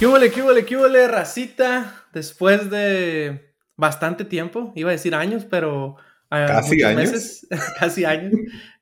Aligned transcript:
¿Qué 0.00 0.06
huele, 0.06 0.30
qué 0.30 0.40
huele, 0.40 0.64
qué 0.64 0.78
huele, 0.78 1.08
racita? 1.08 2.06
Después 2.14 2.70
de 2.70 3.52
bastante 3.76 4.24
tiempo, 4.24 4.72
iba 4.74 4.88
a 4.88 4.92
decir 4.92 5.14
años, 5.14 5.44
pero... 5.44 5.96
Uh, 6.30 6.46
casi 6.46 6.82
años. 6.82 6.96
Meses, 7.02 7.46
casi 7.78 8.06
años, 8.06 8.32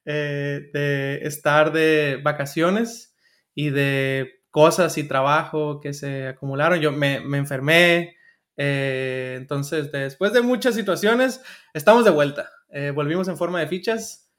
eh, 0.04 0.71
de 0.73 1.18
estar 1.25 1.73
de 1.73 2.21
vacaciones 2.23 3.17
y 3.53 3.71
de 3.71 4.45
cosas 4.50 4.96
y 4.96 5.09
trabajo 5.09 5.81
que 5.81 5.93
se 5.93 6.29
acumularon. 6.29 6.79
Yo 6.79 6.93
me, 6.93 7.19
me 7.19 7.39
enfermé, 7.39 8.14
eh, 8.57 9.35
entonces 9.39 9.91
después 9.91 10.32
de 10.32 10.43
muchas 10.43 10.77
situaciones, 10.77 11.43
estamos 11.75 12.05
de 12.05 12.12
vuelta. 12.12 12.48
Eh, 12.71 12.93
volvimos 12.93 13.27
en 13.27 13.37
forma 13.37 13.59
de 13.59 13.66
fichas 13.66 14.30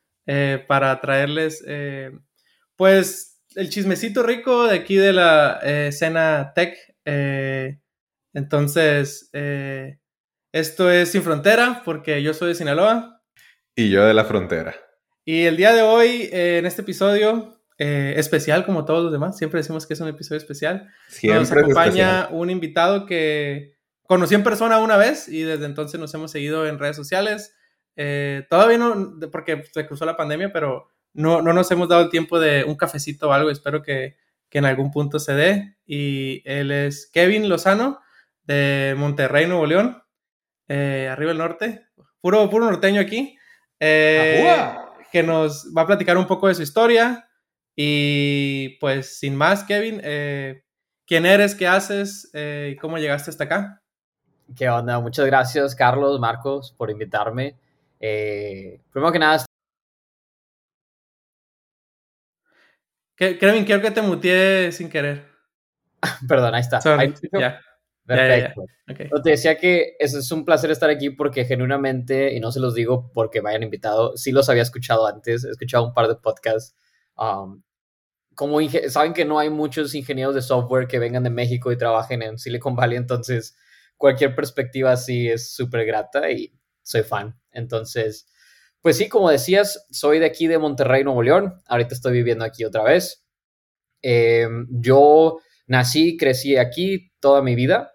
para 0.69 1.02
traerles, 1.02 1.61
pues, 2.77 3.29
el 3.56 3.70
chismecito 3.70 4.24
rico 4.24 4.68
de 4.68 4.76
aquí 4.76 4.96
de 4.96 5.14
la 5.14 5.60
eh, 5.64 5.88
escena 5.88 6.52
tech. 6.54 6.78
Eh, 7.06 7.80
entonces, 8.34 9.30
eh, 9.34 10.00
esto 10.52 10.89
es 10.92 11.12
Sin 11.12 11.24
Frontera, 11.24 11.82
porque 11.84 12.22
yo 12.22 12.34
soy 12.34 12.50
de 12.50 12.56
Sinaloa. 12.56 13.22
Y 13.75 13.89
yo 13.89 14.06
de 14.06 14.14
la 14.14 14.25
frontera. 14.25 14.75
Y 15.25 15.46
el 15.46 15.58
día 15.58 15.74
de 15.74 15.82
hoy, 15.82 16.30
en 16.32 16.66
este 16.66 16.82
episodio 16.82 17.56
especial, 17.78 18.66
como 18.66 18.84
todos 18.84 19.04
los 19.04 19.12
demás, 19.12 19.38
siempre 19.38 19.61
decimos 19.61 19.88
que 19.88 19.94
es 19.94 20.02
un 20.02 20.10
episodio 20.10 20.38
especial. 20.38 20.89
Siempre 21.08 21.39
nos 21.39 21.52
acompaña 21.52 22.28
un 22.30 22.50
invitado 22.50 23.06
que 23.06 23.78
conocí 24.02 24.36
en 24.36 24.44
persona 24.44 24.80
una 24.80 24.97
vez 24.97 25.30
y 25.30 25.44
desde 25.44 25.66
entonces 25.66 25.97
nos 25.97 26.14
hemos 26.14 26.32
seguido 26.32 26.68
en 26.68 26.78
redes 26.78 26.97
sociales. 26.97 27.56
todavía 28.50 28.78
no, 28.80 29.18
porque 29.32 29.64
se 29.72 29.86
cruzó 29.88 30.06
la 30.06 30.18
pandemia, 30.18 30.52
pero 30.52 30.89
no, 31.19 31.41
no 31.41 31.51
nos 31.51 31.69
hemos 31.69 31.89
dado 31.89 32.03
el 32.03 32.09
tiempo 32.09 32.39
de 32.39 32.63
un 32.63 32.75
cafecito 32.75 33.27
o 33.27 33.33
algo, 33.33 33.49
espero 33.49 33.81
que, 33.83 34.16
que 34.49 34.59
en 34.59 34.66
algún 34.66 34.89
punto 34.89 35.19
se 35.19 35.33
dé. 35.33 35.75
Y 35.85 36.41
él 36.45 36.71
es 36.71 37.09
Kevin 37.11 37.49
Lozano 37.49 37.99
de 38.44 38.95
Monterrey, 38.97 39.45
Nuevo 39.45 39.66
León, 39.66 40.02
eh, 40.69 41.09
arriba 41.11 41.29
del 41.29 41.38
norte, 41.38 41.88
puro, 42.21 42.49
puro 42.49 42.66
norteño 42.66 43.02
aquí, 43.02 43.38
eh, 43.81 44.73
que 45.11 45.21
nos 45.21 45.73
va 45.77 45.81
a 45.81 45.88
platicar 45.88 46.17
un 46.17 46.25
poco 46.25 46.47
de 46.47 46.55
su 46.55 46.61
historia. 46.61 47.29
Y 47.75 48.77
pues 48.79 49.19
sin 49.19 49.35
más, 49.35 49.66
Kevin, 49.66 49.99
eh, 50.01 50.63
¿quién 51.05 51.25
eres? 51.25 51.53
¿Qué 51.53 51.67
haces? 51.67 52.31
¿Y 52.33 52.77
cómo 52.77 52.97
llegaste 52.97 53.29
hasta 53.29 53.44
acá? 53.44 53.81
¿Qué 54.55 54.69
onda? 54.69 54.99
Muchas 55.01 55.25
gracias, 55.25 55.75
Carlos, 55.75 56.17
Marcos, 56.17 56.73
por 56.77 56.89
invitarme. 56.89 57.57
primero 57.99 59.11
que 59.11 59.19
nada, 59.19 59.44
Kevin, 63.20 63.66
quiero 63.66 63.81
que 63.81 63.92
te 63.92 64.02
muteé 64.02 64.72
sin 64.72 64.89
querer. 64.89 65.25
Perdón, 66.28 66.56
ahí 66.56 66.62
está. 66.62 66.80
ya. 67.38 67.62
Perfecto. 68.06 68.64
Te 69.23 69.30
decía 69.30 69.58
que 69.58 69.95
es 70.00 70.31
un 70.31 70.44
placer 70.44 70.72
estar 70.72 70.89
aquí 70.89 71.12
porque 71.12 71.45
genuinamente, 71.45 72.34
y 72.34 72.40
no 72.40 72.52
se 72.52 72.59
los 72.59 72.73
digo 72.73 73.12
porque 73.14 73.42
me 73.42 73.52
hayan 73.52 73.62
invitado, 73.64 74.17
sí 74.17 74.31
los 74.31 74.50
había 74.50 74.64
escuchado 74.64 75.06
antes, 75.06 75.44
he 75.44 75.52
escuchado 75.52 75.86
un 75.86 75.94
par 75.94 76.08
de 76.08 76.16
podcasts. 76.16 76.75
Um, 77.16 77.62
como 78.34 78.58
saben 78.88 79.14
que 79.14 79.25
no 79.25 79.38
hay 79.38 79.50
muchos 79.50 79.94
ingenieros 79.94 80.34
de 80.34 80.42
software 80.42 80.88
que 80.88 80.97
vengan 80.97 81.23
de 81.23 81.30
México 81.30 81.72
y 81.72 81.78
trabajen 81.78 82.23
en 82.23 82.40
Silicon 82.40 82.75
Valley, 82.75 82.97
entonces 82.97 83.56
cualquier 83.97 84.34
perspectiva 84.34 84.94
así 84.94 85.28
es 85.30 85.53
súper 85.53 85.86
grata 85.86 86.31
y 86.31 86.58
soy 86.81 87.03
fan. 87.03 87.38
Entonces, 87.52 88.28
pues 88.81 88.97
sí, 88.97 89.09
como 89.09 89.30
decías, 89.30 89.85
soy 89.91 90.19
de 90.19 90.25
aquí 90.25 90.47
de 90.47 90.58
Monterrey, 90.58 91.03
Nuevo 91.03 91.22
León. 91.22 91.61
Ahorita 91.67 91.94
estoy 91.94 92.13
viviendo 92.13 92.45
aquí 92.45 92.63
otra 92.63 92.83
vez. 92.83 93.25
Em, 94.02 94.67
yo 94.69 95.39
nací, 95.67 96.16
crecí 96.16 96.56
aquí 96.56 97.12
toda 97.19 97.41
mi 97.41 97.56
vida. 97.56 97.91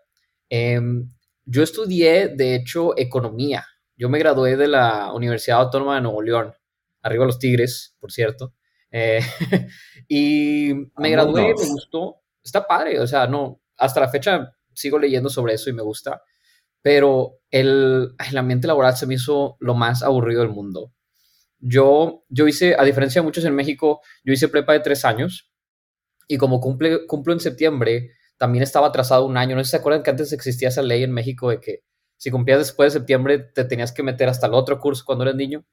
Em, 0.51 1.09
yo 1.45 1.63
estudié, 1.63 2.29
de 2.29 2.55
hecho, 2.55 2.97
economía. 2.99 3.65
Yo 3.97 4.09
me 4.09 4.19
gradué 4.19 4.57
de 4.57 4.69
la 4.69 5.13
Universidad 5.13 5.61
Autónoma 5.61 5.97
de 5.97 6.03
Nuevo 6.03 6.21
León. 6.21 6.55
Arriba 7.03 7.25
los 7.25 7.39
Tigres, 7.39 7.97
por 7.99 8.13
cierto. 8.13 8.55
Eh, 8.91 9.21
y 10.09 10.73
me 10.99 11.11
gradué, 11.11 11.55
me 11.55 11.69
gustó. 11.69 12.21
Está 12.43 12.67
padre, 12.67 13.01
o 13.01 13.07
sea, 13.07 13.27
no, 13.27 13.63
hasta 13.79 14.01
la 14.01 14.09
fecha 14.09 14.55
sigo 14.75 14.99
leyendo 14.99 15.31
sobre 15.31 15.55
eso 15.55 15.71
y 15.71 15.73
me 15.73 15.83
gusta 15.83 16.21
pero 16.85 17.39
el, 17.51 18.15
el 18.29 18.37
ambiente 18.37 18.67
laboral 18.67 18.95
se 18.95 19.07
me 19.07 19.15
hizo 19.15 19.57
lo 19.59 19.75
más 19.75 20.03
aburrido 20.03 20.43
del 20.43 20.51
mundo. 20.51 20.93
Yo, 21.59 22.27
yo 22.29 22.47
hice, 22.47 22.77
a 22.79 22.85
diferencia 22.85 23.23
de 23.23 23.25
muchos 23.25 23.47
en 23.47 23.55
México, 23.55 24.03
yo 24.23 24.35
hice 24.35 24.49
prepa 24.49 24.75
de 24.75 24.81
tres 24.81 25.07
años 25.07 25.51
y 26.29 26.37
como 26.37 26.61
cumple, 26.61 27.07
cumplo 27.07 27.33
en 27.33 27.41
septiembre, 27.41 28.11
también 28.37 28.63
estaba 28.63 28.89
atrasado 28.89 29.25
un 29.25 29.39
año. 29.39 29.57
No 29.57 29.63
sé 29.63 29.69
si 29.69 29.71
se 29.71 29.77
acuerdan 29.79 30.03
que 30.03 30.11
antes 30.11 30.31
existía 30.35 30.69
esa 30.69 30.83
ley 30.83 31.03
en 31.03 31.13
México 31.13 31.49
de 31.49 31.59
que 31.59 31.85
si 32.19 32.31
cumplías 32.31 32.59
después 32.59 32.93
de 32.93 33.01
septiembre 33.01 33.39
te 33.39 33.65
tenías 33.65 33.91
que 33.91 34.03
meter 34.03 34.29
hasta 34.29 34.47
el 34.47 34.53
otro 34.53 34.79
curso 34.79 35.05
cuando 35.07 35.25
eras 35.25 35.37
niño. 35.37 35.65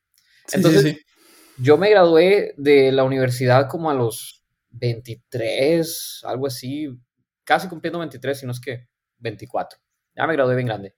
Entonces, 0.53 0.95
yo 1.57 1.75
me 1.77 1.89
gradué 1.89 2.53
de 2.55 2.93
la 2.93 3.03
universidad 3.03 3.67
como 3.67 3.91
a 3.91 3.93
los 3.93 4.45
23, 4.69 6.21
algo 6.23 6.47
así, 6.47 6.87
casi 7.43 7.67
cumpliendo 7.67 7.99
23, 7.99 8.39
si 8.39 8.45
no 8.45 8.53
es 8.53 8.61
que 8.61 8.87
24. 9.17 9.77
Ya 10.15 10.25
me 10.25 10.33
gradué 10.35 10.55
bien 10.55 10.67
grande. 10.67 10.95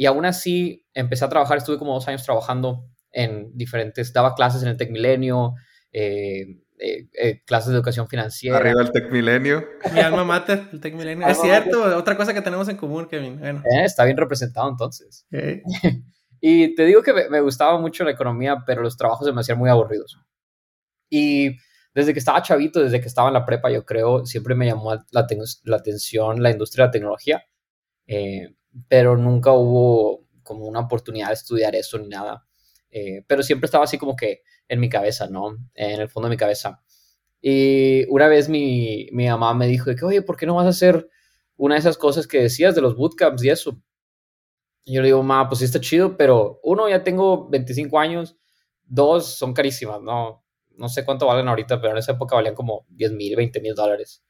Y 0.00 0.06
aún 0.06 0.24
así 0.24 0.86
empecé 0.94 1.26
a 1.26 1.28
trabajar, 1.28 1.58
estuve 1.58 1.76
como 1.76 1.92
dos 1.92 2.08
años 2.08 2.24
trabajando 2.24 2.88
en 3.12 3.54
diferentes, 3.54 4.14
daba 4.14 4.34
clases 4.34 4.62
en 4.62 4.68
el 4.68 4.78
Tech 4.78 4.90
Milenio, 4.90 5.56
eh, 5.92 6.62
eh, 6.78 7.10
eh, 7.12 7.42
clases 7.44 7.68
de 7.68 7.74
educación 7.74 8.08
financiera. 8.08 8.56
Arriba 8.56 8.80
el 8.80 8.92
Tech 8.92 9.12
Milenio. 9.12 9.62
Mi 9.92 10.00
alma 10.00 10.24
mater, 10.24 10.68
el 10.72 10.80
Tech 10.80 10.94
Milenio. 10.94 11.28
es 11.28 11.38
cierto, 11.38 11.98
otra 11.98 12.16
cosa 12.16 12.32
que 12.32 12.40
tenemos 12.40 12.66
en 12.70 12.78
común, 12.78 13.08
Kevin. 13.10 13.42
está 13.84 14.06
bien 14.06 14.16
representado 14.16 14.70
entonces. 14.70 15.26
y 16.40 16.74
te 16.74 16.86
digo 16.86 17.02
que 17.02 17.12
me, 17.28 17.40
gustaba 17.42 17.78
mucho 17.78 18.02
la 18.02 18.12
economía, 18.12 18.64
pero 18.64 18.80
los 18.80 18.96
trabajos 18.96 19.26
se 19.26 19.34
me 19.34 19.42
hacían 19.42 19.58
muy 19.58 19.68
aburridos. 19.68 20.18
Y 21.10 21.58
desde 21.92 22.14
que 22.14 22.20
estaba 22.20 22.40
chavito, 22.40 22.82
desde 22.82 23.02
que 23.02 23.08
estaba 23.08 23.28
en 23.28 23.34
la 23.34 23.44
prepa, 23.44 23.70
yo 23.70 23.84
creo, 23.84 24.24
siempre 24.24 24.54
me 24.54 24.64
llamó 24.64 24.94
la, 24.94 25.26
la 25.64 25.76
atención 25.76 26.42
la 26.42 26.50
industria 26.50 26.84
de 26.84 26.88
la 26.88 26.92
tecnología 26.92 27.44
pero 28.88 29.16
nunca 29.16 29.52
hubo 29.52 30.26
como 30.42 30.66
una 30.66 30.80
oportunidad 30.80 31.28
de 31.28 31.34
estudiar 31.34 31.74
eso 31.74 31.98
ni 31.98 32.08
nada. 32.08 32.46
Eh, 32.90 33.24
pero 33.26 33.42
siempre 33.42 33.66
estaba 33.66 33.84
así 33.84 33.98
como 33.98 34.16
que 34.16 34.42
en 34.68 34.80
mi 34.80 34.88
cabeza, 34.88 35.28
¿no? 35.28 35.56
En 35.74 36.00
el 36.00 36.08
fondo 36.08 36.28
de 36.28 36.34
mi 36.34 36.36
cabeza. 36.38 36.82
Y 37.40 38.04
una 38.08 38.28
vez 38.28 38.48
mi, 38.48 39.08
mi 39.12 39.28
mamá 39.28 39.54
me 39.54 39.66
dijo 39.66 39.94
que, 39.94 40.04
oye, 40.04 40.22
¿por 40.22 40.36
qué 40.36 40.46
no 40.46 40.56
vas 40.56 40.66
a 40.66 40.70
hacer 40.70 41.08
una 41.56 41.74
de 41.74 41.80
esas 41.80 41.98
cosas 41.98 42.26
que 42.26 42.42
decías 42.42 42.74
de 42.74 42.82
los 42.82 42.96
bootcamps 42.96 43.44
y 43.44 43.50
eso? 43.50 43.80
Y 44.84 44.94
yo 44.94 45.02
le 45.02 45.08
digo, 45.08 45.22
mamá, 45.22 45.48
pues 45.48 45.60
sí 45.60 45.64
está 45.64 45.80
chido, 45.80 46.16
pero 46.16 46.60
uno, 46.62 46.88
ya 46.88 47.04
tengo 47.04 47.48
25 47.48 47.98
años, 47.98 48.36
dos, 48.84 49.26
son 49.26 49.54
carísimas, 49.54 50.00
¿no? 50.02 50.44
No 50.76 50.88
sé 50.88 51.04
cuánto 51.04 51.26
valen 51.26 51.48
ahorita, 51.48 51.80
pero 51.80 51.92
en 51.92 51.98
esa 51.98 52.12
época 52.12 52.36
valían 52.36 52.54
como 52.54 52.86
10 52.88 53.12
mil, 53.12 53.36
20 53.36 53.60
mil 53.60 53.74
dólares. 53.74 54.24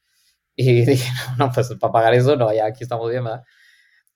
Y 0.55 0.85
dije, 0.85 1.09
no, 1.37 1.51
pues 1.51 1.69
para 1.79 1.91
pagar 1.93 2.13
eso, 2.13 2.35
no, 2.35 2.53
ya 2.53 2.65
aquí 2.65 2.83
estamos 2.83 3.09
bien, 3.09 3.23
¿verdad? 3.23 3.43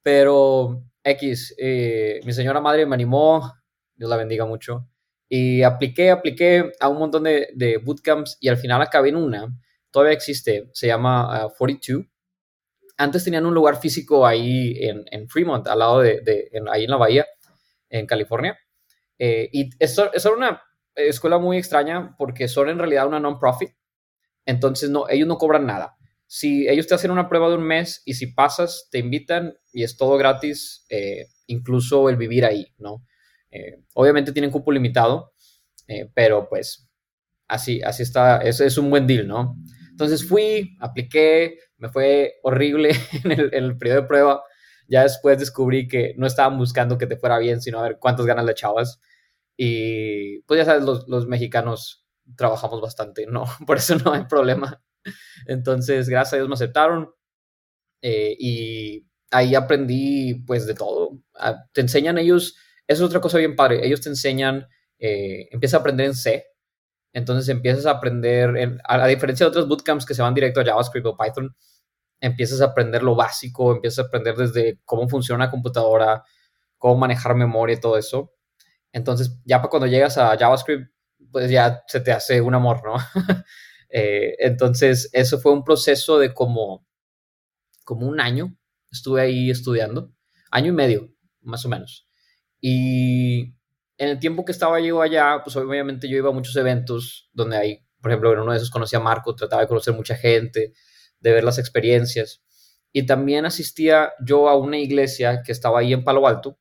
Pero 0.05 0.83
X, 1.03 1.55
eh, 1.57 2.19
mi 2.25 2.31
señora 2.31 2.61
madre 2.61 2.85
me 2.85 2.93
animó, 2.93 3.53
Dios 3.95 4.07
la 4.07 4.17
bendiga 4.17 4.45
mucho, 4.45 4.87
y 5.27 5.63
apliqué, 5.63 6.11
apliqué 6.11 6.73
a 6.79 6.89
un 6.89 6.99
montón 6.99 7.23
de, 7.23 7.49
de 7.55 7.77
bootcamps 7.77 8.37
y 8.39 8.49
al 8.49 8.57
final 8.57 8.83
acabé 8.83 9.09
en 9.09 9.15
una, 9.15 9.47
todavía 9.89 10.13
existe, 10.13 10.69
se 10.73 10.85
llama 10.85 11.49
42. 11.57 12.05
Ah, 12.05 13.03
Antes 13.03 13.23
tenían 13.23 13.47
un 13.47 13.55
lugar 13.55 13.77
físico 13.77 14.27
ahí 14.27 14.77
en, 14.79 15.05
en 15.09 15.27
Fremont, 15.27 15.67
al 15.67 15.79
lado 15.79 16.01
de, 16.01 16.21
de 16.21 16.51
ahí 16.71 16.83
en 16.83 16.91
la 16.91 16.97
bahía, 16.97 17.25
en 17.89 18.05
California. 18.05 18.59
Eh, 19.17 19.49
y 19.51 19.71
es, 19.79 19.99
es 20.13 20.25
una 20.25 20.61
escuela 20.93 21.39
muy 21.39 21.57
extraña 21.57 22.15
porque 22.19 22.47
son 22.47 22.69
en 22.69 22.77
realidad 22.77 23.07
una 23.07 23.19
non-profit. 23.19 23.71
Entonces, 24.45 24.91
no, 24.91 25.09
ellos 25.09 25.27
no 25.27 25.39
cobran 25.39 25.65
nada 25.65 25.94
si 26.27 26.67
ellos 26.67 26.87
te 26.87 26.95
hacen 26.95 27.11
una 27.11 27.29
prueba 27.29 27.49
de 27.49 27.55
un 27.55 27.63
mes 27.63 28.01
y 28.05 28.15
si 28.15 28.27
pasas, 28.27 28.87
te 28.91 28.99
invitan 28.99 29.53
y 29.71 29.83
es 29.83 29.97
todo 29.97 30.17
gratis, 30.17 30.85
eh, 30.89 31.27
incluso 31.47 32.09
el 32.09 32.17
vivir 32.17 32.45
ahí, 32.45 32.73
¿no? 32.77 33.05
Eh, 33.51 33.83
obviamente 33.93 34.31
tienen 34.31 34.51
cupo 34.51 34.71
limitado, 34.71 35.33
eh, 35.87 36.09
pero 36.13 36.49
pues 36.49 36.89
así, 37.47 37.81
así 37.81 38.03
está, 38.03 38.37
ese 38.39 38.65
es 38.65 38.77
un 38.77 38.89
buen 38.89 39.07
deal, 39.07 39.27
¿no? 39.27 39.55
Entonces 39.91 40.27
fui, 40.27 40.75
apliqué, 40.81 41.59
me 41.77 41.89
fue 41.89 42.35
horrible 42.43 42.91
en 43.23 43.31
el, 43.31 43.77
periodo 43.77 44.01
de 44.01 44.07
prueba. 44.07 44.43
Ya 44.87 45.03
después 45.03 45.39
descubrí 45.39 45.87
que 45.87 46.13
no 46.17 46.27
estaban 46.27 46.57
buscando 46.57 46.97
que 46.97 47.07
te 47.07 47.17
fuera 47.17 47.39
bien, 47.39 47.61
sino 47.61 47.79
a 47.79 47.83
ver 47.83 47.97
cuántas 47.99 48.25
ganas 48.25 48.45
le 48.45 48.51
echabas. 48.51 48.99
Y 49.57 50.41
pues 50.41 50.59
ya 50.59 50.65
sabes, 50.65 50.83
los, 50.83 51.07
los 51.07 51.27
mexicanos 51.27 52.05
trabajamos 52.35 52.81
bastante, 52.81 53.25
¿no? 53.25 53.45
Por 53.65 53.77
eso 53.77 53.95
no 53.95 54.13
hay 54.13 54.25
problema. 54.25 54.81
Entonces, 55.45 56.09
gracias 56.09 56.33
a 56.33 56.35
Dios 56.37 56.47
me 56.47 56.55
aceptaron 56.55 57.09
eh, 58.01 58.35
y 58.39 59.07
ahí 59.31 59.55
aprendí 59.55 60.35
pues 60.45 60.65
de 60.65 60.75
todo. 60.75 61.19
Ah, 61.35 61.65
te 61.73 61.81
enseñan 61.81 62.17
ellos, 62.17 62.55
eso 62.87 63.03
es 63.03 63.07
otra 63.07 63.21
cosa 63.21 63.37
bien 63.37 63.55
padre, 63.55 63.85
ellos 63.85 64.01
te 64.01 64.09
enseñan, 64.09 64.67
eh, 64.99 65.47
empiezas 65.51 65.79
a 65.79 65.81
aprender 65.81 66.07
en 66.07 66.15
C, 66.15 66.45
entonces 67.13 67.49
empiezas 67.49 67.85
a 67.85 67.91
aprender, 67.91 68.79
a, 68.83 69.07
diferencia 69.07 69.45
de 69.45 69.49
otros 69.49 69.67
bootcamps 69.67 70.05
que 70.05 70.13
se 70.13 70.21
van 70.21 70.33
directo 70.33 70.61
a 70.61 70.65
JavaScript 70.65 71.07
o 71.07 71.17
Python, 71.17 71.55
empiezas 72.19 72.61
a 72.61 72.65
aprender 72.65 73.03
lo 73.03 73.15
básico, 73.15 73.73
empiezas 73.73 74.05
a 74.05 74.07
aprender 74.07 74.35
desde 74.35 74.79
cómo 74.85 75.07
funciona 75.09 75.45
la 75.45 75.51
computadora, 75.51 76.23
cómo 76.77 76.97
manejar 76.97 77.35
memoria 77.35 77.75
y 77.75 77.79
todo 77.79 77.97
eso. 77.97 78.33
Entonces, 78.91 79.39
ya 79.45 79.57
para 79.59 79.69
cuando 79.69 79.87
llegas 79.87 80.17
a 80.17 80.37
JavaScript, 80.37 80.91
pues 81.31 81.49
ya 81.49 81.83
se 81.87 81.99
te 81.99 82.11
hace 82.11 82.41
un 82.41 82.55
amor, 82.55 82.81
¿no? 82.83 82.95
Eh, 83.97 84.35
entonces, 84.39 85.09
eso 85.13 85.39
fue 85.39 85.53
un 85.53 85.63
proceso 85.63 86.19
de 86.19 86.33
como, 86.33 86.85
como 87.85 88.05
un 88.05 88.19
año. 88.19 88.53
Estuve 88.91 89.21
ahí 89.21 89.49
estudiando, 89.49 90.13
año 90.51 90.73
y 90.73 90.75
medio, 90.75 91.13
más 91.39 91.65
o 91.65 91.69
menos. 91.69 92.05
Y 92.59 93.55
en 93.97 94.09
el 94.09 94.19
tiempo 94.19 94.43
que 94.43 94.51
estaba 94.51 94.81
yo 94.81 95.01
allá, 95.01 95.39
pues 95.45 95.55
obviamente 95.55 96.09
yo 96.09 96.17
iba 96.17 96.29
a 96.29 96.33
muchos 96.33 96.57
eventos 96.57 97.29
donde 97.31 97.55
hay, 97.55 97.87
por 98.01 98.11
ejemplo, 98.11 98.33
en 98.33 98.39
uno 98.39 98.51
de 98.51 98.57
esos 98.57 98.69
conocí 98.69 98.97
a 98.97 98.99
Marco, 98.99 99.33
trataba 99.33 99.61
de 99.61 99.69
conocer 99.69 99.93
mucha 99.93 100.17
gente, 100.17 100.73
de 101.21 101.31
ver 101.31 101.45
las 101.45 101.57
experiencias. 101.57 102.43
Y 102.91 103.05
también 103.05 103.45
asistía 103.45 104.11
yo 104.25 104.49
a 104.49 104.57
una 104.57 104.77
iglesia 104.77 105.41
que 105.41 105.53
estaba 105.53 105.79
ahí 105.79 105.93
en 105.93 106.03
Palo 106.03 106.27
Alto. 106.27 106.59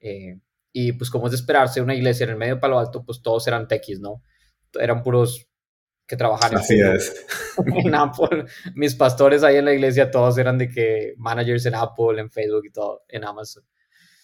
Eh, 0.00 0.40
y 0.72 0.94
pues 0.94 1.10
como 1.10 1.26
es 1.26 1.30
de 1.30 1.36
esperarse, 1.36 1.80
una 1.80 1.94
iglesia 1.94 2.24
en 2.24 2.30
el 2.30 2.36
medio 2.38 2.56
de 2.56 2.60
Palo 2.60 2.80
Alto, 2.80 3.04
pues 3.04 3.22
todos 3.22 3.46
eran 3.46 3.68
techis, 3.68 4.00
¿no? 4.00 4.20
Eran 4.74 5.04
puros 5.04 5.51
que 6.06 6.16
trabajaban 6.16 6.58
Así 6.58 6.80
es. 6.80 7.24
en 7.66 7.94
Apple. 7.94 8.44
Mis 8.74 8.94
pastores 8.94 9.42
ahí 9.42 9.56
en 9.56 9.64
la 9.64 9.72
iglesia, 9.72 10.10
todos 10.10 10.38
eran 10.38 10.58
de 10.58 10.68
que 10.68 11.14
managers 11.16 11.66
en 11.66 11.74
Apple, 11.74 12.20
en 12.20 12.30
Facebook 12.30 12.66
y 12.66 12.70
todo, 12.70 13.02
en 13.08 13.24
Amazon. 13.24 13.64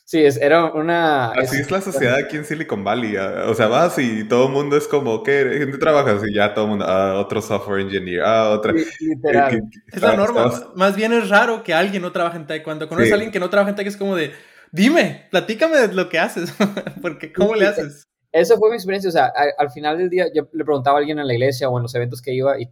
Sí, 0.08 0.24
es, 0.24 0.38
era 0.38 0.72
una... 0.72 1.32
Así 1.32 1.60
es, 1.60 1.70
la 1.70 1.82
sociedad 1.82 2.16
aquí 2.16 2.38
en 2.38 2.46
Silicon 2.46 2.82
Valley. 2.82 3.18
O 3.18 3.54
sea, 3.54 3.66
vas 3.66 3.98
y 3.98 4.24
todo 4.24 4.46
el 4.46 4.52
mundo 4.52 4.78
es 4.78 4.88
como, 4.88 5.22
¿qué? 5.22 5.56
¿Gente 5.58 5.76
trabaja? 5.76 6.16
Y 6.26 6.34
ya 6.34 6.54
todo 6.54 6.64
el 6.64 6.70
mundo, 6.70 6.86
ah, 6.88 7.20
otro 7.20 7.42
software 7.42 7.82
engineer, 7.82 8.22
ah, 8.22 8.48
otra... 8.48 8.72
literal. 8.72 9.60
es 9.92 10.00
la 10.00 10.16
norma. 10.16 10.50
Más 10.76 10.96
bien 10.96 11.12
es 11.12 11.28
raro 11.28 11.62
que 11.62 11.74
alguien 11.74 12.00
no 12.00 12.10
trabaje 12.10 12.38
en 12.38 12.46
tech. 12.46 12.64
Cuando 12.64 12.88
conoces 12.88 13.12
a 13.12 13.16
alguien 13.16 13.30
que 13.30 13.38
no 13.38 13.50
trabaja 13.50 13.68
en 13.68 13.76
tech 13.76 13.86
es 13.86 13.98
como 13.98 14.16
de, 14.16 14.32
dime, 14.72 15.28
platícame 15.30 15.76
de 15.76 15.92
lo 15.92 16.08
que 16.08 16.18
haces. 16.18 16.54
Porque, 17.02 17.30
¿cómo 17.30 17.54
le 17.54 17.66
haces? 17.66 18.07
Esa 18.32 18.56
fue 18.56 18.70
mi 18.70 18.76
experiencia. 18.76 19.08
O 19.08 19.12
sea, 19.12 19.32
al 19.58 19.70
final 19.70 19.98
del 19.98 20.10
día 20.10 20.26
yo 20.34 20.48
le 20.52 20.64
preguntaba 20.64 20.98
a 20.98 21.00
alguien 21.00 21.18
en 21.18 21.26
la 21.26 21.34
iglesia 21.34 21.68
o 21.68 21.78
en 21.78 21.82
los 21.82 21.94
eventos 21.94 22.20
que 22.20 22.34
iba 22.34 22.60
y 22.60 22.70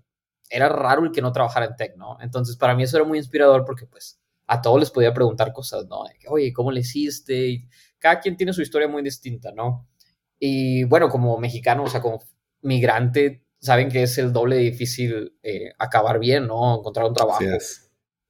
era 0.50 0.68
raro 0.68 1.04
el 1.04 1.12
que 1.12 1.22
no 1.22 1.32
trabajara 1.32 1.66
en 1.66 1.76
tech, 1.76 1.96
¿no? 1.96 2.18
Entonces, 2.20 2.56
para 2.56 2.74
mí 2.74 2.82
eso 2.82 2.96
era 2.96 3.06
muy 3.06 3.18
inspirador 3.18 3.64
porque, 3.64 3.86
pues, 3.86 4.20
a 4.46 4.62
todos 4.62 4.78
les 4.78 4.90
podía 4.90 5.12
preguntar 5.12 5.52
cosas, 5.52 5.86
¿no? 5.86 6.04
Oye, 6.28 6.52
¿cómo 6.52 6.70
le 6.70 6.80
hiciste? 6.80 7.48
Y 7.48 7.68
cada 7.98 8.20
quien 8.20 8.36
tiene 8.36 8.52
su 8.52 8.62
historia 8.62 8.86
muy 8.86 9.02
distinta, 9.02 9.50
¿no? 9.52 9.88
Y 10.38 10.84
bueno, 10.84 11.08
como 11.08 11.38
mexicano, 11.38 11.84
o 11.84 11.88
sea, 11.88 12.00
como 12.00 12.22
migrante, 12.62 13.44
saben 13.58 13.88
que 13.88 14.02
es 14.02 14.18
el 14.18 14.32
doble 14.32 14.56
difícil 14.56 15.36
eh, 15.42 15.72
acabar 15.78 16.18
bien, 16.18 16.46
¿no? 16.46 16.78
Encontrar 16.78 17.06
un 17.06 17.14
trabajo. 17.14 17.42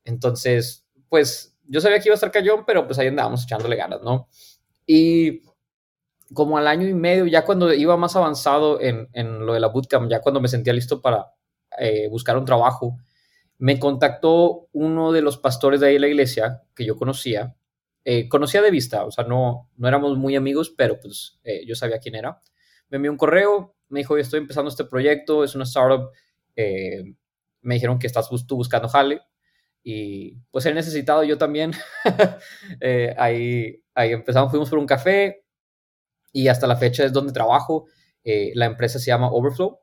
Entonces, 0.05 0.87
pues 1.09 1.57
yo 1.65 1.81
sabía 1.81 1.99
que 1.99 2.09
iba 2.09 2.15
a 2.15 2.17
estar 2.17 2.31
cayón, 2.31 2.65
pero 2.67 2.87
pues 2.87 2.99
ahí 2.99 3.09
andábamos 3.09 3.45
echándole 3.45 3.77
ganas, 3.77 4.01
¿no? 4.03 4.29
Y 4.87 5.43
como 6.33 6.59
al 6.59 6.67
año 6.67 6.89
y 6.89 6.95
medio, 6.95 7.27
ya 7.27 7.45
cuando 7.45 7.73
iba 7.73 7.97
más 7.97 8.17
avanzado 8.17 8.81
en, 8.81 9.09
en 9.13 9.47
lo 9.47 9.55
de 9.55 9.61
la 9.61 9.69
bootcamp, 9.69 10.11
ya 10.11 10.21
cuando 10.21 10.41
me 10.41 10.49
sentía 10.49 10.73
listo 10.73 11.01
para 11.01 11.33
eh, 11.79 12.09
buscar 12.09 12.37
un 12.37 12.45
trabajo, 12.45 12.97
me 13.59 13.79
contactó 13.79 14.69
uno 14.73 15.13
de 15.13 15.23
los 15.23 15.39
pastores 15.39 15.81
de 15.81 15.89
ahí 15.89 15.95
en 15.97 16.03
la 16.03 16.09
iglesia 16.09 16.63
que 16.75 16.85
yo 16.85 16.97
conocía. 16.97 17.57
Eh, 18.05 18.29
conocía 18.29 18.63
de 18.63 18.71
vista, 18.71 19.05
o 19.05 19.11
sea, 19.11 19.25
no, 19.25 19.71
no 19.77 19.89
éramos 19.89 20.17
muy 20.17 20.37
amigos, 20.37 20.73
pero 20.77 20.99
pues 21.01 21.41
eh, 21.45 21.65
yo 21.67 21.75
sabía 21.75 21.99
quién 21.99 22.15
era. 22.15 22.41
Me 22.89 22.97
envió 22.97 23.11
un 23.11 23.17
correo, 23.17 23.75
me 23.89 24.01
dijo, 24.01 24.17
estoy 24.17 24.39
empezando 24.39 24.69
este 24.69 24.85
proyecto, 24.85 25.43
es 25.43 25.55
una 25.55 25.65
startup. 25.65 26.11
Eh, 26.55 27.03
me 27.63 27.75
dijeron 27.75 27.99
que 27.99 28.07
estás 28.07 28.29
tú 28.47 28.57
buscando 28.57 28.89
jale. 28.89 29.23
Y 29.83 30.37
pues 30.51 30.67
he 30.67 30.75
necesitado 30.75 31.25
yo 31.25 31.39
también. 31.39 31.73
ahí, 33.17 33.83
ahí 33.95 34.13
empezamos, 34.13 34.51
fuimos 34.51 34.69
por 34.69 34.79
un 34.79 34.87
café 34.87 35.46
y 36.43 36.49
hasta 36.49 36.67
la 36.67 36.77
fecha 36.77 37.05
es 37.05 37.13
donde 37.13 37.33
trabajo. 37.33 37.87
la 38.25 38.67
empresa 38.67 38.99
se 38.99 39.07
llama 39.07 39.31
Overflow 39.31 39.79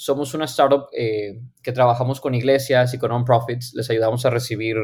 somos 0.00 0.32
una 0.32 0.44
startup 0.44 0.86
eh, 0.96 1.40
que 1.60 1.72
trabajamos 1.72 2.20
con 2.20 2.32
iglesias 2.32 2.94
y 2.94 2.98
con 2.98 3.10
non-profits. 3.10 3.74
Les 3.74 3.90
ayudamos 3.90 4.24
a 4.24 4.30
recibir 4.30 4.76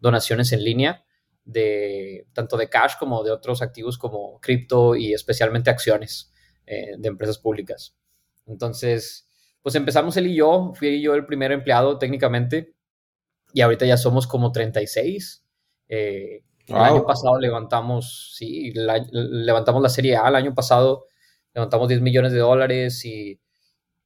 donaciones 0.00 0.50
en 0.52 0.64
línea, 0.64 1.04
de, 1.44 2.26
tanto 2.32 2.56
de 2.56 2.70
cash 2.70 2.92
como 2.98 3.22
de 3.22 3.32
otros 3.32 3.60
activos 3.60 3.98
como 3.98 4.40
cripto 4.40 4.96
y 4.96 5.12
especialmente 5.12 5.68
acciones 5.68 6.32
eh, 6.64 6.94
de 6.96 7.06
empresas 7.06 7.36
públicas. 7.36 7.94
Entonces, 8.46 9.28
pues 9.60 9.74
empezamos 9.74 10.16
él 10.16 10.28
y 10.28 10.36
yo. 10.36 10.72
Fui 10.74 11.02
yo 11.02 11.14
el 11.14 11.26
primer 11.26 11.52
empleado 11.52 11.98
técnicamente 11.98 12.72
y 13.52 13.60
ahorita 13.60 13.84
ya 13.84 13.98
somos 13.98 14.26
como 14.26 14.52
36. 14.52 15.44
Eh, 15.90 16.44
el 16.66 16.76
año 16.76 17.04
pasado 17.04 17.38
levantamos, 17.38 18.34
sí, 18.36 18.72
levantamos 18.72 19.82
la 19.82 19.88
serie 19.88 20.16
A. 20.16 20.28
El 20.28 20.36
año 20.36 20.54
pasado 20.54 21.06
levantamos 21.54 21.88
10 21.88 22.00
millones 22.00 22.32
de 22.32 22.38
dólares 22.38 23.04
y 23.04 23.40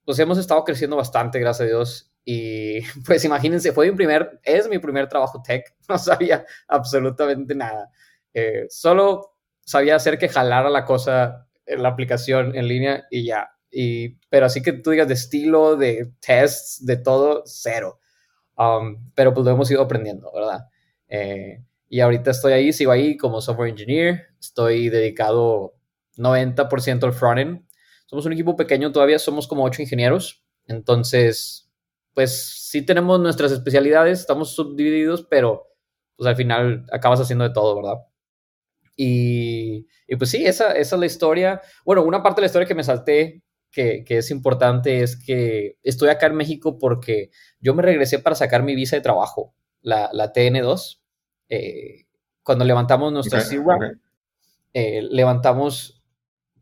pues 0.04 0.18
hemos 0.18 0.38
estado 0.38 0.64
creciendo 0.64 0.96
bastante, 0.96 1.38
gracias 1.38 1.66
a 1.66 1.68
Dios. 1.68 2.12
Y 2.24 2.80
pues 3.06 3.24
imagínense, 3.24 3.72
fue 3.72 3.90
mi 3.90 3.96
primer, 3.96 4.40
es 4.42 4.68
mi 4.68 4.78
primer 4.78 5.08
trabajo 5.08 5.42
tech, 5.42 5.74
no 5.88 5.98
sabía 5.98 6.44
absolutamente 6.68 7.54
nada. 7.54 7.90
Eh, 8.34 8.66
solo 8.68 9.36
sabía 9.60 9.96
hacer 9.96 10.18
que 10.18 10.28
jalara 10.28 10.70
la 10.70 10.84
cosa 10.84 11.48
en 11.66 11.82
la 11.82 11.88
aplicación 11.88 12.54
en 12.56 12.68
línea 12.68 13.06
y 13.10 13.26
ya. 13.26 13.50
Y, 13.70 14.16
pero 14.30 14.46
así 14.46 14.62
que 14.62 14.72
tú 14.72 14.90
digas 14.90 15.08
de 15.08 15.14
estilo, 15.14 15.76
de 15.76 16.12
tests, 16.20 16.84
de 16.86 16.96
todo, 16.96 17.42
cero. 17.44 17.98
Um, 18.56 19.10
pero 19.14 19.34
pues 19.34 19.44
lo 19.44 19.52
hemos 19.52 19.70
ido 19.70 19.82
aprendiendo, 19.82 20.30
¿verdad? 20.32 20.66
Eh, 21.08 21.62
y 21.88 22.00
ahorita 22.00 22.30
estoy 22.30 22.52
ahí, 22.52 22.72
sigo 22.72 22.92
ahí 22.92 23.16
como 23.16 23.40
software 23.40 23.70
engineer, 23.70 24.28
estoy 24.40 24.88
dedicado 24.88 25.74
90% 26.16 27.04
al 27.04 27.12
frontend 27.12 27.66
somos 28.06 28.24
un 28.24 28.32
equipo 28.32 28.56
pequeño 28.56 28.92
todavía, 28.92 29.18
somos 29.18 29.46
como 29.48 29.64
ocho 29.64 29.82
ingenieros, 29.82 30.44
entonces, 30.66 31.70
pues 32.14 32.68
sí 32.70 32.82
tenemos 32.82 33.20
nuestras 33.20 33.52
especialidades, 33.52 34.20
estamos 34.20 34.54
subdivididos, 34.54 35.26
pero 35.28 35.66
pues 36.16 36.28
al 36.28 36.36
final 36.36 36.86
acabas 36.92 37.20
haciendo 37.20 37.44
de 37.44 37.52
todo, 37.52 37.76
¿verdad? 37.76 37.96
Y, 38.96 39.86
pues 40.18 40.30
sí, 40.30 40.46
esa, 40.46 40.72
esa, 40.72 40.96
es 40.96 41.00
la 41.00 41.06
historia. 41.06 41.60
Bueno, 41.84 42.02
una 42.02 42.22
parte 42.22 42.40
de 42.40 42.42
la 42.44 42.46
historia 42.46 42.68
que 42.68 42.74
me 42.74 42.84
salté, 42.84 43.42
que, 43.70 44.04
que, 44.04 44.18
es 44.18 44.30
importante, 44.30 45.02
es 45.02 45.22
que 45.22 45.78
estoy 45.82 46.08
acá 46.08 46.26
en 46.28 46.36
México 46.36 46.78
porque 46.78 47.30
yo 47.60 47.74
me 47.74 47.82
regresé 47.82 48.18
para 48.20 48.36
sacar 48.36 48.62
mi 48.62 48.74
visa 48.74 48.96
de 48.96 49.02
trabajo, 49.02 49.54
la, 49.82 50.08
la 50.12 50.32
TN2. 50.32 51.00
Eh, 51.48 52.06
cuando 52.42 52.64
levantamos 52.64 53.12
nuestra 53.12 53.40
okay, 53.40 53.58
eh, 54.72 55.02
levantamos 55.10 56.02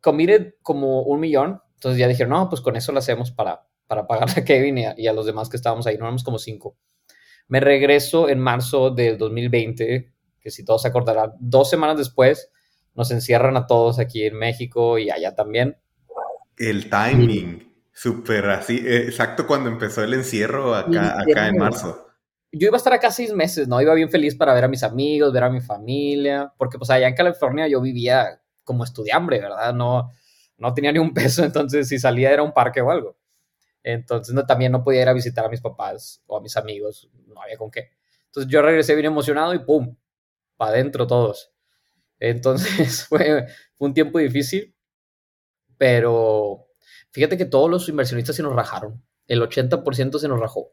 committed 0.00 0.54
como 0.62 1.02
un 1.02 1.20
millón. 1.20 1.60
Entonces 1.74 1.98
ya 1.98 2.06
dijeron, 2.06 2.30
no, 2.30 2.48
pues 2.48 2.60
con 2.60 2.76
eso 2.76 2.92
lo 2.92 3.00
hacemos 3.00 3.32
para, 3.32 3.66
para 3.86 4.06
pagarle 4.06 4.42
a 4.42 4.44
Kevin 4.44 4.78
y 4.96 5.06
a, 5.06 5.12
los 5.12 5.26
demás 5.26 5.48
que 5.48 5.56
estábamos 5.56 5.86
ahí. 5.86 5.96
No 5.96 6.04
éramos 6.04 6.22
como 6.22 6.38
cinco. 6.38 6.76
Me 7.48 7.60
regreso 7.60 8.28
en 8.28 8.38
marzo 8.38 8.90
del 8.90 9.18
2020, 9.18 10.12
que 10.40 10.50
si 10.50 10.64
todos 10.64 10.82
se 10.82 10.88
acordarán, 10.88 11.32
dos 11.40 11.68
semanas 11.68 11.98
después 11.98 12.50
nos 12.94 13.10
encierran 13.10 13.56
a 13.56 13.66
todos 13.66 13.98
aquí 13.98 14.24
en 14.24 14.36
México 14.36 14.98
y 14.98 15.10
allá 15.10 15.34
también. 15.34 15.76
El 16.56 16.88
timing, 16.88 17.74
súper 17.92 18.46
así, 18.50 18.78
eh, 18.78 19.04
exacto 19.06 19.46
cuando 19.46 19.68
empezó 19.68 20.04
el 20.04 20.14
encierro 20.14 20.74
acá, 20.74 21.20
acá 21.20 21.48
en 21.48 21.56
marzo. 21.56 22.03
Yo 22.56 22.68
iba 22.68 22.76
a 22.76 22.78
estar 22.78 22.92
acá 22.92 23.10
seis 23.10 23.32
meses, 23.32 23.66
¿no? 23.66 23.80
Iba 23.80 23.94
bien 23.94 24.08
feliz 24.10 24.36
para 24.36 24.54
ver 24.54 24.64
a 24.64 24.68
mis 24.68 24.84
amigos, 24.84 25.32
ver 25.32 25.42
a 25.42 25.50
mi 25.50 25.60
familia, 25.60 26.52
porque 26.56 26.78
pues 26.78 26.88
allá 26.90 27.08
en 27.08 27.14
California 27.14 27.66
yo 27.66 27.80
vivía 27.80 28.40
como 28.62 28.84
estudiambre, 28.84 29.40
¿verdad? 29.40 29.74
No, 29.74 30.12
no 30.58 30.72
tenía 30.72 30.92
ni 30.92 31.00
un 31.00 31.12
peso, 31.12 31.44
entonces 31.44 31.88
si 31.88 31.98
salía 31.98 32.30
era 32.30 32.42
un 32.44 32.52
parque 32.52 32.80
o 32.80 32.90
algo. 32.90 33.16
Entonces 33.82 34.34
no, 34.34 34.46
también 34.46 34.72
no 34.72 34.84
podía 34.84 35.02
ir 35.02 35.08
a 35.08 35.12
visitar 35.12 35.44
a 35.44 35.48
mis 35.48 35.60
papás 35.60 36.22
o 36.26 36.36
a 36.36 36.40
mis 36.40 36.56
amigos, 36.56 37.10
no 37.26 37.42
había 37.42 37.56
con 37.56 37.70
qué. 37.70 37.90
Entonces 38.26 38.50
yo 38.50 38.62
regresé 38.62 38.94
bien 38.94 39.06
emocionado 39.06 39.52
y 39.54 39.58
¡pum! 39.58 39.96
Para 40.56 40.72
adentro 40.72 41.06
todos. 41.08 41.52
Entonces 42.20 43.04
fue, 43.06 43.46
fue 43.76 43.88
un 43.88 43.94
tiempo 43.94 44.20
difícil, 44.20 44.76
pero 45.76 46.68
fíjate 47.10 47.36
que 47.36 47.46
todos 47.46 47.68
los 47.68 47.88
inversionistas 47.88 48.36
se 48.36 48.42
nos 48.44 48.54
rajaron. 48.54 49.04
El 49.26 49.42
80% 49.42 50.18
se 50.18 50.28
nos 50.28 50.38
rajó 50.38 50.72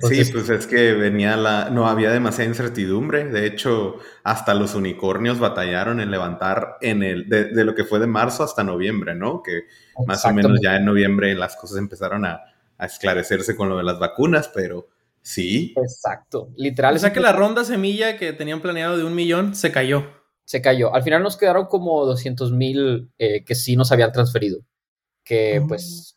sí, 0.00 0.24
pues 0.32 0.48
es 0.48 0.66
que 0.66 0.92
venía 0.92 1.36
la, 1.36 1.70
no 1.70 1.88
había 1.88 2.10
demasiada 2.10 2.48
incertidumbre. 2.48 3.26
De 3.26 3.46
hecho, 3.46 3.96
hasta 4.24 4.54
los 4.54 4.74
unicornios 4.74 5.38
batallaron 5.38 6.00
en 6.00 6.10
levantar 6.10 6.76
en 6.80 7.02
el, 7.02 7.28
de, 7.28 7.64
lo 7.64 7.74
que 7.74 7.84
fue 7.84 7.98
de 7.98 8.06
marzo 8.06 8.42
hasta 8.42 8.64
noviembre, 8.64 9.14
¿no? 9.14 9.42
Que 9.42 9.62
más 10.06 10.24
o 10.24 10.32
menos 10.32 10.58
ya 10.62 10.76
en 10.76 10.84
noviembre 10.84 11.34
las 11.34 11.56
cosas 11.56 11.78
empezaron 11.78 12.24
a, 12.24 12.40
esclarecerse 12.78 13.56
con 13.56 13.70
lo 13.70 13.78
de 13.78 13.84
las 13.84 13.98
vacunas, 13.98 14.50
pero 14.52 14.88
sí. 15.22 15.72
Exacto, 15.78 16.50
literal. 16.56 16.94
O 16.94 16.98
sea 16.98 17.10
que 17.10 17.20
la 17.20 17.32
ronda 17.32 17.64
semilla 17.64 18.18
que 18.18 18.34
tenían 18.34 18.60
planeado 18.60 18.98
de 18.98 19.04
un 19.04 19.14
millón 19.14 19.54
se 19.54 19.72
cayó. 19.72 20.04
Se 20.44 20.60
cayó. 20.60 20.94
Al 20.94 21.02
final 21.02 21.22
nos 21.22 21.38
quedaron 21.38 21.66
como 21.66 22.04
200 22.04 22.52
mil 22.52 23.10
eh, 23.16 23.44
que 23.44 23.54
sí 23.54 23.76
nos 23.76 23.92
habían 23.92 24.12
transferido. 24.12 24.60
Que 25.24 25.60
oh. 25.64 25.68
pues 25.68 26.15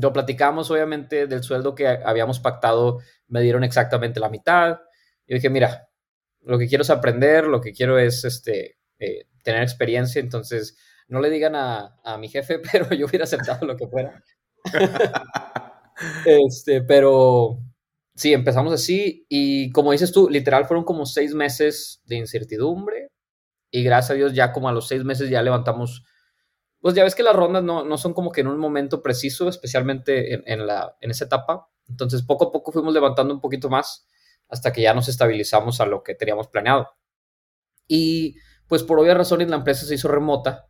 lo 0.00 0.12
platicamos 0.12 0.70
obviamente 0.70 1.26
del 1.26 1.42
sueldo 1.42 1.74
que 1.74 1.88
habíamos 1.88 2.40
pactado, 2.40 3.00
me 3.28 3.40
dieron 3.40 3.64
exactamente 3.64 4.20
la 4.20 4.28
mitad. 4.28 4.78
Yo 5.26 5.34
dije, 5.34 5.50
mira, 5.50 5.88
lo 6.42 6.58
que 6.58 6.68
quiero 6.68 6.82
es 6.82 6.90
aprender, 6.90 7.46
lo 7.46 7.60
que 7.60 7.72
quiero 7.72 7.98
es 7.98 8.24
este, 8.24 8.78
eh, 8.98 9.26
tener 9.42 9.62
experiencia, 9.62 10.20
entonces 10.20 10.76
no 11.08 11.20
le 11.20 11.30
digan 11.30 11.54
a, 11.54 11.96
a, 12.04 12.18
mi 12.18 12.28
jefe, 12.28 12.58
pero 12.72 12.94
yo 12.94 13.06
hubiera 13.06 13.24
aceptado 13.24 13.66
lo 13.66 13.76
que 13.76 13.88
fuera. 13.88 14.22
este, 16.26 16.82
pero 16.82 17.58
sí, 18.14 18.32
empezamos 18.32 18.72
así 18.72 19.26
y 19.28 19.70
como 19.72 19.92
dices 19.92 20.12
tú, 20.12 20.28
literal 20.28 20.66
fueron 20.66 20.84
como 20.84 21.06
seis 21.06 21.34
meses 21.34 22.02
de 22.04 22.16
incertidumbre 22.16 23.08
y 23.70 23.82
gracias 23.82 24.10
a 24.10 24.14
Dios 24.14 24.34
ya 24.34 24.52
como 24.52 24.68
a 24.68 24.72
los 24.72 24.88
seis 24.88 25.04
meses 25.04 25.30
ya 25.30 25.42
levantamos, 25.42 26.04
pues 26.80 26.94
ya 26.94 27.04
ves 27.04 27.14
que 27.14 27.22
las 27.22 27.34
rondas 27.34 27.62
no, 27.62 27.84
no 27.84 27.98
son 27.98 28.14
como 28.14 28.30
que 28.30 28.42
en 28.42 28.48
un 28.48 28.58
momento 28.58 29.02
preciso, 29.02 29.48
especialmente 29.48 30.34
en, 30.34 30.42
en, 30.46 30.66
la, 30.66 30.96
en 31.00 31.10
esa 31.10 31.24
etapa. 31.24 31.68
Entonces 31.88 32.22
poco 32.22 32.46
a 32.46 32.52
poco 32.52 32.72
fuimos 32.72 32.92
levantando 32.92 33.32
un 33.34 33.40
poquito 33.40 33.68
más 33.68 34.06
hasta 34.48 34.72
que 34.72 34.82
ya 34.82 34.94
nos 34.94 35.08
estabilizamos 35.08 35.80
a 35.80 35.86
lo 35.86 36.02
que 36.02 36.14
teníamos 36.14 36.48
planeado. 36.48 36.88
Y 37.88 38.36
pues 38.66 38.82
por 38.82 38.98
obvias 38.98 39.16
razones 39.16 39.48
la 39.48 39.56
empresa 39.56 39.86
se 39.86 39.94
hizo 39.94 40.08
remota 40.08 40.68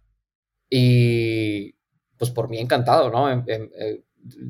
y 0.68 1.74
pues 2.18 2.30
por 2.30 2.48
mí 2.48 2.58
encantado, 2.58 3.10
¿no? 3.10 3.30
Em, 3.30 3.44
em, 3.46 3.70
eh, 3.78 4.02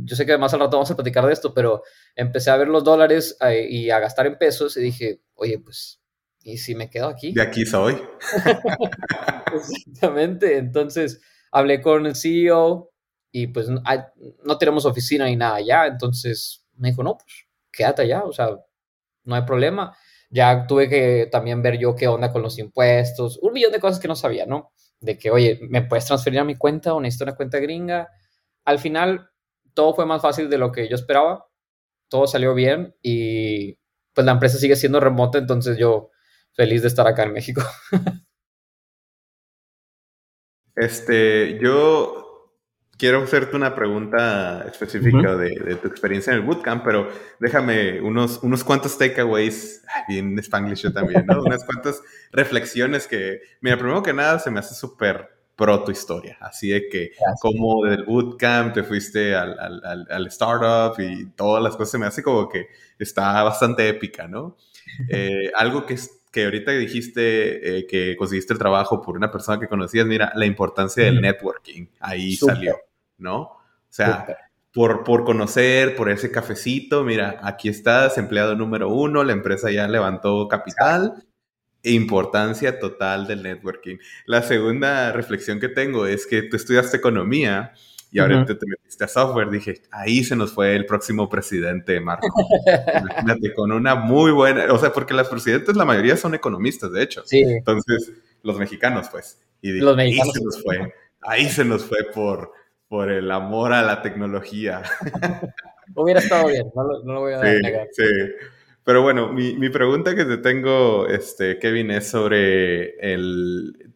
yo 0.05 0.17
sé 0.17 0.25
que 0.25 0.39
más 0.39 0.55
al 0.55 0.61
rato 0.61 0.77
vamos 0.77 0.91
a 0.91 0.97
platicar 0.97 1.27
de 1.27 1.33
esto, 1.33 1.53
pero 1.53 1.83
empecé 2.15 2.51
a 2.51 2.57
ver 2.57 2.69
los 2.69 2.85
dólares 2.85 3.37
eh, 3.41 3.67
y 3.69 3.91
a 3.91 3.99
gastar 3.99 4.27
en 4.27 4.39
pesos 4.39 4.77
y 4.77 4.81
dije, 4.81 5.21
oye, 5.35 5.59
pues, 5.59 6.01
¿y 6.43 6.59
si 6.59 6.75
me 6.75 6.89
quedo 6.89 7.09
aquí? 7.09 7.33
De 7.33 7.43
aquí 7.43 7.67
soy. 7.67 8.01
Exactamente. 9.55 10.57
Entonces, 10.57 11.21
hablé 11.53 11.81
con 11.83 12.07
el 12.07 12.17
CEO 12.17 12.91
y 13.33 13.49
pues 13.49 13.69
no 13.69 14.59
tenemos 14.59 14.87
oficina 14.87 15.27
ni 15.27 15.37
nada 15.37 15.61
ya. 15.61 15.87
Entonces, 15.87 16.65
me 16.77 16.91
dijo, 16.91 17.03
no, 17.03 17.17
pues, 17.19 17.47
quédate 17.73 18.03
allá, 18.03 18.25
o 18.25 18.33
sea, 18.33 18.51
no 19.25 19.35
hay 19.35 19.43
problema. 19.43 19.97
Ya 20.31 20.67
tuve 20.67 20.89
que 20.89 21.29
también 21.31 21.63
ver 21.63 21.79
yo 21.79 21.95
qué 21.95 22.09
onda 22.09 22.33
con 22.33 22.43
los 22.43 22.59
impuestos, 22.59 23.39
un 23.43 23.53
millón 23.53 23.73
de 23.73 23.81
cosas 23.81 24.01
que 24.01 24.09
no 24.09 24.17
sabía, 24.17 24.47
¿no? 24.47 24.73
De 25.01 25.19
que, 25.19 25.31
oye, 25.31 25.61
¿me 25.69 25.83
puedes 25.83 26.07
transferir 26.07 26.41
a 26.41 26.45
mi 26.45 26.57
cuenta 26.57 26.95
o 26.95 27.01
necesito 27.01 27.25
una 27.25 27.37
cuenta 27.37 27.59
gringa? 27.59 28.09
Al 28.65 28.79
final, 28.79 29.31
todo 29.75 29.95
fue 29.95 30.07
más 30.07 30.23
fácil 30.23 30.51
de 30.51 30.59
lo 30.59 30.73
que 30.73 30.89
yo 30.89 30.97
esperaba, 30.97 31.47
todo 32.09 32.27
salió 32.27 32.55
bien 32.55 32.97
y 33.03 33.75
pues 34.15 34.25
la 34.27 34.33
empresa 34.33 34.59
sigue 34.59 34.77
siendo 34.77 35.01
remota, 35.01 35.39
entonces 35.39 35.79
yo 35.79 36.11
feliz 36.53 36.83
de 36.83 36.89
estar 36.89 37.07
acá 37.07 37.25
en 37.25 37.33
México. 37.35 37.63
Este, 40.77 41.59
yo 41.59 42.27
quiero 42.99 43.23
hacerte 43.23 43.57
una 43.57 43.75
pregunta 43.75 44.65
específica 44.69 45.37
de, 45.37 45.77
tu 45.77 45.89
experiencia 45.89 46.33
en 46.33 46.41
el 46.41 46.45
bootcamp, 46.45 46.85
pero 46.85 47.09
déjame 47.41 48.01
unos, 48.01 48.43
unos 48.43 48.65
cuantos 48.65 48.97
takeaways, 48.97 49.83
bien 50.09 50.39
spanglish 50.39 50.83
yo 50.83 50.93
también, 50.93 51.27
¿no? 51.27 51.43
unas 51.45 51.65
cuantas 51.65 52.03
reflexiones 52.33 53.07
que, 53.07 53.41
mira, 53.61 53.77
primero 53.77 54.03
que 54.03 54.13
nada 54.13 54.39
se 54.39 54.51
me 54.51 54.61
hace 54.61 54.75
súper 54.75 55.37
pro 55.57 55.83
tu 55.83 55.91
historia. 55.91 56.37
Así 56.41 56.69
de 56.69 56.89
que, 56.89 57.13
como 57.41 57.85
del 57.85 58.05
bootcamp 58.05 58.75
te 58.75 58.83
fuiste 58.83 59.35
al, 59.35 59.59
al, 59.59 60.07
al, 60.11 60.27
startup 60.27 61.01
y 61.01 61.31
todas 61.31 61.63
las 61.63 61.73
cosas, 61.77 61.93
se 61.93 61.99
me 61.99 62.07
hace 62.07 62.23
como 62.23 62.49
que 62.49 62.69
está 62.99 63.43
bastante 63.43 63.89
épica, 63.89 64.29
¿no? 64.29 64.57
Eh, 65.11 65.51
algo 65.57 65.85
que, 65.85 65.99
que 66.37 66.45
ahorita 66.45 66.71
dijiste 66.73 67.79
eh, 67.79 67.87
que 67.87 68.15
conseguiste 68.15 68.53
el 68.53 68.59
trabajo 68.59 69.01
por 69.01 69.17
una 69.17 69.31
persona 69.31 69.59
que 69.59 69.69
conocías, 69.69 70.07
mira, 70.07 70.33
la 70.35 70.45
importancia 70.45 71.03
del 71.03 71.23
networking, 71.23 71.87
ahí 71.99 72.37
salió, 72.37 72.77
¿no? 73.17 73.41
O 73.41 73.63
sea, 73.89 74.27
por, 74.71 75.03
por 75.03 75.25
conocer, 75.25 75.97
por 75.97 76.11
ese 76.11 76.31
cafecito, 76.31 77.05
mira, 77.05 77.41
aquí 77.43 77.71
estás, 77.71 78.19
empleado 78.19 78.55
número 78.55 78.91
uno, 78.91 79.25
la 79.25 79.33
empresa 79.33 79.71
ya 79.71 79.89
levantó 79.89 80.47
capital. 80.47 81.25
Importancia 81.83 82.79
total 82.79 83.27
del 83.27 83.43
networking. 83.43 83.97
La 84.27 84.43
segunda 84.43 85.13
reflexión 85.13 85.59
que 85.59 85.71
tengo 85.71 86.07
es 86.07 86.27
que 86.27 86.43
tú 86.43 86.57
estudiaste 86.57 86.99
economía 86.99 87.73
y 88.11 88.19
ahora 88.19 88.45
te 88.47 88.55
metiste 88.67 89.05
a 89.05 89.09
software. 89.09 89.51
Dije, 89.51 89.83
ahí 89.91 90.25
se 90.25 90.37
nos 90.37 90.53
fue 90.53 90.75
el 90.75 90.87
próximo 90.87 91.29
presidente, 91.29 92.01
Marco. 92.01 92.27
Imagínate, 93.01 93.55
con 93.55 93.73
una 93.73 93.95
muy 93.95 94.31
buena, 94.31 94.73
o 94.73 94.79
sea, 94.79 94.93
porque 94.93 95.15
las 95.15 95.29
presidentes 95.29 95.77
la 95.77 95.85
mayoría 95.85 96.17
son 96.17 96.35
economistas, 96.35 96.93
de 96.93 97.03
hecho. 97.03 97.23
Sí. 97.27 97.43
Entonces, 97.43 98.13
los 98.43 98.59
mexicanos, 98.59 99.09
pues. 99.11 99.41
Y 99.61 99.73
los 99.73 99.97
mexicanos. 99.97 100.35
Ahí 100.35 100.41
se 100.41 100.45
nos 100.45 100.63
fue, 100.63 100.95
ahí 101.23 101.49
se 101.49 101.65
nos 101.65 101.85
fue 101.85 101.99
por, 102.15 102.53
por 102.89 103.11
el 103.11 103.31
amor 103.31 103.73
a 103.73 103.83
la 103.83 104.03
tecnología. 104.03 104.83
Hubiera 105.95 106.21
estado 106.21 106.49
bien, 106.49 106.71
no 106.75 106.83
lo, 106.85 107.21
voy 107.21 107.35
a 107.35 107.41
negar. 107.41 107.89
Sí. 107.93 108.05
Pero 108.87 109.03
bueno, 109.03 109.33
mi, 109.33 109.69
pregunta 109.69 110.15
que 110.15 110.25
te 110.25 110.37
tengo, 110.37 111.09
este, 111.09 111.59
Kevin, 111.59 111.91
es 111.91 112.09
sobre 112.09 112.95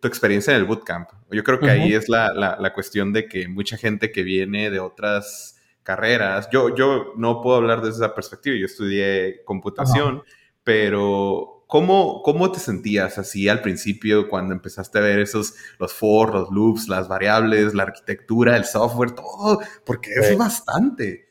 tu 0.00 0.09
experiencia 0.09 0.52
en 0.52 0.59
el 0.59 0.66
bootcamp. 0.66 1.09
Yo 1.30 1.44
creo 1.44 1.61
que 1.61 1.70
ahí 1.70 1.94
es 1.94 2.09
la, 2.09 2.73
cuestión 2.75 3.12
de 3.12 3.28
que 3.28 3.47
mucha 3.47 3.76
gente 3.76 4.11
que 4.11 4.25
viene 4.25 4.68
de 4.68 4.80
otras 4.80 5.61
carreras, 5.85 6.49
yo, 6.50 6.75
yo 6.75 7.12
no 7.16 7.40
puedo 7.40 7.59
hablar 7.59 7.82
desde 7.82 7.99
esa 8.04 8.16
perspectiva, 8.16 8.56
yo 8.56 8.66
estudié 8.66 9.44
computación, 9.44 10.25
pero 10.64 11.62
¿cómo, 11.68 12.20
¿cómo 12.25 12.50
te 12.50 12.59
sentías 12.59 13.16
así 13.16 13.49
al 13.49 13.62
principio 13.62 14.28
cuando 14.28 14.54
empezaste 14.54 14.99
a 14.99 15.02
ver 15.02 15.20
esos, 15.20 15.54
los 15.78 15.92
for, 15.92 16.35
los 16.35 16.50
loops, 16.50 16.88
las 16.88 17.06
variables, 17.06 17.75
la 17.75 17.85
arquitectura, 17.85 18.56
el 18.56 18.64
software, 18.64 19.12
todo? 19.12 19.61
Porque 19.87 20.11
es 20.14 20.37
bastante. 20.37 21.28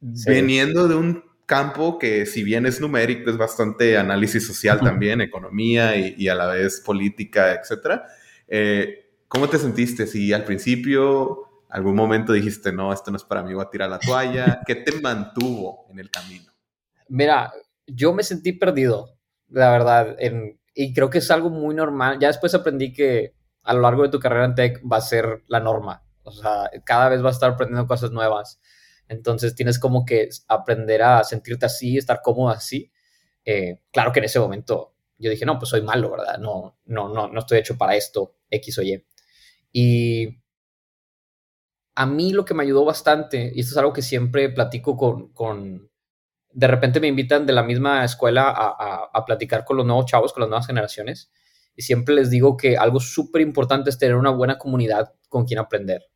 Veniendo 0.00 0.86
de 0.86 0.94
un 0.94 1.29
campo 1.50 1.98
que 1.98 2.26
si 2.26 2.44
bien 2.44 2.64
es 2.64 2.80
numérico, 2.80 3.28
es 3.28 3.36
bastante 3.36 3.98
análisis 3.98 4.46
social 4.46 4.78
también, 4.78 5.20
economía 5.20 5.96
y, 5.96 6.28
a 6.28 6.36
la 6.36 6.46
vez 6.46 6.80
política, 6.80 7.52
etc. 7.52 8.02
Eh, 8.46 9.16
¿Cómo 9.26 9.48
te 9.48 9.58
sentiste? 9.58 10.06
Si 10.06 10.32
al 10.32 10.44
principio, 10.44 11.64
algún 11.68 11.96
momento 11.96 12.32
dijiste, 12.32 12.70
no, 12.70 12.92
esto 12.92 13.10
no 13.10 13.16
es 13.16 13.24
para 13.24 13.42
mí, 13.42 13.52
voy 13.52 13.64
a 13.64 13.68
tirar 13.68 13.90
la 13.90 13.98
toalla, 13.98 14.60
¿qué 14.66 14.76
te 14.76 15.00
mantuvo 15.00 15.86
en 15.90 15.98
el 15.98 16.08
camino? 16.08 16.52
Mira, 17.08 17.52
yo 17.84 18.12
me 18.14 18.22
sentí 18.22 18.52
perdido, 18.52 19.18
la 19.48 19.72
verdad, 19.72 20.16
y 20.72 20.94
creo 20.94 21.10
que 21.10 21.18
es 21.18 21.32
algo 21.32 21.50
muy 21.50 21.74
normal. 21.74 22.20
Ya 22.20 22.28
después 22.28 22.54
aprendí 22.54 22.92
que 22.92 23.34
a 23.64 23.74
lo 23.74 23.80
largo 23.80 24.04
de 24.04 24.10
tu 24.10 24.20
carrera 24.20 24.44
en 24.44 24.54
tech 24.54 24.80
va 24.86 24.98
a 24.98 25.00
ser 25.00 25.42
la 25.48 25.58
norma. 25.58 26.04
O 26.22 26.30
sea, 26.30 26.70
cada 26.84 27.08
vez 27.08 27.22
vas 27.22 27.34
a 27.34 27.38
estar 27.38 27.50
aprendiendo 27.50 27.88
cosas 27.88 28.12
nuevas. 28.12 28.60
Entonces 29.10 29.56
tienes 29.56 29.80
como 29.80 30.04
que 30.04 30.28
aprender 30.46 31.02
a 31.02 31.24
sentirte 31.24 31.66
así, 31.66 31.98
estar 31.98 32.22
cómodo 32.22 32.50
así. 32.50 32.92
Eh, 33.44 33.80
claro 33.90 34.12
que 34.12 34.20
en 34.20 34.26
ese 34.26 34.38
momento 34.38 34.94
yo 35.18 35.30
dije, 35.30 35.44
no, 35.44 35.58
pues 35.58 35.68
soy 35.68 35.82
malo, 35.82 36.12
¿verdad? 36.12 36.38
No, 36.38 36.78
no, 36.84 37.08
no, 37.08 37.26
no 37.26 37.40
estoy 37.40 37.58
hecho 37.58 37.76
para 37.76 37.96
esto, 37.96 38.36
X 38.48 38.78
o 38.78 38.82
Y. 38.82 39.04
Y 39.72 40.38
a 41.96 42.06
mí 42.06 42.32
lo 42.32 42.44
que 42.44 42.54
me 42.54 42.62
ayudó 42.62 42.84
bastante, 42.84 43.50
y 43.52 43.60
esto 43.60 43.72
es 43.72 43.78
algo 43.78 43.92
que 43.92 44.00
siempre 44.00 44.48
platico 44.48 44.96
con, 44.96 45.32
con 45.32 45.90
de 46.52 46.66
repente 46.68 47.00
me 47.00 47.08
invitan 47.08 47.46
de 47.46 47.52
la 47.52 47.64
misma 47.64 48.04
escuela 48.04 48.48
a, 48.48 49.10
a, 49.12 49.24
platicar 49.24 49.64
con 49.64 49.76
los 49.76 49.86
nuevos 49.86 50.06
chavos, 50.06 50.32
con 50.32 50.42
las 50.42 50.50
nuevas 50.50 50.68
generaciones, 50.68 51.32
y 51.74 51.82
siempre 51.82 52.14
les 52.14 52.30
digo 52.30 52.56
que 52.56 52.76
algo 52.76 53.00
súper 53.00 53.42
importante 53.42 53.90
es 53.90 53.98
tener 53.98 54.14
una 54.14 54.30
buena 54.30 54.56
comunidad 54.56 55.14
con 55.28 55.46
quien 55.46 55.58
aprender 55.58 56.10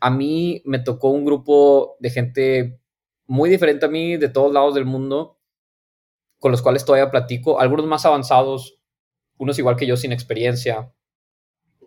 a 0.00 0.10
mí 0.10 0.62
me 0.64 0.78
tocó 0.78 1.10
un 1.10 1.24
grupo 1.24 1.96
de 2.00 2.10
gente 2.10 2.80
muy 3.26 3.50
diferente 3.50 3.86
a 3.86 3.88
mí, 3.88 4.16
de 4.16 4.28
todos 4.28 4.52
lados 4.52 4.74
del 4.74 4.84
mundo, 4.84 5.38
con 6.38 6.50
los 6.50 6.62
cuales 6.62 6.84
todavía 6.84 7.10
platico, 7.10 7.60
algunos 7.60 7.86
más 7.86 8.04
avanzados, 8.04 8.78
unos 9.38 9.58
igual 9.58 9.76
que 9.76 9.86
yo 9.86 9.96
sin 9.96 10.12
experiencia, 10.12 10.92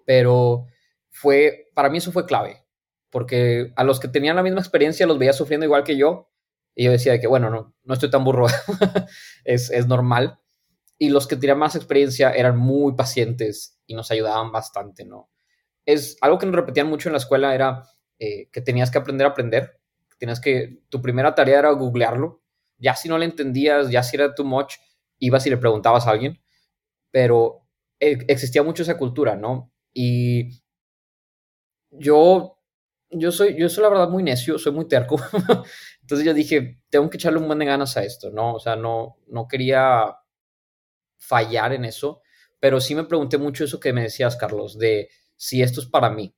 pero 0.05 0.65
fue, 1.09 1.69
para 1.73 1.89
mí 1.89 1.97
eso 1.97 2.11
fue 2.11 2.25
clave, 2.25 2.65
porque 3.09 3.73
a 3.75 3.83
los 3.83 3.99
que 3.99 4.07
tenían 4.07 4.35
la 4.35 4.43
misma 4.43 4.61
experiencia 4.61 5.07
los 5.07 5.19
veía 5.19 5.33
sufriendo 5.33 5.65
igual 5.65 5.83
que 5.83 5.97
yo, 5.97 6.31
y 6.73 6.85
yo 6.85 6.91
decía 6.91 7.19
que, 7.19 7.27
bueno, 7.27 7.49
no, 7.49 7.73
no 7.83 7.93
estoy 7.93 8.09
tan 8.09 8.23
burro, 8.23 8.47
es, 9.45 9.71
es 9.71 9.87
normal, 9.87 10.39
y 10.97 11.09
los 11.09 11.27
que 11.27 11.35
tenían 11.35 11.59
más 11.59 11.75
experiencia 11.75 12.31
eran 12.31 12.57
muy 12.57 12.93
pacientes 12.95 13.79
y 13.85 13.95
nos 13.95 14.11
ayudaban 14.11 14.51
bastante, 14.51 15.05
¿no? 15.05 15.29
Es 15.85 16.17
algo 16.21 16.37
que 16.37 16.45
nos 16.45 16.55
repetían 16.55 16.87
mucho 16.87 17.09
en 17.09 17.13
la 17.13 17.19
escuela 17.19 17.53
era 17.53 17.83
eh, 18.19 18.49
que 18.51 18.61
tenías 18.61 18.91
que 18.91 18.97
aprender 18.97 19.27
a 19.27 19.31
aprender, 19.31 19.79
tenías 20.17 20.39
que, 20.39 20.79
tu 20.89 21.01
primera 21.01 21.35
tarea 21.35 21.59
era 21.59 21.71
googlearlo, 21.71 22.41
ya 22.77 22.95
si 22.95 23.09
no 23.09 23.17
le 23.17 23.25
entendías, 23.25 23.89
ya 23.89 24.03
si 24.03 24.15
era 24.15 24.33
too 24.33 24.45
much, 24.45 24.75
ibas 25.19 25.45
y 25.45 25.49
le 25.49 25.57
preguntabas 25.57 26.07
a 26.07 26.11
alguien, 26.11 26.41
pero 27.11 27.67
eh, 27.99 28.17
existía 28.27 28.63
mucho 28.63 28.83
esa 28.83 28.97
cultura, 28.97 29.35
¿no? 29.35 29.71
Y 29.93 30.61
yo, 31.91 32.59
yo 33.09 33.31
soy, 33.31 33.57
yo 33.57 33.69
soy 33.69 33.83
la 33.83 33.89
verdad 33.89 34.09
muy 34.09 34.23
necio, 34.23 34.57
soy 34.57 34.71
muy 34.73 34.87
terco, 34.87 35.17
entonces 36.01 36.25
yo 36.25 36.33
dije, 36.33 36.81
tengo 36.89 37.09
que 37.09 37.17
echarle 37.17 37.39
un 37.39 37.47
buen 37.47 37.59
de 37.59 37.65
ganas 37.65 37.95
a 37.97 38.03
esto, 38.03 38.31
¿no? 38.31 38.55
O 38.55 38.59
sea, 38.59 38.75
no, 38.75 39.17
no 39.27 39.47
quería 39.47 40.15
fallar 41.17 41.73
en 41.73 41.85
eso, 41.85 42.21
pero 42.59 42.79
sí 42.79 42.95
me 42.95 43.03
pregunté 43.03 43.37
mucho 43.37 43.63
eso 43.63 43.79
que 43.79 43.93
me 43.93 44.03
decías, 44.03 44.35
Carlos, 44.37 44.77
de 44.77 45.09
si 45.37 45.61
esto 45.61 45.81
es 45.81 45.87
para 45.87 46.09
mí. 46.09 46.33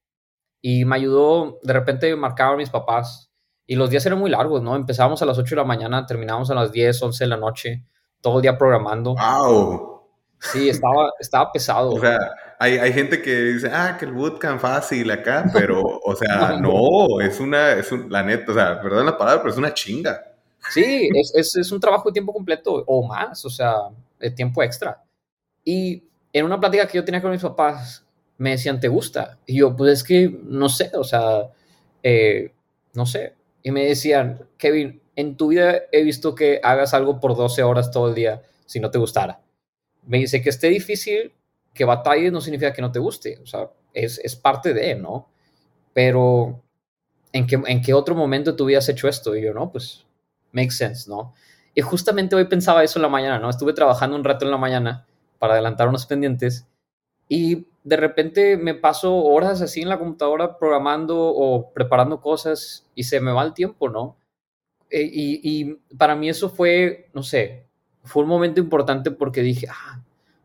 Y 0.61 0.85
me 0.85 0.95
ayudó, 0.95 1.59
de 1.63 1.73
repente 1.73 2.15
marcaban 2.15 2.57
mis 2.57 2.69
papás 2.69 3.31
Y 3.67 3.75
los 3.75 3.89
días 3.89 4.05
eran 4.05 4.19
muy 4.19 4.31
largos, 4.31 4.61
¿no? 4.61 4.75
Empezábamos 4.75 5.21
a 5.21 5.25
las 5.25 5.37
8 5.37 5.55
de 5.55 5.61
la 5.61 5.67
mañana, 5.67 6.05
terminábamos 6.05 6.49
a 6.49 6.55
las 6.55 6.71
10, 6.71 7.01
11 7.03 7.23
de 7.23 7.27
la 7.29 7.37
noche, 7.37 7.83
todo 8.21 8.37
el 8.37 8.41
día 8.41 8.57
programando. 8.57 9.15
¡Wow! 9.15 9.97
Sí, 10.39 10.69
estaba, 10.69 11.11
estaba 11.19 11.51
pesado. 11.51 11.91
O 11.91 11.99
sea, 11.99 12.17
hay, 12.59 12.77
hay, 12.77 12.93
gente 12.93 13.21
que 13.21 13.35
dice, 13.35 13.69
ah, 13.71 13.97
que 13.99 14.05
el 14.05 14.13
bootcamp 14.13 14.59
fácil 14.59 15.11
acá, 15.11 15.45
pero, 15.53 15.81
o 15.81 16.15
sea, 16.15 16.57
no, 16.61 17.19
es 17.21 17.39
una, 17.39 17.73
es 17.73 17.91
un, 17.91 18.09
la 18.09 18.23
neta, 18.23 18.51
o 18.51 18.55
sea, 18.55 18.81
perdón 18.81 19.05
la 19.05 19.17
palabra, 19.17 19.41
pero 19.41 19.51
es 19.51 19.57
una 19.57 19.73
chinga. 19.73 20.23
Sí, 20.69 21.09
es, 21.13 21.33
es, 21.35 21.55
es 21.55 21.71
un 21.71 21.79
trabajo 21.79 22.09
de 22.09 22.13
tiempo 22.13 22.33
completo 22.33 22.83
o 22.87 23.05
más, 23.07 23.43
o 23.45 23.49
sea, 23.49 23.73
de 24.19 24.31
tiempo 24.31 24.63
extra. 24.63 25.01
Y 25.63 26.03
en 26.33 26.45
una 26.45 26.59
plática 26.59 26.87
que 26.87 26.97
yo 26.97 27.05
tenía 27.05 27.21
con 27.21 27.31
mis 27.31 27.41
papás, 27.41 28.06
me 28.37 28.51
decían, 28.51 28.79
¿te 28.79 28.87
gusta? 28.87 29.39
Y 29.45 29.59
yo, 29.59 29.75
pues 29.75 29.93
es 29.93 30.03
que 30.03 30.29
no 30.43 30.69
sé, 30.69 30.91
o 30.93 31.03
sea, 31.03 31.49
eh, 32.03 32.53
no 32.93 33.05
sé. 33.05 33.33
Y 33.63 33.71
me 33.71 33.85
decían, 33.85 34.47
Kevin, 34.57 35.01
en 35.15 35.35
tu 35.35 35.49
vida 35.49 35.81
he 35.91 36.03
visto 36.03 36.35
que 36.35 36.59
hagas 36.63 36.93
algo 36.93 37.19
por 37.19 37.35
12 37.35 37.63
horas 37.63 37.91
todo 37.91 38.09
el 38.09 38.15
día 38.15 38.43
si 38.65 38.79
no 38.79 38.91
te 38.91 38.99
gustara. 38.99 39.41
Me 40.05 40.19
dice 40.19 40.41
que 40.41 40.49
esté 40.49 40.67
difícil, 40.67 41.33
que 41.73 41.85
batalles 41.85 42.31
no 42.31 42.41
significa 42.41 42.73
que 42.73 42.81
no 42.81 42.91
te 42.91 42.99
guste, 42.99 43.39
o 43.41 43.45
sea, 43.45 43.69
es, 43.93 44.19
es 44.19 44.35
parte 44.35 44.73
de, 44.73 44.95
¿no? 44.95 45.29
Pero, 45.93 46.63
¿en 47.33 47.47
qué, 47.47 47.59
¿en 47.65 47.81
qué 47.81 47.93
otro 47.93 48.15
momento 48.15 48.55
tú 48.55 48.65
hubieras 48.65 48.87
hecho 48.89 49.07
esto? 49.07 49.35
Y 49.35 49.43
yo, 49.43 49.53
no, 49.53 49.71
pues, 49.71 50.05
makes 50.51 50.75
sense, 50.75 51.09
¿no? 51.09 51.33
Y 51.73 51.81
justamente 51.81 52.35
hoy 52.35 52.45
pensaba 52.45 52.83
eso 52.83 52.99
en 52.99 53.03
la 53.03 53.09
mañana, 53.09 53.39
¿no? 53.39 53.49
Estuve 53.49 53.73
trabajando 53.73 54.15
un 54.15 54.23
rato 54.23 54.45
en 54.45 54.51
la 54.51 54.57
mañana 54.57 55.05
para 55.39 55.53
adelantar 55.53 55.87
unos 55.87 56.05
pendientes 56.05 56.67
y 57.29 57.67
de 57.83 57.97
repente 57.97 58.57
me 58.57 58.75
paso 58.75 59.15
horas 59.15 59.61
así 59.61 59.81
en 59.81 59.89
la 59.89 59.99
computadora 59.99 60.57
programando 60.57 61.17
o 61.19 61.71
preparando 61.71 62.19
cosas 62.19 62.85
y 62.95 63.03
se 63.03 63.19
me 63.19 63.31
va 63.31 63.43
el 63.43 63.53
tiempo, 63.53 63.89
¿no? 63.89 64.17
E, 64.89 65.01
y, 65.01 65.41
y, 65.43 65.95
para 65.97 66.15
mí 66.15 66.29
eso 66.29 66.49
fue, 66.49 67.09
no 67.13 67.23
sé, 67.23 67.65
fue 68.03 68.23
un 68.23 68.29
momento 68.29 68.59
importante 68.59 69.11
porque 69.11 69.41
dije, 69.41 69.67
ah, 69.69 70.01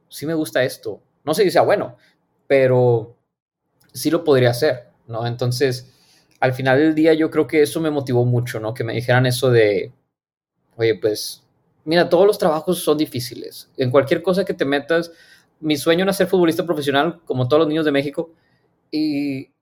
sí 0.08 0.26
me 0.26 0.34
gusta 0.34 0.62
esto. 0.64 1.00
No 1.24 1.34
sé 1.34 1.44
si 1.44 1.50
sea 1.50 1.62
bueno, 1.62 1.96
pero 2.46 3.16
sí 3.92 4.10
lo 4.10 4.24
podría 4.24 4.50
hacer, 4.50 4.88
¿no? 5.06 5.26
Entonces, 5.26 5.92
al 6.40 6.52
final 6.54 6.78
del 6.78 6.94
día 6.94 7.14
yo 7.14 7.30
creo 7.30 7.46
que 7.46 7.62
eso 7.62 7.80
me 7.80 7.90
motivó 7.90 8.24
mucho, 8.24 8.58
¿no? 8.58 8.74
Que 8.74 8.84
me 8.84 8.94
dijeran 8.94 9.26
eso 9.26 9.50
de, 9.50 9.92
oye, 10.76 10.96
pues, 10.96 11.44
mira, 11.84 12.08
todos 12.08 12.26
los 12.26 12.38
trabajos 12.38 12.80
son 12.80 12.98
difíciles. 12.98 13.70
En 13.76 13.90
cualquier 13.90 14.22
cosa 14.22 14.44
que 14.44 14.54
te 14.54 14.64
metas, 14.64 15.12
mi 15.62 15.76
sueño 15.76 16.02
era 16.02 16.12
ser 16.12 16.26
futbolista 16.26 16.66
profesional, 16.66 17.20
como 17.24 17.48
todos 17.48 17.60
los 17.60 17.68
niños 17.68 17.84
de 17.84 17.92
México. 17.92 18.34
Y 18.90 19.52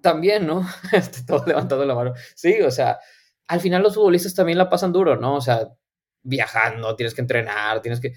también, 0.00 0.46
¿no? 0.46 0.66
Este, 0.92 1.22
todo 1.26 1.44
levantando 1.46 1.84
la 1.84 1.94
mano. 1.94 2.14
Sí, 2.34 2.60
o 2.62 2.70
sea, 2.70 2.98
al 3.48 3.60
final 3.60 3.82
los 3.82 3.94
futbolistas 3.94 4.34
también 4.34 4.58
la 4.58 4.70
pasan 4.70 4.92
duro, 4.92 5.16
¿no? 5.16 5.36
O 5.36 5.40
sea, 5.40 5.68
viajando, 6.22 6.96
tienes 6.96 7.14
que 7.14 7.20
entrenar, 7.20 7.82
tienes 7.82 8.00
que... 8.00 8.14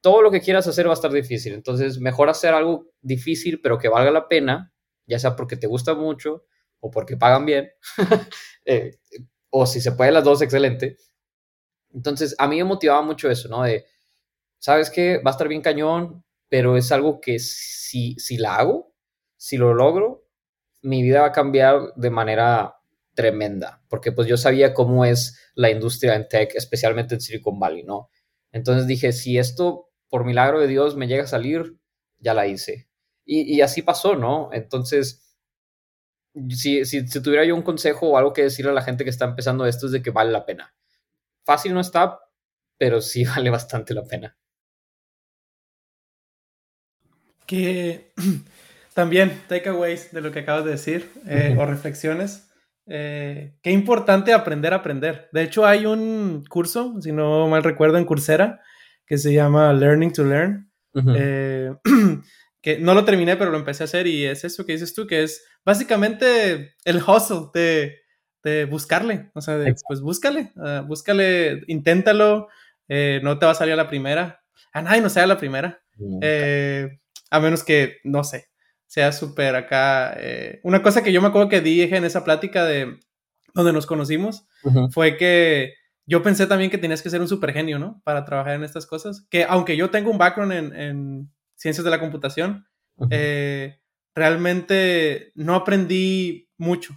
Todo 0.00 0.22
lo 0.22 0.30
que 0.30 0.40
quieras 0.40 0.66
hacer 0.66 0.86
va 0.86 0.92
a 0.92 0.94
estar 0.94 1.12
difícil. 1.12 1.52
Entonces, 1.52 2.00
mejor 2.00 2.30
hacer 2.30 2.54
algo 2.54 2.86
difícil, 3.02 3.60
pero 3.62 3.78
que 3.78 3.88
valga 3.88 4.10
la 4.10 4.28
pena, 4.28 4.72
ya 5.06 5.18
sea 5.18 5.36
porque 5.36 5.56
te 5.56 5.66
gusta 5.66 5.94
mucho 5.94 6.46
o 6.80 6.90
porque 6.90 7.18
pagan 7.18 7.44
bien, 7.44 7.70
eh, 8.64 8.96
o 9.50 9.66
si 9.66 9.82
se 9.82 9.92
puede 9.92 10.12
las 10.12 10.24
dos, 10.24 10.40
excelente. 10.40 10.96
Entonces, 11.92 12.34
a 12.38 12.48
mí 12.48 12.56
me 12.56 12.64
motivaba 12.64 13.02
mucho 13.02 13.30
eso, 13.30 13.48
¿no? 13.48 13.62
De, 13.64 13.84
¿sabes 14.58 14.90
qué? 14.90 15.18
Va 15.18 15.30
a 15.30 15.32
estar 15.32 15.48
bien 15.48 15.60
cañón, 15.60 16.24
pero 16.50 16.76
es 16.76 16.92
algo 16.92 17.20
que 17.20 17.38
si, 17.38 18.16
si 18.18 18.36
la 18.36 18.56
hago, 18.56 18.92
si 19.36 19.56
lo 19.56 19.72
logro, 19.72 20.26
mi 20.82 21.02
vida 21.02 21.22
va 21.22 21.28
a 21.28 21.32
cambiar 21.32 21.94
de 21.96 22.10
manera 22.10 22.74
tremenda, 23.14 23.82
porque 23.88 24.12
pues 24.12 24.28
yo 24.28 24.36
sabía 24.36 24.74
cómo 24.74 25.04
es 25.04 25.38
la 25.54 25.70
industria 25.70 26.14
en 26.16 26.28
tech, 26.28 26.54
especialmente 26.54 27.14
en 27.14 27.20
Silicon 27.20 27.58
Valley, 27.58 27.84
¿no? 27.84 28.10
Entonces 28.52 28.86
dije, 28.86 29.12
si 29.12 29.38
esto 29.38 29.90
por 30.08 30.24
milagro 30.24 30.60
de 30.60 30.66
Dios 30.66 30.96
me 30.96 31.06
llega 31.06 31.24
a 31.24 31.28
salir, 31.28 31.78
ya 32.18 32.34
la 32.34 32.46
hice. 32.46 32.88
Y, 33.24 33.60
así 33.60 33.82
pasó, 33.82 34.16
¿no? 34.16 34.50
Entonces, 34.52 35.36
si, 36.48 36.84
si, 36.84 37.06
si, 37.06 37.22
tuviera 37.22 37.44
yo 37.44 37.54
un 37.54 37.62
consejo 37.62 38.08
o 38.08 38.16
algo 38.16 38.32
que 38.32 38.42
decirle 38.42 38.72
a 38.72 38.74
la 38.74 38.82
gente 38.82 39.04
que 39.04 39.10
está 39.10 39.24
empezando 39.24 39.66
esto 39.66 39.86
es 39.86 39.92
de 39.92 40.02
que 40.02 40.10
vale 40.10 40.32
la 40.32 40.44
pena. 40.44 40.74
Fácil 41.44 41.74
no 41.74 41.80
está, 41.80 42.18
pero 42.76 43.00
sí 43.00 43.24
vale 43.36 43.50
bastante 43.50 43.94
la 43.94 44.02
pena 44.02 44.39
que 47.50 48.12
también 48.94 49.42
takeaways 49.48 50.12
de 50.12 50.20
lo 50.20 50.30
que 50.30 50.38
acabas 50.38 50.64
de 50.64 50.70
decir 50.70 51.10
eh, 51.26 51.56
o 51.58 51.66
reflexiones. 51.66 52.48
Eh, 52.86 53.56
qué 53.60 53.72
importante 53.72 54.32
aprender 54.32 54.72
a 54.72 54.76
aprender. 54.76 55.28
De 55.32 55.42
hecho, 55.42 55.66
hay 55.66 55.84
un 55.84 56.44
curso, 56.48 56.94
si 57.00 57.10
no 57.10 57.48
mal 57.48 57.64
recuerdo, 57.64 57.98
en 57.98 58.04
Coursera 58.04 58.60
que 59.04 59.18
se 59.18 59.32
llama 59.32 59.72
Learning 59.72 60.12
to 60.12 60.22
Learn. 60.22 60.70
Eh, 61.16 61.72
que 62.62 62.78
no 62.78 62.94
lo 62.94 63.04
terminé, 63.04 63.36
pero 63.36 63.50
lo 63.50 63.58
empecé 63.58 63.82
a 63.82 63.86
hacer 63.86 64.06
y 64.06 64.26
es 64.26 64.44
eso 64.44 64.64
que 64.64 64.74
dices 64.74 64.94
tú, 64.94 65.08
que 65.08 65.24
es 65.24 65.44
básicamente 65.64 66.76
el 66.84 66.98
hustle 66.98 67.48
de, 67.52 67.96
de 68.44 68.64
buscarle. 68.66 69.32
O 69.34 69.40
sea, 69.40 69.58
pues 69.88 70.00
búscale, 70.00 70.52
uh, 70.54 70.86
búscale, 70.86 71.64
inténtalo, 71.66 72.46
no 72.88 73.38
te 73.40 73.46
va 73.46 73.52
a 73.52 73.56
salir 73.56 73.72
a 73.74 73.76
la 73.76 73.88
primera. 73.88 74.44
A 74.72 74.82
nadie 74.82 75.00
nos 75.00 75.14
sale 75.14 75.24
a 75.24 75.34
la 75.34 75.38
primera. 75.38 75.82
A 77.30 77.40
menos 77.40 77.64
que, 77.64 77.98
no 78.04 78.24
sé, 78.24 78.50
sea 78.90 79.12
súper 79.12 79.54
acá. 79.54 80.14
Eh, 80.18 80.58
una 80.64 80.82
cosa 80.82 81.04
que 81.04 81.12
yo 81.12 81.22
me 81.22 81.28
acuerdo 81.28 81.48
que 81.48 81.60
dije 81.60 81.96
en 81.96 82.04
esa 82.04 82.24
plática 82.24 82.64
de 82.64 82.98
donde 83.54 83.72
nos 83.72 83.86
conocimos 83.86 84.48
fue 84.90 85.16
que 85.16 85.74
yo 86.06 86.24
pensé 86.24 86.48
también 86.48 86.72
que 86.72 86.78
tenías 86.78 87.00
que 87.00 87.10
ser 87.10 87.20
un 87.20 87.28
super 87.28 87.52
genio, 87.52 87.78
¿no? 87.78 88.02
Para 88.04 88.24
trabajar 88.24 88.54
en 88.54 88.64
estas 88.64 88.86
cosas. 88.86 89.26
Que 89.30 89.44
aunque 89.44 89.76
yo 89.76 89.90
tengo 89.90 90.10
un 90.10 90.18
background 90.18 90.74
en, 90.74 91.30
ciencias 91.54 91.84
de 91.84 91.90
la 91.90 92.00
computación, 92.00 92.66
eh, 93.10 93.78
realmente 94.12 95.30
no 95.36 95.54
aprendí 95.54 96.50
mucho. 96.58 96.94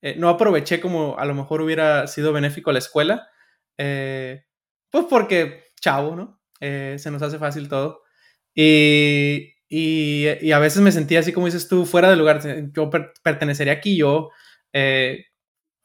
Eh, 0.00 0.16
no 0.16 0.30
aproveché 0.30 0.80
como 0.80 1.18
a 1.18 1.26
lo 1.26 1.34
mejor 1.34 1.60
hubiera 1.60 2.06
sido 2.06 2.32
benéfico 2.32 2.70
a 2.70 2.72
la 2.72 2.78
escuela. 2.78 3.28
pues 3.76 5.04
porque, 5.10 5.64
chavo, 5.78 6.16
¿no? 6.16 6.40
se 6.58 7.10
nos 7.10 7.20
hace 7.20 7.38
fácil 7.38 7.68
todo. 7.68 8.00
Y, 8.54 9.53
y, 9.76 10.52
a 10.52 10.60
veces 10.60 10.82
me 10.82 10.92
sentía 10.92 11.18
así 11.18 11.32
como 11.32 11.46
dices 11.46 11.66
tú, 11.66 11.84
fuera 11.84 12.08
de 12.08 12.14
lugar. 12.14 12.40
Yo 12.72 12.90
pertenecería 13.24 13.72
aquí, 13.72 13.96
yo 13.96 14.30
eh, 14.72 15.24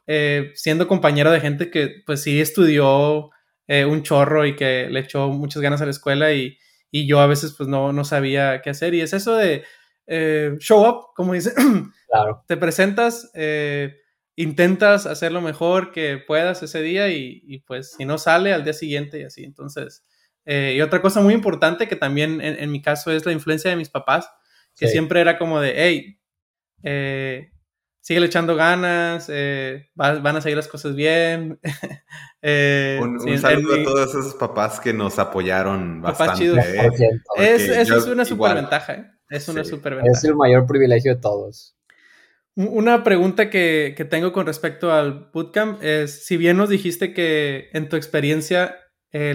eh, 0.06 0.52
siendo 0.54 0.88
compañero 0.88 1.32
de 1.32 1.40
gente 1.40 1.72
que 1.72 2.04
pues 2.06 2.22
sí 2.22 2.40
estudió 2.40 3.32
eh, 3.68 3.86
un 3.86 4.04
chorro 4.04 4.46
y 4.46 4.56
que 4.56 4.88
le 4.92 5.00
echó 5.00 5.30
muchas 5.30 5.64
ganas 5.64 5.82
a 5.82 5.86
la 5.86 5.92
escuela 5.92 6.32
y, 6.34 6.60
y 6.92 7.08
yo 7.08 7.20
a 7.20 7.26
veces 7.26 7.56
pues 7.58 7.68
no, 7.68 7.92
no, 7.92 8.04
sabía 8.06 8.62
qué 8.62 8.70
hacer. 8.70 8.94
Y 8.94 9.02
es 9.02 9.14
eso 9.14 9.36
de 9.36 9.64
show 10.60 10.88
up, 10.88 11.08
como 11.16 11.34
dice. 11.34 11.54
Claro. 12.12 12.44
Te 12.48 12.58
presentas, 12.58 13.32
intentas 14.36 15.06
hacer 15.06 15.32
lo 15.32 15.42
mejor 15.42 15.92
que 15.92 16.18
puedas 16.18 16.64
ese 16.64 16.82
día 16.82 17.08
y, 17.10 17.44
y 17.46 17.60
pues 17.60 17.92
si 17.92 18.04
no 18.04 18.18
sale 18.18 18.52
al 18.52 18.64
día 18.64 18.74
siguiente 18.74 19.20
y 19.20 19.24
así. 19.24 19.44
Entonces... 19.44 20.04
Eh, 20.46 20.74
y 20.76 20.82
otra 20.82 21.02
cosa 21.02 21.22
muy 21.22 21.34
importante 21.34 21.88
que 21.88 21.96
también 21.96 22.42
en, 22.42 22.72
mi 22.72 22.82
caso 22.82 23.12
es 23.12 23.26
la 23.26 23.32
influencia 23.32 23.70
de 23.70 23.78
mis 23.78 23.90
papás, 23.90 24.30
que 24.76 24.88
siempre 24.88 25.22
era 25.22 25.38
como 25.38 25.60
de, 25.60 25.74
hey, 25.76 26.20
eh, 26.84 27.52
sigue 28.02 28.26
echando 28.26 28.56
ganas, 28.56 29.28
eh, 29.32 29.90
van 29.94 30.36
a 30.36 30.42
seguir 30.42 30.58
las 30.58 30.68
cosas 30.68 30.96
bien. 30.96 31.60
un, 33.02 33.38
saludo 33.38 33.76
a 33.76 33.84
todos 33.84 34.10
esos 34.10 34.36
papás 34.36 34.80
que 34.80 34.94
nos 34.94 35.20
apoyaron 35.20 36.02
bastante. 36.02 36.56
Es, 37.38 37.70
eso 37.70 37.98
es 37.98 38.06
una 38.08 38.26
super 38.26 38.56
ventaja, 38.56 39.20
es 39.30 39.48
una 39.50 39.64
super 39.64 39.96
ventaja. 39.96 40.18
Es 40.18 40.24
el 40.24 40.36
mayor 40.36 40.66
privilegio 40.66 41.14
de 41.14 41.22
todos. 41.22 41.76
Una 42.56 43.04
pregunta 43.04 43.50
que, 43.50 43.94
que 43.96 44.06
tengo 44.06 44.34
con 44.34 44.46
respecto 44.46 44.92
al 44.92 45.30
bootcamp 45.32 45.82
es, 45.84 46.26
si 46.26 46.36
bien 46.36 46.58
nos 46.58 46.70
dijiste 46.70 47.14
que 47.14 47.70
en 47.74 47.88
tu 47.88 47.96
experiencia 47.96 48.76
eh, 49.12 49.34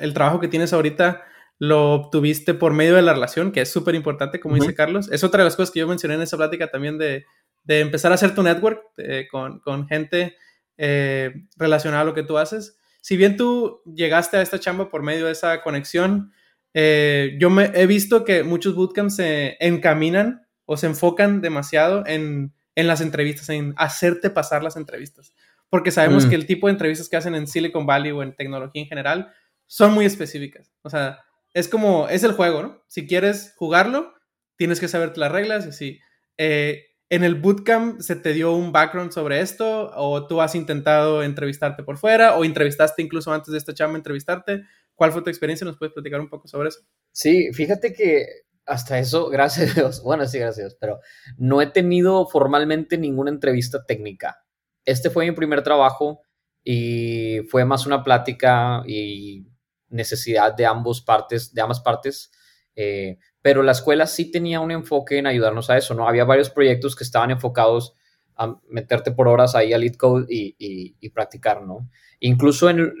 el 0.00 0.14
trabajo 0.14 0.40
que 0.40 0.48
tienes 0.48 0.72
ahorita 0.72 1.24
lo 1.58 1.92
obtuviste 1.92 2.54
por 2.54 2.72
medio 2.72 2.96
de 2.96 3.02
la 3.02 3.14
relación, 3.14 3.50
que 3.50 3.62
es 3.62 3.70
súper 3.70 3.94
importante, 3.94 4.40
como 4.40 4.56
dice 4.56 4.74
Carlos. 4.74 5.10
Es 5.10 5.24
otra 5.24 5.38
de 5.38 5.46
las 5.46 5.56
cosas 5.56 5.72
que 5.72 5.80
yo 5.80 5.88
mencioné 5.88 6.14
en 6.14 6.22
esa 6.22 6.36
plática 6.36 6.70
también 6.70 6.98
de, 6.98 7.24
de 7.64 7.80
empezar 7.80 8.12
a 8.12 8.16
hacer 8.16 8.34
tu 8.34 8.42
network 8.42 8.82
eh, 8.98 9.26
con, 9.30 9.60
con, 9.60 9.88
gente 9.88 10.36
eh, 10.76 11.32
relacionada 11.56 12.02
a 12.02 12.04
lo 12.04 12.14
que 12.14 12.22
tú 12.22 12.36
haces. 12.36 12.78
Si 13.00 13.16
bien 13.16 13.36
tú 13.36 13.80
llegaste 13.86 14.36
a 14.36 14.42
esta 14.42 14.60
chamba 14.60 14.90
por 14.90 15.02
medio 15.02 15.26
de 15.26 15.32
esa 15.32 15.62
conexión, 15.62 16.32
yo 16.74 17.48
me, 17.48 17.70
he 17.74 17.86
visto 17.86 18.22
que 18.26 18.42
muchos 18.42 18.74
bootcamps 18.74 19.16
se 19.16 19.56
encaminan 19.60 20.46
o 20.66 20.76
se 20.76 20.86
enfocan 20.86 21.40
demasiado 21.40 22.04
en, 22.06 22.52
en 22.74 22.86
las 22.86 23.00
entrevistas, 23.00 23.48
en 23.48 23.72
hacerte 23.78 24.28
pasar 24.28 24.62
las 24.62 24.76
entrevistas 24.76 25.32
porque 25.76 25.90
sabemos 25.90 26.24
mm. 26.24 26.30
que 26.30 26.34
el 26.36 26.46
tipo 26.46 26.68
de 26.68 26.72
entrevistas 26.72 27.06
que 27.06 27.18
hacen 27.18 27.34
en 27.34 27.46
Silicon 27.46 27.84
Valley 27.84 28.10
o 28.10 28.22
en 28.22 28.34
tecnología 28.34 28.80
en 28.80 28.88
general 28.88 29.34
son 29.66 29.92
muy 29.92 30.06
específicas. 30.06 30.72
O 30.80 30.88
sea, 30.88 31.18
es 31.52 31.68
como, 31.68 32.08
es 32.08 32.24
el 32.24 32.32
juego, 32.32 32.62
¿no? 32.62 32.82
Si 32.86 33.06
quieres 33.06 33.52
jugarlo, 33.58 34.14
tienes 34.56 34.80
que 34.80 34.88
saberte 34.88 35.20
las 35.20 35.30
reglas 35.30 35.66
y 35.66 35.68
así. 35.68 36.00
Eh, 36.38 36.82
¿En 37.10 37.24
el 37.24 37.34
bootcamp 37.34 38.00
se 38.00 38.16
te 38.16 38.32
dio 38.32 38.52
un 38.54 38.72
background 38.72 39.12
sobre 39.12 39.42
esto? 39.42 39.92
¿O 39.96 40.26
tú 40.26 40.40
has 40.40 40.54
intentado 40.54 41.22
entrevistarte 41.22 41.82
por 41.82 41.98
fuera? 41.98 42.38
¿O 42.38 42.44
entrevistaste 42.46 43.02
incluso 43.02 43.30
antes 43.30 43.52
de 43.52 43.58
esta 43.58 43.74
chamba 43.74 43.98
entrevistarte? 43.98 44.62
¿Cuál 44.94 45.12
fue 45.12 45.20
tu 45.20 45.28
experiencia? 45.28 45.66
¿Nos 45.66 45.76
puedes 45.76 45.92
platicar 45.92 46.22
un 46.22 46.30
poco 46.30 46.48
sobre 46.48 46.70
eso? 46.70 46.80
Sí, 47.12 47.52
fíjate 47.52 47.92
que 47.92 48.24
hasta 48.64 48.98
eso, 48.98 49.28
gracias 49.30 49.72
a 49.72 49.74
Dios, 49.74 50.02
bueno, 50.02 50.24
sí, 50.24 50.38
gracias, 50.38 50.74
pero 50.80 51.00
no 51.36 51.60
he 51.60 51.66
tenido 51.66 52.26
formalmente 52.26 52.96
ninguna 52.96 53.30
entrevista 53.30 53.84
técnica. 53.84 54.38
Este 54.86 55.10
fue 55.10 55.26
mi 55.26 55.32
primer 55.32 55.62
trabajo 55.62 56.22
y 56.64 57.40
fue 57.50 57.64
más 57.64 57.84
una 57.86 58.02
plática 58.02 58.82
y 58.86 59.46
necesidad 59.88 60.54
de 60.54 60.64
ambos 60.64 61.02
partes, 61.02 61.52
de 61.52 61.60
ambas 61.60 61.80
partes. 61.80 62.30
Eh, 62.74 63.18
pero 63.42 63.62
la 63.62 63.72
escuela 63.72 64.06
sí 64.06 64.30
tenía 64.30 64.60
un 64.60 64.70
enfoque 64.70 65.18
en 65.18 65.26
ayudarnos 65.26 65.70
a 65.70 65.76
eso, 65.76 65.94
¿no? 65.94 66.08
Había 66.08 66.24
varios 66.24 66.50
proyectos 66.50 66.96
que 66.96 67.04
estaban 67.04 67.30
enfocados 67.30 67.94
a 68.36 68.56
meterte 68.68 69.12
por 69.12 69.28
horas 69.28 69.54
ahí 69.54 69.72
a 69.72 69.78
lead 69.78 69.94
code 69.94 70.26
y, 70.28 71.08
practicar, 71.10 71.62
¿no? 71.62 71.88
Incluso 72.20 72.68
en 72.68 72.92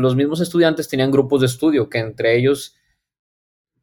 los 0.00 0.14
mismos 0.14 0.40
estudiantes 0.40 0.88
tenían 0.88 1.10
grupos 1.10 1.40
de 1.40 1.46
estudio 1.46 1.88
que 1.88 1.98
entre 1.98 2.36
ellos 2.36 2.76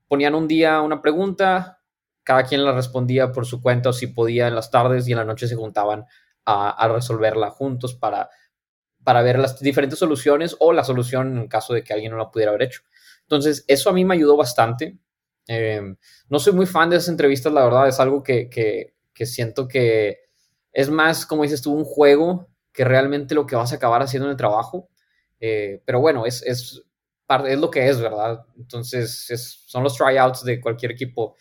ponían 0.07 0.35
un 0.35 0.47
día 0.47 0.81
una 0.81 1.01
pregunta, 1.01 1.81
cada 2.23 2.43
quien 2.43 2.63
la 2.63 2.71
respondía 2.71 3.31
por 3.31 3.45
su 3.45 3.61
cuenta 3.61 3.89
o 3.89 3.93
si 3.93 4.07
podía 4.07 4.47
en 4.47 4.55
las 4.55 4.71
tardes 4.71 5.07
y 5.07 5.11
en 5.11 5.17
la 5.17 5.25
noche 5.25 5.47
se 5.47 5.55
juntaban 5.55 6.05
a, 6.45 6.87
resolverla 6.87 7.49
juntos 7.49 7.95
para, 7.95 8.29
para 9.03 9.21
ver 9.21 9.39
las 9.39 9.59
diferentes 9.59 9.99
soluciones 9.99 10.55
o 10.59 10.73
la 10.73 10.83
solución 10.83 11.37
en 11.37 11.47
caso 11.47 11.73
de 11.73 11.83
que 11.83 11.93
alguien 11.93 12.11
no 12.11 12.17
la 12.17 12.31
pudiera 12.31 12.51
haber 12.51 12.63
hecho. 12.63 12.81
Entonces, 13.23 13.63
eso 13.67 13.89
a 13.89 13.93
mí 13.93 14.03
me 14.05 14.15
ayudó 14.15 14.35
bastante. 14.37 14.97
Em, 15.47 15.95
no 16.29 16.39
soy 16.39 16.53
muy 16.53 16.65
fan 16.65 16.89
de 16.89 16.97
esas 16.97 17.09
entrevistas, 17.09 17.51
la 17.53 17.63
verdad, 17.63 17.87
es 17.87 17.99
algo 17.99 18.23
que, 18.23 18.49
que, 18.49 18.93
siento 19.25 19.67
que 19.67 20.17
es 20.71 20.89
más, 20.89 21.27
como 21.27 21.43
dices 21.43 21.61
tú, 21.61 21.73
un 21.73 21.83
juego 21.83 22.49
que 22.73 22.83
realmente 22.83 23.35
lo 23.35 23.45
que 23.45 23.55
vas 23.55 23.71
a 23.71 23.75
acabar 23.75 24.01
haciendo 24.01 24.27
en 24.27 24.31
el 24.31 24.37
trabajo. 24.37 24.89
Eh, 25.39 25.81
pero 25.85 25.99
bueno, 25.99 26.25
es, 26.25 26.41
es, 26.43 26.83
es 27.47 27.59
lo 27.59 27.69
que 27.69 27.87
es, 27.87 28.01
¿verdad? 28.01 28.45
Entonces, 28.57 29.27
son 29.67 29.83
los 29.83 29.95
tryouts 29.95 30.43
de 30.43 30.59
cualquier 30.59 30.91
equipo. 30.91 31.35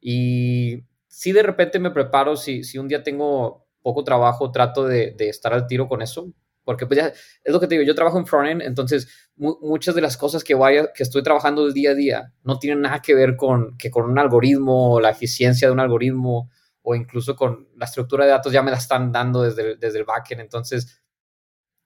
Y 0.00 0.84
si 1.08 1.32
de 1.32 1.42
repente 1.42 1.78
me 1.78 1.90
preparo, 1.90 2.36
si, 2.36 2.64
si 2.64 2.78
un 2.78 2.88
día 2.88 3.02
tengo 3.02 3.63
poco 3.84 4.02
trabajo, 4.02 4.50
trato 4.50 4.86
de, 4.86 5.12
de 5.12 5.28
estar 5.28 5.52
al 5.52 5.66
tiro 5.68 5.86
con 5.86 6.02
eso, 6.02 6.32
porque 6.64 6.86
pues 6.86 6.98
ya 6.98 7.08
es 7.08 7.52
lo 7.52 7.60
que 7.60 7.66
te 7.66 7.74
digo, 7.74 7.86
yo 7.86 7.94
trabajo 7.94 8.18
en 8.18 8.26
frontend, 8.26 8.62
entonces 8.62 9.06
muchas 9.36 9.94
de 9.94 10.00
las 10.00 10.16
cosas 10.16 10.42
que 10.42 10.54
vaya, 10.54 10.92
que 10.92 11.02
estoy 11.02 11.22
trabajando 11.22 11.64
del 11.64 11.74
día 11.74 11.90
a 11.90 11.94
día 11.94 12.32
no 12.42 12.58
tienen 12.58 12.80
nada 12.80 13.02
que 13.02 13.14
ver 13.14 13.36
con 13.36 13.76
que 13.76 13.90
con 13.90 14.10
un 14.10 14.18
algoritmo, 14.18 14.94
o 14.94 15.00
la 15.00 15.10
eficiencia 15.10 15.68
de 15.68 15.72
un 15.72 15.80
algoritmo 15.80 16.50
o 16.82 16.94
incluso 16.94 17.36
con 17.36 17.68
la 17.76 17.84
estructura 17.84 18.24
de 18.24 18.30
datos 18.30 18.52
ya 18.52 18.62
me 18.62 18.70
la 18.70 18.78
están 18.78 19.12
dando 19.12 19.42
desde 19.42 19.72
el, 19.72 19.78
desde 19.78 19.98
el 19.98 20.04
backend, 20.04 20.40
entonces 20.40 21.02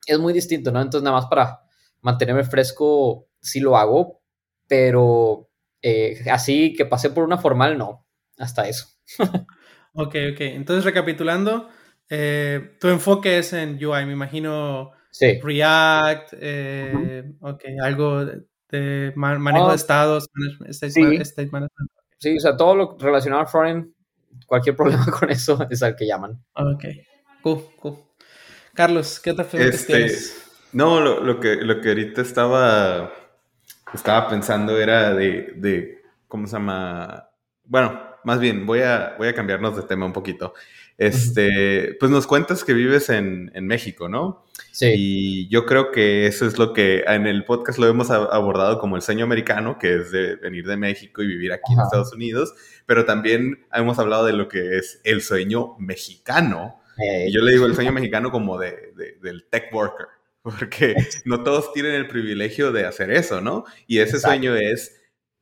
es 0.07 0.19
muy 0.19 0.33
distinto, 0.33 0.71
¿no? 0.71 0.81
Entonces 0.81 1.05
nada 1.05 1.17
más 1.17 1.27
para 1.27 1.61
mantenerme 2.01 2.45
fresco 2.45 3.29
sí 3.41 3.61
lo 3.61 3.77
hago, 3.77 4.23
pero 4.67 5.51
eh, 5.83 6.25
así 6.31 6.75
que 6.75 6.87
pasé 6.87 7.11
por 7.11 7.25
una 7.25 7.39
formal, 7.39 7.77
no, 7.77 8.07
hasta 8.39 8.69
eso. 8.69 8.87
ok, 9.95 10.15
ok, 10.33 10.41
entonces 10.41 10.85
recapitulando, 10.85 11.69
eh, 12.11 12.77
tu 12.81 12.89
enfoque 12.89 13.39
es 13.39 13.53
en 13.53 13.75
UI, 13.75 14.07
me 14.07 14.13
imagino 14.13 14.93
React, 15.21 16.35
eh, 16.41 17.25
algo 17.83 18.25
de, 18.25 19.13
manejo 19.17 19.67
de 19.67 19.73
ah, 19.73 19.75
estados, 19.75 20.29
sí. 20.71 21.19
Sí, 22.21 22.37
o 22.37 22.41
sea, 22.41 22.57
todo 22.57 22.75
lo 22.75 22.97
relacionado 22.99 23.43
a 23.43 23.47
frontend, 23.47 23.93
cualquier 24.47 24.77
problema 24.77 25.07
con 25.07 25.31
eso 25.31 25.67
es 25.71 25.83
al 25.83 25.97
que 25.97 26.07
llaman. 26.07 26.43
Ok, 26.55 26.85
cool, 27.43 27.65
cool. 27.81 27.97
Carlos, 28.75 29.21
¿qué 29.21 29.33
otra 29.33 29.47
este, 29.53 30.13
No, 30.73 31.01
lo, 31.01 31.41
que, 31.41 31.57
lo 31.57 31.81
que 31.81 31.89
ahorita 31.89 32.23
estaba, 32.23 33.13
estaba 33.93 34.29
pensando 34.29 34.79
era 34.79 35.15
de, 35.15 35.53
de, 35.57 36.03
¿cómo 36.29 36.47
se 36.47 36.53
llama? 36.53 37.29
Bueno, 37.65 38.01
más 38.25 38.39
bien, 38.39 38.67
voy 38.67 38.81
a, 38.81 39.17
voy 39.19 39.29
a 39.29 39.35
cambiarnos 39.35 39.77
de 39.77 39.83
tema 39.83 40.07
un 40.07 40.13
poquito. 40.13 40.55
Este, 40.99 41.95
pues 42.01 42.11
nos 42.11 42.27
cuentas 42.27 42.65
que 42.65 42.75
vives 42.75 43.09
en, 43.09 43.53
México, 43.67 44.09
¿no? 44.09 44.45
Sí. 44.73 44.95
Y 44.97 45.49
yo 45.49 45.65
creo 45.65 45.93
que 45.93 46.27
eso 46.27 46.45
es 46.45 46.59
lo 46.59 46.73
que 46.73 47.05
en 47.07 47.29
el 47.29 47.45
podcast 47.45 47.79
lo 47.79 47.87
hemos 47.87 48.11
abordado 48.11 48.81
como 48.81 48.97
el 48.97 49.03
sueño 49.03 49.25
americano, 49.25 49.79
que 49.79 49.95
es 49.95 50.11
de 50.11 50.35
venir 50.35 50.67
de 50.67 50.77
México 50.77 51.23
y 51.23 51.29
vivir 51.29 51.53
aquí 51.53 51.73
en 51.73 51.81
Estados 51.81 52.13
Unidos, 52.13 52.53
pero 52.85 53.05
también 53.05 53.65
hemos 53.73 54.01
hablado 54.01 54.27
de 54.27 54.33
lo 54.33 54.49
que 54.49 54.77
es 54.77 55.01
el 55.05 55.23
sueño 55.23 55.77
mexicano. 55.79 56.81
Y 56.99 57.33
yo 57.33 57.43
le 57.43 57.53
digo 57.53 57.67
el 57.67 57.77
sueño 57.77 57.93
mexicano 57.93 58.33
como 58.33 58.59
de, 58.59 58.93
del 59.23 59.45
tech 59.49 59.73
worker, 59.73 60.09
porque 60.43 60.97
no 61.25 61.45
todos 61.45 61.73
tienen 61.73 61.95
el 61.95 62.09
privilegio 62.09 62.73
de 62.73 62.87
hacer 62.87 63.13
eso, 63.13 63.41
¿no? 63.41 63.65
Y 63.87 64.01
ese 64.01 64.19
sueño 64.19 64.57
es 64.57 64.97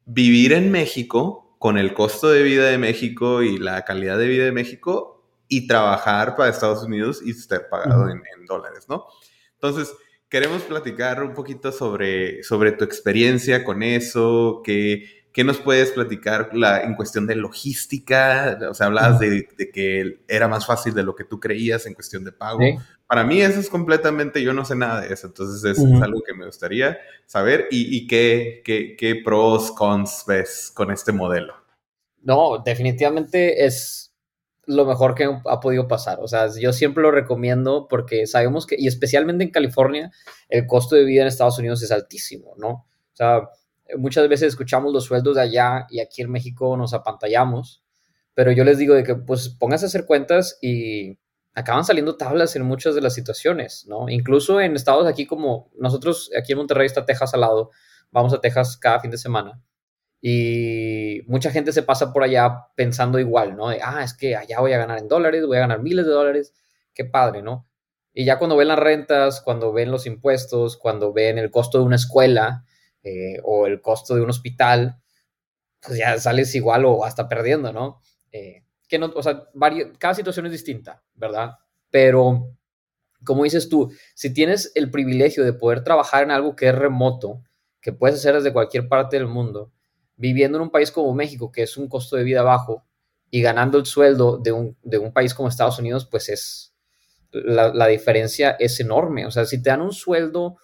vivir 0.05 0.53
en 0.53 0.71
México 0.71 1.57
con 1.59 1.79
el 1.79 1.95
costo 1.95 2.29
de 2.29 2.43
vida 2.43 2.67
de 2.67 2.77
México 2.77 3.43
y 3.43 3.57
la 3.57 3.87
calidad 3.87 4.19
de 4.19 4.29
vida 4.29 4.45
de 4.45 4.53
México 4.53 5.16
y 5.49 5.67
trabajar 5.67 6.37
para 6.37 6.51
Estados 6.51 6.83
Unidos 6.83 7.21
y 7.25 7.33
ser 7.33 7.69
pagado 7.69 8.09
en, 8.09 8.23
dólares, 8.47 8.87
¿no? 8.89 9.07
Entonces, 9.55 9.93
queremos 10.29 10.63
platicar 10.63 11.23
un 11.23 11.35
poquito 11.35 11.73
sobre, 11.73 12.43
sobre 12.45 12.73
tu 12.73 12.85
experiencia 12.85 13.65
con 13.65 13.83
eso, 13.83 14.63
qué, 14.65 15.27
qué 15.33 15.45
nos 15.45 15.59
puedes 15.59 15.93
platicar 15.93 16.51
la, 16.55 16.83
en 16.83 16.95
cuestión 16.95 17.27
de 17.27 17.37
logística, 17.37 18.59
o 18.71 18.75
sea, 18.75 18.87
hablabas 18.87 19.19
de, 19.21 19.47
que 19.73 20.21
era 20.29 20.49
más 20.49 20.65
fácil 20.65 20.95
de 20.95 21.03
lo 21.03 21.15
que 21.15 21.25
tú 21.25 21.41
creías 21.41 21.87
en 21.87 21.95
cuestión 21.95 22.25
de 22.25 22.33
pago. 22.33 22.61
Para 23.07 23.23
mí 23.23 23.41
eso 23.41 23.61
es 23.61 23.69
completamente, 23.69 24.43
yo 24.43 24.53
no 24.53 24.65
sé 24.65 24.75
nada 24.77 25.03
de 25.03 25.13
eso, 25.13 25.27
entonces 25.27 25.79
es, 25.79 26.03
algo 26.03 26.23
que 26.23 26.35
me 26.35 26.47
gustaría 26.47 26.99
saber 27.27 27.69
y, 27.71 27.97
y 27.97 28.07
qué, 28.07 28.63
qué, 28.65 28.97
qué 28.97 29.21
pros, 29.25 29.73
cons 29.73 30.25
ves 30.27 30.73
con 30.75 30.91
este 30.91 31.13
modelo. 31.13 31.55
No, 32.23 32.63
definitivamente 32.65 33.67
es 33.67 34.06
lo 34.67 34.85
mejor 34.85 35.15
que 35.15 35.25
ha 35.45 35.61
podido 35.61 35.89
pasar. 35.89 36.19
O 36.21 36.29
sea, 36.29 36.49
yo 36.59 36.73
siempre 36.73 37.03
lo 37.03 37.11
recomiendo 37.11 37.87
porque 37.89 38.27
sabemos 38.27 38.67
que, 38.67 38.77
y 38.79 38.89
especialmente 38.89 39.45
en 39.45 39.51
California, 39.51 40.11
el 40.49 40.67
costo 40.67 40.97
de 40.97 41.05
vida 41.05 41.23
en 41.23 41.29
Estados 41.29 41.59
Unidos 41.59 41.83
es 41.83 41.93
altísimo, 41.93 42.55
¿no? 42.59 42.69
O 42.69 43.15
sea, 43.15 43.49
muchas 43.97 44.29
veces 44.29 44.49
escuchamos 44.49 44.93
los 44.93 45.05
sueldos 45.05 45.37
de 45.37 45.43
allá 45.43 45.87
y 45.89 46.01
aquí 46.01 46.23
en 46.23 46.31
México 46.31 46.77
nos 46.77 46.93
apantallamos, 46.93 47.85
pero 48.35 48.51
yo 48.51 48.65
les 48.65 48.79
digo 48.79 48.95
de 48.95 49.05
que 49.05 49.15
pues 49.15 49.49
pónganse 49.49 49.87
a 49.87 49.89
hacer 49.89 50.05
cuentas 50.05 50.59
y 50.61 51.19
acaban 51.55 51.85
saliendo 51.85 52.17
tablas 52.17 52.57
en 52.57 52.63
muchas 52.65 52.95
de 52.95 53.01
las 53.01 53.15
situaciones, 53.15 53.87
¿no? 53.89 54.09
Incluso 54.09 54.61
en 54.61 54.75
estados 54.75 55.07
aquí 55.07 55.27
como 55.27 55.71
nosotros, 55.79 56.31
aquí 56.37 56.53
en 56.53 56.59
Monterrey 56.59 56.87
está 56.87 57.07
Texas 57.07 57.33
al 57.35 57.41
lado, 57.41 57.71
vamos 58.11 58.35
a 58.35 58.41
Texas 58.41 58.77
cada 58.77 59.01
fin 59.01 59.11
de 59.11 59.19
semana 59.19 59.63
y 60.29 61.23
mucha 61.29 61.53
gente 61.53 61.71
se 61.71 61.85
pasa 61.85 62.13
por 62.13 62.25
allá 62.25 62.67
pensando 62.75 63.21
igual, 63.21 63.57
¿no? 63.57 63.69
Ah, 63.69 64.03
es 64.03 64.13
que 64.13 64.35
allá 64.35 64.59
voy 64.59 64.73
a 64.73 64.79
ganar 64.79 64.99
en 64.99 65.07
dólares, 65.07 65.47
voy 65.47 65.59
a 65.59 65.61
ganar 65.61 65.83
miles 65.83 66.05
de 66.05 66.11
dólares, 66.11 66.53
qué 66.95 67.05
padre, 67.05 67.43
¿no? 67.43 67.69
Y 68.13 68.25
ya 68.25 68.37
cuando 68.37 68.57
ven 68.57 68.67
las 68.67 68.79
rentas, 68.81 69.41
cuando 69.41 69.73
ven 69.73 69.93
los 69.93 70.05
impuestos, 70.05 70.79
cuando 70.79 71.13
ven 71.13 71.39
el 71.39 71.53
costo 71.53 71.79
de 71.79 71.85
una 71.85 71.95
escuela 71.95 72.65
eh, 73.05 73.39
o 73.45 73.69
el 73.69 73.81
costo 73.81 74.17
de 74.17 74.23
un 74.23 74.31
hospital, 74.31 74.97
pues 75.81 75.97
ya 75.97 76.19
sales 76.19 76.53
igual 76.57 76.87
o 76.87 77.05
hasta 77.05 77.29
perdiendo, 77.29 77.73
¿no? 77.73 78.01
Eh, 78.33 78.65
que 78.89 78.99
no, 78.99 79.13
o 79.15 79.23
sea, 79.23 79.45
cada 79.99 80.15
situación 80.15 80.47
es 80.47 80.53
distinta, 80.53 81.05
¿verdad? 81.15 81.53
Pero, 81.91 82.51
como 83.25 83.45
dices 83.45 83.69
tú, 83.69 83.93
si 84.17 84.35
tienes 84.35 84.73
el 84.75 84.91
privilegio 84.91 85.45
de 85.45 85.53
poder 85.53 85.85
trabajar 85.85 86.25
en 86.25 86.33
algo 86.33 86.57
que 86.57 86.67
es 86.67 86.75
remoto, 86.75 87.45
que 87.81 87.93
puedes 87.93 88.17
hacer 88.17 88.35
desde 88.35 88.53
cualquier 88.53 88.89
parte 88.89 89.15
del 89.15 89.29
mundo, 89.29 89.71
viviendo 90.17 90.59
en 90.59 90.63
un 90.63 90.71
país 90.71 90.91
como 90.91 91.15
México, 91.15 91.53
que 91.53 91.63
es 91.63 91.77
un 91.77 91.89
costo 91.89 92.17
de 92.17 92.25
vida 92.25 92.43
bajo, 92.43 92.85
y 93.31 93.43
ganando 93.43 93.79
el 93.79 93.87
sueldo 93.87 94.39
de 94.39 94.53
un, 94.53 95.13
país 95.13 95.35
como 95.35 95.49
Estados 95.49 95.79
Unidos, 95.79 96.07
pues 96.11 96.29
es, 96.29 96.75
la, 97.33 97.87
diferencia 97.87 98.53
es 98.59 98.79
enorme. 98.81 99.27
O 99.27 99.31
sea, 99.31 99.45
si 99.45 99.61
te 99.61 99.71
dan 99.71 99.83
un 99.83 99.93
sueldo 99.93 100.57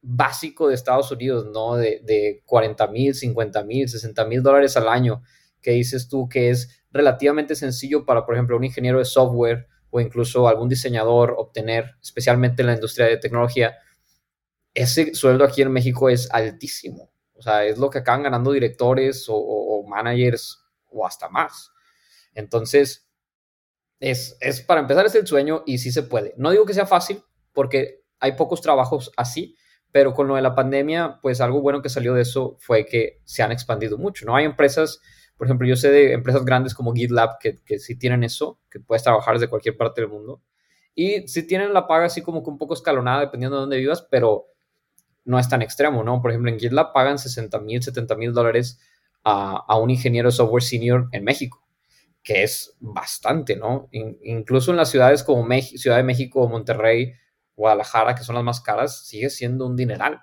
básico 0.00 0.68
de 0.68 0.74
Estados 0.74 1.10
Unidos, 1.10 1.46
¿no? 1.52 1.76
De, 1.76 2.00
de 2.04 2.42
40 2.44 2.86
mil, 2.88 3.14
50 3.14 3.64
mil, 3.64 3.88
60 3.88 4.24
mil 4.26 4.42
dólares 4.42 4.76
al 4.76 4.88
año, 4.88 5.22
que 5.60 5.72
dices 5.72 6.08
tú 6.08 6.28
que 6.28 6.50
es 6.50 6.84
relativamente 6.90 7.56
sencillo 7.56 8.04
para, 8.04 8.24
por 8.24 8.34
ejemplo, 8.34 8.56
un 8.56 8.64
ingeniero 8.64 8.98
de 8.98 9.04
software 9.04 9.66
o 9.90 10.00
incluso 10.00 10.46
algún 10.48 10.68
diseñador 10.68 11.34
obtener, 11.36 11.96
especialmente 12.02 12.62
en 12.62 12.66
la 12.66 12.74
industria 12.74 13.06
de 13.06 13.16
tecnología, 13.16 13.76
ese 14.74 15.14
sueldo 15.14 15.44
aquí 15.44 15.62
en 15.62 15.72
México 15.72 16.08
es 16.08 16.30
altísimo. 16.30 17.10
O 17.38 17.42
sea, 17.42 17.64
es 17.64 17.78
lo 17.78 17.88
que 17.88 17.98
acaban 17.98 18.24
ganando 18.24 18.52
directores 18.52 19.26
o, 19.28 19.84
managers 19.86 20.64
o 20.90 21.06
hasta 21.06 21.28
más. 21.28 21.72
Entonces, 22.34 23.08
es, 24.00 24.36
es, 24.40 24.60
para 24.60 24.80
empezar 24.80 25.06
es 25.06 25.14
el 25.14 25.26
sueño 25.26 25.62
y 25.64 25.78
sí 25.78 25.92
se 25.92 26.02
puede. 26.02 26.34
No 26.36 26.50
digo 26.50 26.66
que 26.66 26.74
sea 26.74 26.86
fácil 26.86 27.22
porque 27.52 28.02
hay 28.20 28.32
pocos 28.32 28.60
trabajos 28.60 29.12
así, 29.16 29.56
pero 29.92 30.14
con 30.14 30.28
lo 30.28 30.34
de 30.34 30.42
la 30.42 30.54
pandemia, 30.54 31.18
pues 31.22 31.40
algo 31.40 31.62
bueno 31.62 31.80
que 31.80 31.88
salió 31.88 32.12
de 32.12 32.22
eso 32.22 32.56
fue 32.58 32.84
que 32.84 33.20
se 33.24 33.42
han 33.42 33.52
expandido 33.52 33.96
mucho, 33.96 34.26
¿no? 34.26 34.36
Hay 34.36 34.44
empresas 34.44 35.00
Por 35.36 35.46
ejemplo, 35.46 35.68
yo 35.68 35.76
sé 35.76 35.90
de 35.92 36.12
empresas 36.12 36.44
grandes 36.44 36.74
como 36.74 36.92
GitLab 36.92 37.38
que, 37.38 37.62
que 37.62 37.78
sí 37.78 37.96
tienen 37.96 38.24
eso, 38.24 38.60
que 38.68 38.80
puedes 38.80 39.04
trabajar 39.04 39.34
desde 39.34 39.48
cualquier 39.48 39.76
parte 39.76 40.00
del 40.00 40.10
mundo. 40.10 40.42
Y 40.94 41.28
sí 41.28 41.46
tienen 41.46 41.72
la 41.72 41.86
paga 41.86 42.06
así 42.06 42.22
como 42.22 42.42
que 42.42 42.50
un 42.50 42.58
poco 42.58 42.74
escalonada 42.74 43.20
dependiendo 43.20 43.56
de 43.56 43.60
dónde 43.60 43.76
vivas, 43.76 44.02
pero 44.10 44.48
no 45.28 45.38
es 45.38 45.48
tan 45.48 45.60
extremo, 45.60 46.02
¿no? 46.02 46.22
Por 46.22 46.30
ejemplo, 46.30 46.50
en 46.50 46.58
GitLab 46.58 46.94
pagan 46.94 47.18
60 47.18 47.60
mil, 47.60 47.82
70 47.82 48.16
mil 48.16 48.32
dólares 48.32 48.80
a, 49.22 49.62
a, 49.68 49.76
un 49.76 49.90
ingeniero 49.90 50.30
software 50.30 50.62
senior 50.62 51.08
en 51.12 51.22
México, 51.22 51.68
que 52.22 52.44
es 52.44 52.74
bastante, 52.80 53.54
¿no? 53.54 53.90
incluso 53.92 54.70
en 54.70 54.78
las 54.78 54.90
ciudades 54.90 55.22
como 55.22 55.46
Ciudad 55.60 55.98
de 55.98 56.02
México, 56.02 56.48
Monterrey, 56.48 57.12
Guadalajara, 57.54 58.14
que 58.14 58.24
son 58.24 58.36
las 58.36 58.44
más 58.44 58.62
caras, 58.62 59.06
sigue 59.06 59.28
siendo 59.28 59.66
un 59.66 59.76
dineral. 59.76 60.18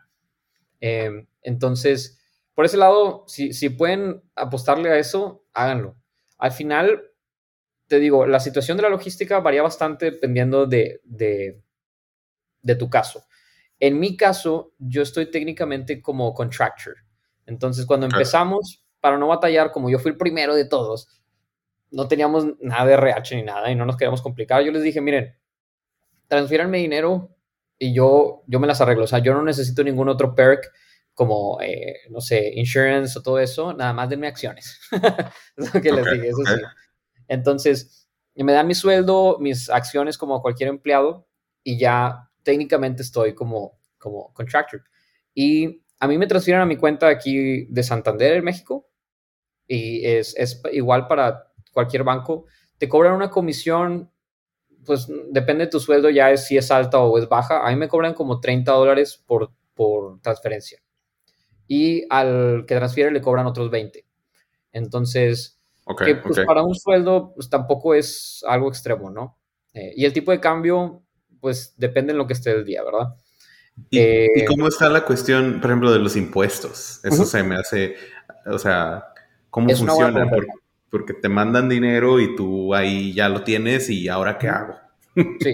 Em, 0.79 1.27
entonces, 1.43 2.19
por 2.55 2.65
ese 2.65 2.77
lado, 2.77 3.25
si, 3.27 3.53
si 3.53 3.69
pueden 3.69 4.23
apostarle 4.35 4.89
a 4.89 4.97
eso, 4.97 5.45
háganlo. 5.53 5.97
Al 6.39 6.51
final, 6.51 7.11
te 7.85 7.99
digo, 7.99 8.25
la 8.25 8.39
situación 8.39 8.77
de 8.77 8.83
la 8.83 8.89
logística 8.89 9.39
varía 9.39 9.61
bastante 9.61 10.05
dependiendo 10.05 10.65
de, 10.65 11.01
de, 11.03 11.61
de 12.63 12.75
tu 12.75 12.89
caso. 12.89 13.23
En 13.79 13.99
mi 13.99 14.15
caso, 14.15 14.73
yo 14.79 15.01
estoy 15.01 15.29
técnicamente 15.29 16.01
como 16.01 16.33
contractor. 16.33 16.95
Entonces, 17.45 17.85
cuando 17.85 18.05
empezamos, 18.05 18.83
para 18.99 19.17
no 19.17 19.27
batallar, 19.27 19.71
como 19.71 19.89
yo 19.89 19.99
fui 19.99 20.11
el 20.11 20.17
primero 20.17 20.55
de 20.55 20.65
todos, 20.65 21.07
no 21.91 22.07
teníamos 22.07 22.45
nada 22.59 22.85
de 22.85 22.93
RH 22.93 23.35
ni 23.35 23.43
nada 23.43 23.69
y 23.71 23.75
no 23.75 23.85
nos 23.85 23.97
queríamos 23.97 24.21
complicar. 24.21 24.63
Yo 24.63 24.71
les 24.71 24.83
dije, 24.83 25.01
miren, 25.01 25.35
transfieranme 26.27 26.79
dinero 26.79 27.35
y 27.77 27.93
yo, 27.93 28.43
yo 28.47 28.59
me 28.59 28.67
las 28.67 28.81
arreglo. 28.81 29.03
O 29.03 29.07
sea, 29.07 29.19
yo 29.19 29.33
no 29.33 29.43
necesito 29.43 29.83
ningún 29.83 30.09
otro 30.09 30.33
perk 30.33 30.71
como, 31.13 31.59
eh, 31.61 31.99
no 32.09 32.19
sé, 32.19 32.51
insurance 32.55 33.17
o 33.17 33.21
todo 33.21 33.39
eso, 33.39 33.73
nada 33.73 33.93
más 33.93 34.09
denme 34.09 34.27
acciones. 34.27 34.79
es 35.57 35.73
lo 35.73 35.81
que 35.81 35.91
les 35.91 36.05
dije, 36.05 36.27
eso 36.27 36.43
sí. 36.45 36.61
Entonces, 37.27 38.09
me 38.35 38.51
dan 38.51 38.67
mi 38.67 38.75
sueldo, 38.75 39.37
mis 39.39 39.69
acciones 39.69 40.17
como 40.17 40.41
cualquier 40.41 40.69
empleado 40.69 41.27
y 41.63 41.79
ya 41.79 42.29
técnicamente 42.45 43.01
estoy 43.01 43.33
como, 43.33 43.77
como 43.97 44.31
contractor. 44.33 44.81
Y 45.33 45.83
a 45.99 46.07
mí 46.07 46.17
me 46.17 46.27
transfieren 46.27 46.61
a 46.61 46.65
mi 46.65 46.77
cuenta 46.77 47.09
aquí 47.09 47.65
de 47.65 47.83
Santander 47.83 48.37
en 48.37 48.45
México 48.45 48.87
y 49.67 50.05
es, 50.05 50.35
es 50.37 50.61
igual 50.71 51.07
para 51.07 51.51
cualquier 51.73 52.03
banco. 52.03 52.45
Te 52.77 52.87
cobran 52.87 53.13
una 53.13 53.31
comisión, 53.31 54.11
pues 54.85 55.07
depende 55.31 55.65
de 55.65 55.71
tu 55.71 55.79
sueldo, 55.79 56.09
ya 56.09 56.31
es 56.31 56.45
si 56.45 56.55
es 56.55 56.71
alta 56.71 56.99
o 56.99 57.17
es 57.17 57.27
baja. 57.27 57.65
A 57.65 57.69
mí 57.71 57.75
me 57.75 57.89
cobran 57.89 58.13
como 58.13 58.39
30 58.39 58.71
dólares 58.71 59.21
por, 59.25 59.51
por 59.73 60.21
transferencia. 60.21 60.79
Y 61.67 62.05
al 62.11 62.65
que 62.67 62.75
transfiere 62.75 63.11
le 63.11 63.21
cobran 63.21 63.47
otros 63.47 63.71
20. 63.71 64.05
Entonces, 64.71 65.59
que, 66.03 66.15
pues, 66.15 66.39
para 66.45 66.63
un 66.63 66.75
sueldo 66.75 67.33
pues, 67.33 67.49
tampoco 67.49 67.95
es 67.95 68.43
algo 68.47 68.69
extremo, 68.69 69.09
¿no? 69.09 69.39
Eh, 69.73 69.93
y 69.95 70.05
el 70.05 70.13
tipo 70.13 70.31
de 70.31 70.39
cambio, 70.39 71.04
pues 71.45 71.75
depende 71.77 72.11
en 72.11 72.17
lo 72.17 72.25
que 72.25 72.33
esté 72.33 72.49
el 72.53 72.65
día, 72.65 72.83
¿verdad? 72.83 73.13
¿Y, 73.91 73.99
eh, 73.99 74.45
cómo 74.47 74.67
está 74.67 74.89
la 74.89 75.05
cuestión, 75.05 75.61
por 75.61 75.69
ejemplo, 75.69 75.91
de 75.91 75.99
los 75.99 76.15
impuestos? 76.15 76.99
Eso 77.03 77.23
se 77.23 77.43
me 77.43 77.53
hace, 77.53 77.97
o 78.47 78.57
sea, 78.57 79.09
¿cómo 79.51 79.69
funciona? 79.69 80.27
Porque, 80.89 81.13
te 81.13 81.29
mandan 81.29 81.69
dinero 81.69 82.19
y 82.19 82.35
tú 82.35 82.73
ahí 82.73 83.13
ya 83.13 83.29
lo 83.29 83.43
tienes 83.43 83.91
y 83.91 84.07
ahora 84.07 84.39
qué 84.39 84.47
hago. 84.47 84.73
Sí. 85.39 85.53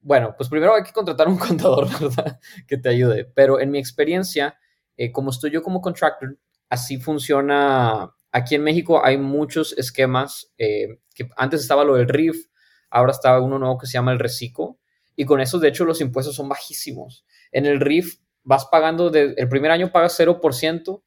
Bueno, 0.00 0.32
pues 0.36 0.48
primero 0.48 0.76
hay 0.76 0.84
que 0.84 0.92
contratar 0.92 1.26
un 1.26 1.38
contador, 1.38 1.88
¿verdad? 1.90 2.38
Que 2.68 2.76
te 2.76 2.90
ayude. 2.90 3.24
Pero 3.24 3.58
en 3.58 3.72
mi 3.72 3.80
experiencia, 3.80 4.56
eh, 4.96 5.10
como 5.10 5.30
estoy 5.30 5.50
yo 5.50 5.60
como 5.60 5.80
contractor, 5.80 6.38
así 6.68 6.98
funciona. 6.98 8.14
Aquí 8.30 8.54
en 8.54 8.62
México 8.62 9.04
hay 9.04 9.18
muchos 9.18 9.76
esquemas, 9.76 10.52
eh, 10.56 11.00
que 11.16 11.28
antes 11.36 11.62
estaba 11.62 11.82
lo 11.82 11.96
del 11.96 12.08
RIF, 12.08 12.46
ahora 12.90 13.10
está 13.10 13.40
uno 13.40 13.58
nuevo 13.58 13.76
que 13.76 13.88
se 13.88 13.94
llama 13.94 14.12
el 14.12 14.20
RECICO, 14.20 14.78
y 15.22 15.24
con 15.24 15.40
eso, 15.40 15.60
de 15.60 15.68
hecho, 15.68 15.84
los 15.84 16.00
impuestos 16.00 16.34
son 16.34 16.48
bajísimos. 16.48 17.24
En 17.52 17.64
el 17.64 17.78
RIF 17.78 18.16
vas 18.42 18.66
pagando, 18.66 19.08
el 19.14 19.48
primer 19.48 19.70
año 19.70 19.92
pagas 19.92 20.18
0% 20.18 21.00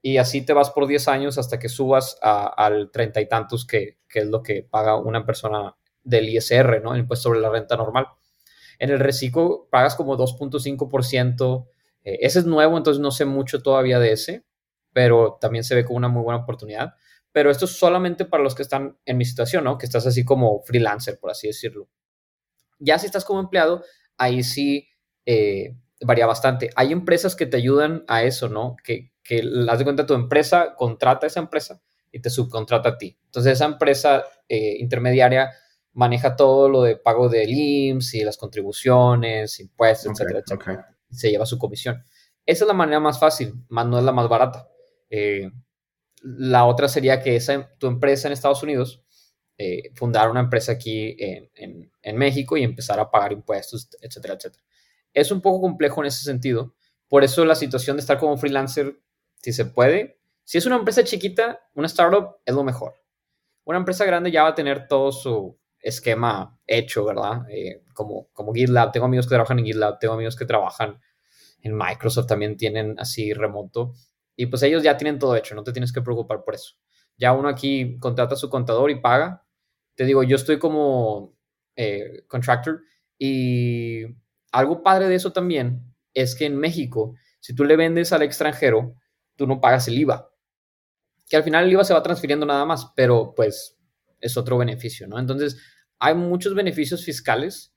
y 0.00 0.18
así 0.18 0.42
te 0.42 0.52
vas 0.52 0.70
por 0.70 0.86
10 0.86 1.08
años 1.08 1.36
hasta 1.36 1.58
que 1.58 1.68
subas 1.68 2.16
al 2.22 2.92
treinta 2.92 3.20
y 3.20 3.26
tantos, 3.28 3.66
que, 3.66 3.98
es 4.14 4.26
lo 4.26 4.40
que 4.40 4.62
paga 4.62 4.94
una 4.94 5.26
persona 5.26 5.74
del 6.04 6.28
ISR, 6.28 6.80
¿no? 6.80 6.96
Impuesto 6.96 7.24
sobre 7.24 7.40
la 7.40 7.50
renta 7.50 7.76
normal. 7.76 8.06
En 8.78 8.90
el 8.90 9.00
RECICO 9.00 9.66
pagas 9.68 9.96
como 9.96 10.16
2.5%. 10.16 11.66
Eh, 12.04 12.18
ese 12.20 12.38
es 12.38 12.46
nuevo, 12.46 12.76
entonces 12.76 13.00
no 13.00 13.10
sé 13.10 13.24
mucho 13.24 13.64
todavía 13.64 13.98
de 13.98 14.12
ese, 14.12 14.44
pero 14.92 15.38
también 15.40 15.64
se 15.64 15.74
ve 15.74 15.84
como 15.84 15.96
una 15.96 16.06
muy 16.06 16.22
buena 16.22 16.40
oportunidad. 16.40 16.94
Pero 17.32 17.50
esto 17.50 17.64
es 17.64 17.72
solamente 17.72 18.26
para 18.26 18.44
los 18.44 18.54
que 18.54 18.62
están 18.62 18.96
en 19.04 19.16
mi 19.16 19.24
situación, 19.24 19.64
¿no? 19.64 19.76
Que 19.76 19.86
estás 19.86 20.06
así 20.06 20.24
como 20.24 20.62
freelancer, 20.62 21.18
por 21.18 21.32
así 21.32 21.48
decirlo. 21.48 21.88
Ya 22.78 22.98
si 22.98 23.06
estás 23.06 23.24
como 23.24 23.40
empleado, 23.40 23.84
ahí 24.16 24.42
sí 24.42 24.88
eh, 25.24 25.76
varía 26.00 26.26
bastante. 26.26 26.70
Hay 26.76 26.92
empresas 26.92 27.36
que 27.36 27.46
te 27.46 27.56
ayudan 27.56 28.04
a 28.08 28.22
eso, 28.22 28.48
¿no? 28.48 28.76
Que, 28.82 29.12
que 29.22 29.42
las 29.42 29.78
de 29.78 29.84
cuenta 29.84 30.06
tu 30.06 30.14
empresa 30.14 30.74
contrata 30.76 31.26
a 31.26 31.28
esa 31.28 31.40
empresa 31.40 31.82
y 32.12 32.20
te 32.20 32.30
subcontrata 32.30 32.90
a 32.90 32.98
ti. 32.98 33.18
Entonces 33.26 33.54
esa 33.54 33.66
empresa 33.66 34.24
eh, 34.48 34.76
intermediaria 34.78 35.50
maneja 35.92 36.36
todo 36.36 36.68
lo 36.68 36.82
de 36.82 36.96
pago 36.96 37.28
del 37.28 37.50
IMSS 37.50 38.14
y 38.14 38.24
las 38.24 38.36
contribuciones, 38.36 39.58
impuestos, 39.60 40.12
etcétera, 40.12 40.40
etcétera. 40.40 40.96
Se 41.10 41.30
lleva 41.30 41.46
su 41.46 41.58
comisión. 41.58 42.04
Esa 42.44 42.64
es 42.64 42.68
la 42.68 42.74
manera 42.74 43.00
más 43.00 43.18
fácil, 43.18 43.54
más 43.68 43.86
no 43.86 43.98
es 43.98 44.04
la 44.04 44.12
más 44.12 44.28
barata. 44.28 44.68
Eh, 45.10 45.50
la 46.22 46.64
otra 46.64 46.88
sería 46.88 47.20
que 47.20 47.36
esa, 47.36 47.70
tu 47.78 47.86
empresa 47.86 48.28
en 48.28 48.32
Estados 48.32 48.62
Unidos 48.62 49.02
eh, 49.58 49.90
fundar 49.94 50.30
una 50.30 50.40
empresa 50.40 50.72
aquí 50.72 51.16
en, 51.18 51.90
en, 52.02 52.16
México 52.16 52.56
y 52.56 52.62
empezar 52.62 53.00
a 53.00 53.10
pagar 53.10 53.32
impuestos, 53.32 53.88
etcétera, 54.00 54.34
etcétera. 54.34 54.62
Es 55.12 55.30
un 55.30 55.40
poco 55.40 55.62
complejo 55.62 56.02
en 56.02 56.08
ese 56.08 56.24
sentido. 56.24 56.74
Por 57.08 57.24
eso 57.24 57.44
la 57.44 57.54
situación 57.54 57.96
de 57.96 58.00
estar 58.00 58.18
como 58.18 58.36
freelancer, 58.36 59.00
si 59.42 59.52
se 59.52 59.64
puede, 59.64 60.18
si 60.44 60.58
es 60.58 60.66
una 60.66 60.76
empresa 60.76 61.02
chiquita, 61.02 61.60
una 61.74 61.86
startup 61.86 62.36
es 62.44 62.54
lo 62.54 62.62
mejor. 62.62 62.94
Una 63.64 63.78
empresa 63.78 64.04
grande 64.04 64.30
ya 64.30 64.44
va 64.44 64.50
a 64.50 64.54
tener 64.54 64.86
todo 64.86 65.10
su 65.10 65.58
esquema 65.80 66.58
hecho, 66.66 67.04
¿verdad? 67.04 67.42
Eh, 67.50 67.82
como, 67.94 68.28
como 68.32 68.52
GitLab. 68.52 68.92
Tengo 68.92 69.06
amigos 69.06 69.26
que 69.26 69.34
trabajan 69.34 69.58
en 69.58 69.66
GitLab, 69.66 69.98
tengo 69.98 70.14
amigos 70.14 70.36
que 70.36 70.44
trabajan 70.44 71.00
en 71.62 71.76
Microsoft, 71.76 72.26
también 72.26 72.56
tienen 72.56 72.94
así 72.98 73.32
remoto. 73.32 73.94
Y 74.36 74.46
pues 74.46 74.62
ellos 74.62 74.82
ya 74.82 74.96
tienen 74.96 75.18
todo 75.18 75.34
hecho, 75.34 75.54
no 75.54 75.64
te 75.64 75.72
tienes 75.72 75.92
que 75.92 76.02
preocupar 76.02 76.44
por 76.44 76.54
eso. 76.54 76.74
Ya 77.16 77.32
uno 77.32 77.48
aquí 77.48 77.98
contrata 77.98 78.34
a 78.34 78.38
su 78.38 78.50
contador 78.50 78.90
y 78.90 79.00
paga. 79.00 79.45
Te 79.96 80.04
digo, 80.04 80.22
yo 80.22 80.36
estoy 80.36 80.58
como 80.58 81.36
eh, 81.74 82.24
contractor 82.28 82.82
y 83.18 84.04
algo 84.52 84.82
padre 84.82 85.08
de 85.08 85.16
eso 85.16 85.32
también 85.32 85.82
es 86.14 86.34
que 86.34 86.46
en 86.46 86.56
México, 86.56 87.14
si 87.40 87.54
tú 87.54 87.64
le 87.64 87.76
vendes 87.76 88.12
al 88.12 88.22
extranjero, 88.22 88.94
tú 89.36 89.46
no 89.46 89.60
pagas 89.60 89.88
el 89.88 89.98
IVA. 89.98 90.30
Que 91.28 91.36
al 91.36 91.42
final 91.42 91.64
el 91.64 91.72
IVA 91.72 91.84
se 91.84 91.94
va 91.94 92.02
transfiriendo 92.02 92.46
nada 92.46 92.64
más, 92.64 92.92
pero 92.94 93.34
pues 93.34 93.76
es 94.20 94.36
otro 94.36 94.56
beneficio, 94.58 95.06
¿no? 95.08 95.18
Entonces, 95.18 95.60
hay 95.98 96.14
muchos 96.14 96.54
beneficios 96.54 97.04
fiscales 97.04 97.74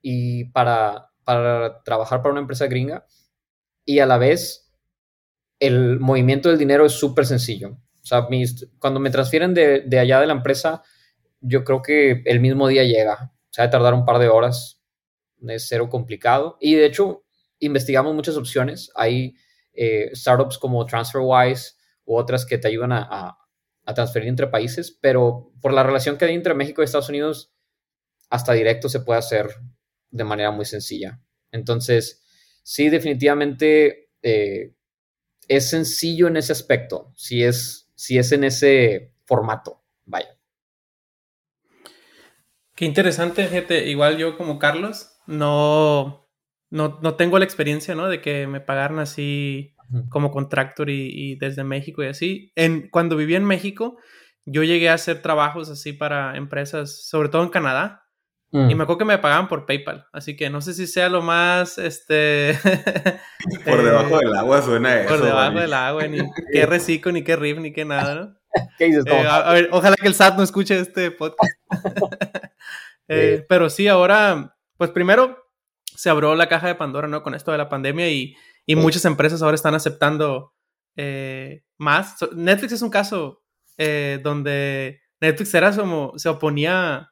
y 0.00 0.44
para, 0.46 1.10
para 1.24 1.82
trabajar 1.82 2.20
para 2.22 2.32
una 2.32 2.40
empresa 2.40 2.66
gringa 2.66 3.06
y 3.84 3.98
a 3.98 4.06
la 4.06 4.18
vez 4.18 4.72
el 5.58 5.98
movimiento 6.00 6.48
del 6.48 6.58
dinero 6.58 6.86
es 6.86 6.92
súper 6.92 7.26
sencillo. 7.26 7.78
O 8.02 8.06
sea, 8.06 8.26
cuando 8.78 9.00
me 9.00 9.10
transfieren 9.10 9.54
de, 9.54 9.80
de, 9.80 9.98
allá 9.98 10.20
de 10.20 10.26
la 10.26 10.34
empresa, 10.34 10.82
yo 11.46 11.64
creo 11.64 11.82
que 11.82 12.22
el 12.24 12.40
mismo 12.40 12.68
día 12.68 12.84
llega. 12.84 13.32
O 13.32 13.52
sea, 13.52 13.66
de 13.66 13.70
tardar 13.70 13.94
un 13.94 14.04
par 14.04 14.18
de 14.18 14.28
horas. 14.28 14.80
Es 15.46 15.66
cero 15.68 15.88
complicado. 15.88 16.56
Y 16.60 16.74
de 16.74 16.86
hecho, 16.86 17.24
investigamos 17.58 18.14
muchas 18.14 18.36
opciones. 18.36 18.90
Hay 18.94 19.36
eh, 19.72 20.10
startups 20.14 20.58
como 20.58 20.84
TransferWise 20.86 21.74
u 22.04 22.16
otras 22.16 22.46
que 22.46 22.58
te 22.58 22.68
ayudan 22.68 22.92
a, 22.92 23.06
a, 23.10 23.38
a, 23.84 23.94
transferir 23.94 24.28
entre 24.28 24.46
países, 24.46 24.96
pero 25.00 25.52
por 25.60 25.72
la 25.72 25.82
relación 25.82 26.16
que 26.16 26.24
hay 26.24 26.34
entre 26.34 26.54
México 26.54 26.80
y 26.80 26.84
Estados 26.84 27.08
Unidos, 27.08 27.52
hasta 28.30 28.52
directo 28.52 28.88
se 28.88 29.00
puede 29.00 29.18
hacer 29.18 29.48
de 30.10 30.24
manera 30.24 30.50
muy 30.50 30.64
sencilla. 30.64 31.20
Entonces, 31.50 32.24
sí, 32.62 32.88
definitivamente 32.88 34.10
eh, 34.22 34.74
es 35.48 35.68
sencillo 35.70 36.28
en 36.28 36.36
ese 36.36 36.52
aspecto, 36.52 37.12
si 37.16 37.44
es, 37.44 37.90
si 37.94 38.18
es 38.18 38.32
en 38.32 38.44
ese 38.44 39.12
formato, 39.24 39.82
vaya. 40.04 40.33
Qué 42.74 42.84
interesante, 42.84 43.46
gente. 43.46 43.88
Igual 43.88 44.16
yo 44.18 44.36
como 44.36 44.58
Carlos, 44.58 45.16
no, 45.26 46.28
no, 46.70 46.98
no 47.02 47.14
tengo 47.14 47.38
la 47.38 47.44
experiencia, 47.44 47.94
¿no? 47.94 48.08
De 48.08 48.20
que 48.20 48.46
me 48.46 48.60
pagaran 48.60 48.98
así 48.98 49.74
como 50.08 50.30
contractor 50.30 50.90
y, 50.90 51.36
desde 51.36 51.64
México 51.64 52.02
y 52.02 52.06
así. 52.06 52.52
En, 52.56 52.88
cuando 52.88 53.16
viví 53.16 53.34
en 53.34 53.44
México, 53.44 53.96
yo 54.44 54.62
llegué 54.62 54.88
a 54.88 54.94
hacer 54.94 55.22
trabajos 55.22 55.70
así 55.70 55.92
para 55.92 56.36
empresas, 56.36 57.06
sobre 57.06 57.28
todo 57.28 57.42
en 57.42 57.50
Canadá, 57.50 58.04
y 58.50 58.58
mm. 58.58 58.76
me 58.76 58.84
acuerdo 58.84 58.98
que 58.98 59.04
me 59.04 59.18
pagaban 59.18 59.48
por 59.48 59.66
PayPal, 59.66 60.06
así 60.12 60.36
que 60.36 60.48
no 60.48 60.60
sé 60.60 60.74
si 60.74 60.86
sea 60.86 61.08
lo 61.08 61.22
más, 61.22 61.76
este... 61.76 62.56
por 63.64 63.82
debajo 63.84 64.18
del 64.18 64.32
agua 64.32 64.62
suena 64.62 65.00
eso. 65.00 65.08
Por 65.08 65.24
debajo 65.24 65.58
del 65.58 65.72
agua, 65.72 66.06
ni 66.06 66.18
qué 66.52 66.64
reciclo, 66.64 67.10
ni 67.10 67.24
qué 67.24 67.34
RIF, 67.34 67.58
ni 67.58 67.72
qué 67.72 67.84
nada, 67.84 68.14
¿no? 68.14 68.36
¿Qué 68.78 68.86
dices? 68.86 69.04
Eh, 69.06 69.26
a, 69.28 69.52
ver, 69.52 69.68
ojalá 69.72 69.96
que 69.96 70.06
el 70.06 70.14
SAT 70.14 70.36
no 70.36 70.42
escuche 70.42 70.78
este 70.78 71.10
podcast. 71.10 71.52
Eh, 73.06 73.44
pero 73.50 73.68
sí, 73.68 73.86
ahora, 73.86 74.56
pues 74.78 74.88
primero 74.90 75.36
se 75.94 76.08
abrió 76.08 76.34
la 76.34 76.48
caja 76.48 76.68
de 76.68 76.74
Pandora, 76.74 77.06
¿no? 77.06 77.22
Con 77.22 77.34
esto 77.34 77.52
de 77.52 77.58
la 77.58 77.68
pandemia 77.68 78.08
y, 78.08 78.34
y 78.64 78.76
muchas 78.76 79.04
empresas 79.04 79.42
ahora 79.42 79.56
están 79.56 79.74
aceptando 79.74 80.54
eh, 80.96 81.64
más. 81.76 82.16
Netflix 82.34 82.72
es 82.72 82.80
un 82.80 82.88
caso 82.88 83.42
donde 83.76 85.02
Netflix 85.20 85.52
era 85.52 85.76
como, 85.76 86.14
se 86.16 86.30
oponía 86.30 87.10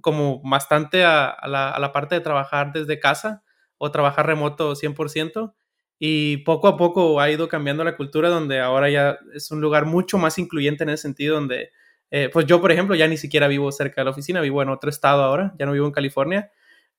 como 0.00 0.40
bastante 0.42 1.04
a, 1.04 1.36
la, 1.46 1.68
a, 1.70 1.78
la, 1.78 1.92
parte 1.92 2.14
de 2.14 2.22
trabajar 2.22 2.72
desde 2.72 2.98
casa 2.98 3.42
o 3.76 3.90
trabajar 3.90 4.26
remoto 4.26 4.74
100%. 4.74 5.54
Y 6.02 6.38
poco 6.38 6.66
a 6.66 6.78
poco 6.78 7.20
ha 7.20 7.30
ido 7.30 7.46
cambiando 7.46 7.84
la 7.84 7.94
cultura 7.94 8.30
donde 8.30 8.58
ahora 8.58 8.88
ya 8.88 9.18
es 9.34 9.50
un 9.50 9.60
lugar 9.60 9.84
mucho 9.84 10.16
más 10.16 10.38
incluyente 10.38 10.82
en 10.82 10.88
ese 10.88 11.02
sentido, 11.02 11.34
donde, 11.34 11.72
eh, 12.10 12.30
pues 12.32 12.46
yo, 12.46 12.58
por 12.58 12.72
ejemplo, 12.72 12.94
ya 12.96 13.06
ni 13.06 13.18
siquiera 13.18 13.48
vivo 13.48 13.70
cerca 13.70 14.00
de 14.00 14.06
la 14.06 14.12
oficina, 14.12 14.40
vivo 14.40 14.62
en 14.62 14.70
otro 14.70 14.88
estado 14.88 15.22
ahora, 15.22 15.52
ya 15.58 15.66
no 15.66 15.72
vivo 15.72 15.86
en 15.86 15.92
California. 15.92 16.50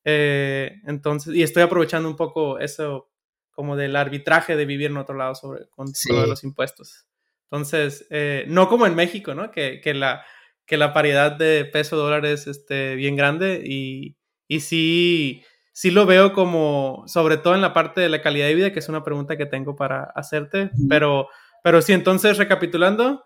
Eh, 0.06 0.82
entonces, 0.86 1.34
y 1.34 1.42
estoy 1.42 1.64
aprovechando 1.64 2.08
un 2.08 2.16
poco 2.16 2.60
eso 2.60 3.10
como 3.50 3.76
del 3.76 3.96
arbitraje 3.96 4.56
de 4.56 4.66
vivir 4.66 4.92
en 4.92 4.98
otro 4.98 5.16
lado 5.16 5.34
sobre 5.34 5.68
con 5.70 5.88
los 6.28 6.44
impuestos. 6.44 7.08
Entonces, 7.50 8.06
eh, 8.12 8.46
no 8.48 8.70
como 8.70 8.86
en 8.86 8.94
México, 8.94 9.34
¿no? 9.34 9.50
Que, 9.50 9.82
que, 9.82 9.96
la, 9.96 10.24
que 10.68 10.78
la 10.78 10.94
paridad 10.94 11.32
de 11.32 11.66
peso 11.66 11.98
dólar 11.98 12.24
es 12.28 12.46
este, 12.46 12.94
bien 12.94 13.16
grande 13.16 13.64
y, 13.66 14.16
y 14.48 14.60
sí 14.60 15.44
sí 15.72 15.92
lo 15.92 16.06
veo 16.06 16.34
como, 16.34 17.04
sobre 17.08 17.38
todo 17.38 17.56
en 17.56 17.62
la 17.62 17.74
parte 17.74 18.02
de 18.02 18.10
la 18.10 18.22
calidad 18.22 18.48
de 18.48 18.56
vida, 18.56 18.74
que 18.74 18.80
es 18.80 18.90
una 18.90 19.04
pregunta 19.04 19.38
que 19.38 19.46
tengo 19.46 19.76
para 19.76 20.04
hacerte, 20.04 20.72
pero, 20.90 21.30
pero 21.64 21.82
sí, 21.82 21.94
entonces 21.94 22.38
recapitulando, 22.38 23.24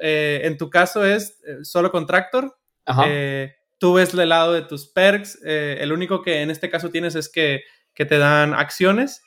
eh, 0.00 0.42
en 0.44 0.56
tu 0.56 0.70
caso 0.70 1.04
es 1.04 1.40
eh, 1.46 1.64
solo 1.64 1.90
contractor, 1.90 2.56
eh, 3.06 3.54
tú 3.78 3.94
ves 3.94 4.14
el 4.14 4.28
lado 4.28 4.52
de 4.52 4.62
tus 4.62 4.86
perks, 4.86 5.38
el 5.42 5.92
único 5.92 6.22
que 6.22 6.42
en 6.42 6.50
este 6.50 6.70
caso 6.70 6.90
tienes 6.90 7.14
es 7.14 7.28
que, 7.28 7.62
que 7.94 8.04
te 8.04 8.18
dan 8.18 8.54
acciones. 8.54 9.22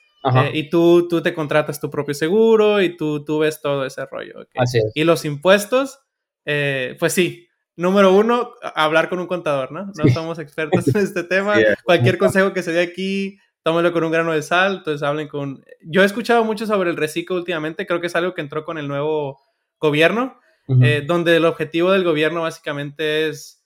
y 0.54 0.70
tú, 0.70 1.08
tú 1.08 1.22
te 1.22 1.34
contratas 1.34 1.80
tu 1.80 1.90
propio 1.90 2.14
seguro 2.14 2.82
y 2.82 2.96
tú, 2.96 3.26
tú 3.26 3.40
ves 3.40 3.60
todo 3.60 3.86
ese 3.86 4.06
rollo. 4.06 4.46
Así 4.56 4.78
es. 4.78 4.92
Y 4.94 5.04
los 5.04 5.26
impuestos, 5.26 6.00
pues 6.44 7.14
sí, 7.14 7.48
número 7.82 8.14
uno, 8.14 8.54
hablar 8.76 9.10
con 9.10 9.20
un 9.20 9.28
contador, 9.28 9.72
¿no? 9.72 9.92
No 9.96 10.14
somos 10.14 10.40
expertos 10.40 10.88
en 10.88 11.02
este 11.02 11.24
tema. 11.24 11.56
Cualquier 11.84 12.18
consejo 12.18 12.54
que 12.54 12.64
se 12.64 12.72
dé 12.72 12.82
aquí, 12.82 13.40
tómelo 13.64 13.92
con 13.92 14.04
un 14.04 14.12
grano 14.12 14.32
de 14.32 14.42
sal. 14.42 14.78
Entonces 14.78 15.04
hablen 15.04 15.28
con... 15.28 15.66
Yo 15.82 16.04
he 16.04 16.06
escuchado 16.06 16.44
mucho 16.44 16.66
sobre 16.66 16.92
el 16.92 16.98
reciclo 16.98 17.36
últimamente, 17.36 17.86
creo 17.88 18.00
que 18.00 18.08
es 18.08 18.16
algo 18.16 18.34
que 18.34 18.42
entró 18.42 18.64
con 18.64 18.78
el 18.78 18.88
nuevo 18.88 19.42
gobierno, 19.80 20.40
eh, 20.82 21.04
donde 21.06 21.36
el 21.36 21.46
objetivo 21.46 21.92
del 21.92 22.04
gobierno 22.04 22.44
básicamente 22.44 23.28
es 23.28 23.66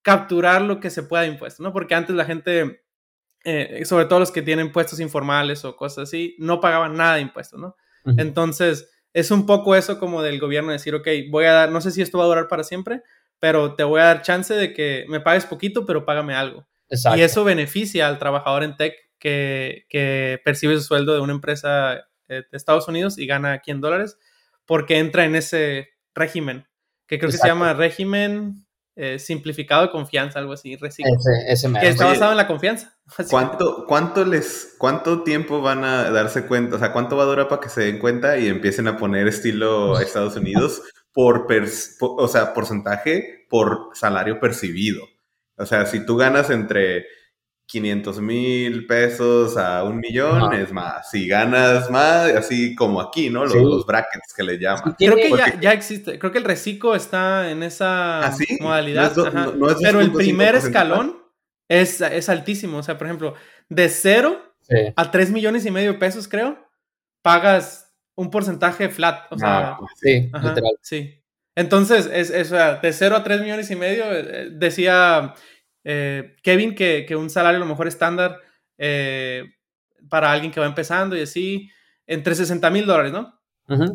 capturar 0.00 0.62
lo 0.62 0.78
que 0.78 0.88
se 0.88 1.02
pueda 1.02 1.24
de 1.24 1.28
impuestos, 1.30 1.60
¿no? 1.60 1.72
Porque 1.72 1.96
antes 1.96 2.14
la 2.14 2.24
gente, 2.24 2.84
eh, 3.44 3.84
sobre 3.84 4.04
todo 4.06 4.20
los 4.20 4.30
que 4.30 4.42
tienen 4.42 4.70
puestos 4.70 5.00
informales 5.00 5.64
o 5.64 5.76
cosas 5.76 6.04
así, 6.04 6.36
no 6.38 6.60
pagaban 6.60 6.94
nada 6.96 7.16
de 7.16 7.22
impuestos, 7.22 7.60
¿no? 7.60 7.76
Entonces, 8.16 8.88
es 9.12 9.32
un 9.32 9.46
poco 9.46 9.74
eso 9.74 9.98
como 9.98 10.22
del 10.22 10.38
gobierno 10.38 10.70
decir, 10.70 10.94
ok, 10.94 11.08
voy 11.28 11.46
a 11.46 11.52
dar, 11.52 11.72
no 11.72 11.80
sé 11.80 11.90
si 11.90 12.02
esto 12.02 12.18
va 12.18 12.24
a 12.24 12.28
durar 12.28 12.46
para 12.46 12.62
siempre, 12.62 13.02
pero 13.38 13.74
te 13.74 13.84
voy 13.84 14.00
a 14.00 14.04
dar 14.04 14.22
chance 14.22 14.54
de 14.54 14.72
que 14.72 15.04
me 15.08 15.20
pagues 15.20 15.46
poquito, 15.46 15.86
pero 15.86 16.04
págame 16.04 16.34
algo. 16.34 16.66
Y 17.16 17.20
eso 17.20 17.44
beneficia 17.44 18.06
al 18.06 18.18
trabajador 18.18 18.62
en 18.62 18.76
tech 18.76 18.94
que, 19.18 19.86
que, 19.88 20.40
percibe 20.44 20.74
su 20.76 20.82
sueldo 20.82 21.14
de 21.14 21.20
una 21.20 21.32
empresa 21.32 21.94
eh, 22.28 22.42
de 22.50 22.56
Estados 22.56 22.86
Unidos 22.88 23.18
y 23.18 23.26
gana 23.26 23.52
aquí 23.52 23.70
en 23.70 23.80
dólares, 23.80 24.18
porque 24.64 24.98
entra 24.98 25.24
en 25.24 25.34
ese 25.34 25.88
régimen, 26.14 26.66
que 27.06 27.18
creo 27.18 27.30
que 27.30 27.36
se 27.36 27.46
llama 27.46 27.74
régimen 27.74 28.66
eh, 28.98 29.18
simplificado 29.18 29.82
de 29.82 29.90
confianza, 29.90 30.38
algo 30.38 30.54
así, 30.54 30.74
reciclo. 30.76 31.12
que 31.80 31.88
está 31.88 32.06
basado 32.06 32.30
en 32.30 32.38
la 32.38 32.46
confianza. 32.46 32.96
¿Cuánto, 33.30 33.84
cuánto, 33.86 34.24
les, 34.24 34.74
¿Cuánto 34.78 35.22
tiempo 35.22 35.60
van 35.60 35.84
a 35.84 36.10
darse 36.10 36.46
cuenta? 36.46 36.76
O 36.76 36.78
sea, 36.78 36.92
¿cuánto 36.92 37.14
va 37.14 37.24
a 37.24 37.26
durar 37.26 37.48
para 37.48 37.60
que 37.60 37.68
se 37.68 37.82
den 37.82 37.98
cuenta 37.98 38.38
y 38.38 38.48
empiecen 38.48 38.88
a 38.88 38.96
poner 38.96 39.28
estilo 39.28 40.00
Estados 40.00 40.36
Unidos? 40.36 40.82
Por, 41.16 41.46
o 42.00 42.28
sea, 42.28 42.52
porcentaje 42.52 43.46
por 43.48 43.88
salario 43.94 44.38
percibido. 44.38 45.02
O 45.56 45.64
sea, 45.64 45.86
si 45.86 46.04
tú 46.04 46.18
ganas 46.18 46.50
entre 46.50 47.06
500 47.64 48.20
mil 48.20 48.86
pesos 48.86 49.56
a 49.56 49.82
un 49.84 49.96
millón, 49.96 50.52
es 50.52 50.70
más. 50.72 51.10
Si 51.10 51.26
ganas 51.26 51.90
más, 51.90 52.28
así 52.34 52.74
como 52.74 53.00
aquí, 53.00 53.30
¿no? 53.30 53.46
Los, 53.46 53.86
brackets 53.86 54.34
que 54.36 54.42
le 54.42 54.58
llaman. 54.58 54.94
Creo 54.98 55.16
que 55.16 55.30
ya, 55.58 55.72
existe. 55.72 56.18
Creo 56.18 56.32
que 56.32 56.38
el 56.38 56.44
reciclo 56.44 56.94
está 56.94 57.50
en 57.50 57.62
esa 57.62 58.26
¿Ah, 58.26 58.36
modalidad. 58.60 59.14
Pero 59.80 60.00
el 60.02 60.12
primer 60.12 60.54
escalón 60.56 61.16
es, 61.66 62.02
es, 62.02 62.28
altísimo. 62.28 62.76
O 62.76 62.82
sea, 62.82 62.98
por 62.98 63.06
ejemplo, 63.06 63.32
de 63.70 63.88
cero 63.88 64.54
a 64.96 65.10
3 65.10 65.30
millones 65.30 65.64
y 65.64 65.70
medio 65.70 65.94
de 65.94 65.98
pesos, 65.98 66.28
creo, 66.28 66.58
pagas 67.22 67.85
un 68.16 68.30
porcentaje 68.30 68.88
flat. 68.88 69.30
O 69.30 69.38
sea, 69.38 69.72
ah, 69.72 69.78
sí, 70.00 70.30
literal. 70.32 70.72
Sí. 70.82 71.22
Entonces, 71.56 72.08
es, 72.12 72.30
es, 72.30 72.50
de 72.50 72.92
0 72.92 73.16
a 73.16 73.24
3 73.24 73.40
millones 73.40 73.70
y 73.70 73.76
medio, 73.76 74.04
eh, 74.12 74.24
eh, 74.28 74.48
decía 74.52 75.34
eh, 75.84 76.36
Kevin 76.42 76.74
que, 76.74 77.06
que, 77.08 77.16
un 77.16 77.30
salario 77.30 77.56
a 77.56 77.60
lo 77.60 77.66
mejor 77.66 77.88
estándar 77.88 78.40
para 80.10 80.30
alguien 80.30 80.52
que 80.52 80.60
va 80.60 80.66
empezando 80.66 81.16
y 81.16 81.22
así, 81.22 81.70
entre 82.06 82.34
60 82.34 82.68
mil 82.70 82.84
dólares, 82.84 83.12
¿no? 83.12 83.34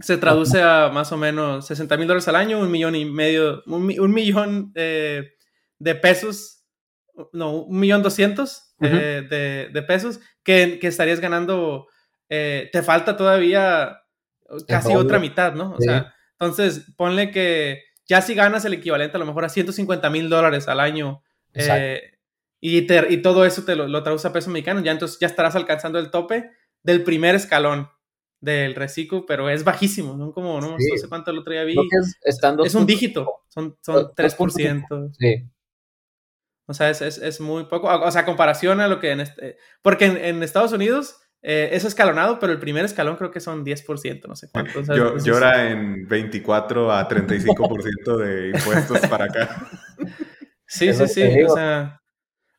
Se 0.02 0.18
traduce 0.18 0.62
a 0.62 0.90
más 0.90 1.12
o 1.14 1.18
menos 1.18 1.68
60 1.68 1.96
mil 1.98 2.08
dólares 2.08 2.28
al 2.28 2.36
año, 2.36 2.60
un 2.60 2.70
millón 2.70 2.96
y 2.96 3.06
medio, 3.06 3.64
un, 3.68 3.86
millón 4.12 4.74
de 4.74 5.96
pesos, 6.02 6.66
no, 7.32 7.62
un 7.62 7.80
millón 7.80 8.02
doscientos 8.02 8.74
de, 8.80 9.70
de, 9.72 9.82
pesos 9.84 10.20
que, 10.44 10.80
que 10.82 10.88
estarías 10.88 11.22
ganando. 11.22 11.88
te 12.28 12.82
falta 12.84 13.16
todavía 13.16 14.02
casi 14.68 14.96
otra 14.96 15.20
mitad, 15.20 15.54
¿no? 15.54 15.72
O 15.72 15.82
sea, 15.82 16.14
entonces 16.34 16.86
ponle 16.98 17.32
que 17.32 17.84
ya 18.08 18.22
si 18.22 18.36
ganas 18.36 18.66
el 18.66 18.74
equivalente 18.74 19.18
a 19.18 19.20
lo 19.20 19.26
mejor 19.26 19.46
a 19.46 19.50
150 19.50 20.10
mil 20.10 20.30
dólares 20.30 20.68
al 20.68 20.80
año 20.80 21.24
eh, 21.54 22.18
y, 22.60 22.80
y, 22.80 23.22
todo 23.22 23.46
eso 23.46 23.64
te 23.64 23.76
lo, 23.76 23.88
lo 23.88 24.04
traduce 24.04 24.28
a 24.28 24.34
peso 24.34 24.50
mexicano, 24.50 24.82
ya 24.82 24.92
entonces 24.92 25.18
ya 25.20 25.28
estarás 25.28 25.56
alcanzando 25.56 26.00
el 26.00 26.12
tope 26.12 26.52
del 26.84 27.04
primer 27.04 27.36
escalón 27.36 27.90
del 28.42 28.76
reciclo, 28.76 29.26
pero 29.26 29.50
es 29.50 29.64
bajísimo, 29.64 30.16
¿no? 30.16 30.34
Como, 30.34 30.60
no, 30.60 30.76
sé 30.80 31.08
cuánto 31.08 31.32
el 31.32 31.40
otro 31.40 31.54
día 31.54 31.64
vi. 31.64 31.76
Es, 32.24 32.76
un 32.76 32.86
dígito, 32.86 33.44
son, 33.48 33.78
son 33.82 34.08
3%. 34.16 35.12
Sí. 35.18 35.50
O 36.66 36.74
sea, 36.74 36.90
es, 36.90 37.02
es, 37.02 37.18
es, 37.20 37.40
muy 37.40 37.66
poco. 37.66 37.88
O 37.88 38.12
sea, 38.12 38.26
comparación 38.26 38.80
a 38.80 38.88
lo 38.88 39.00
que 39.00 39.12
en 39.12 39.20
este. 39.22 39.58
Porque 39.82 40.06
en, 40.06 40.18
en 40.18 40.44
Estados 40.44 40.72
Unidos 40.72 41.18
eh, 41.44 41.70
es 41.72 41.86
escalonado, 41.86 42.38
pero 42.40 42.54
el 42.54 42.60
primer 42.60 42.86
escalón 42.86 43.16
creo 43.16 43.32
que 43.32 43.40
son 43.40 43.66
10%, 43.66 44.28
no 44.28 44.36
sé 44.36 44.50
cuánto. 44.52 44.82
Yo, 44.96 45.18
llora 45.18 45.70
en 45.70 46.08
24 46.08 46.92
a 46.92 47.08
35% 47.08 48.18
de 48.18 48.50
impuestos 48.50 49.00
para 49.08 49.26
acá. 49.26 49.68
Sí, 50.74 50.94
sí, 50.94 51.06
sí. 51.10 51.44
O 51.44 51.54
sea, 51.54 52.02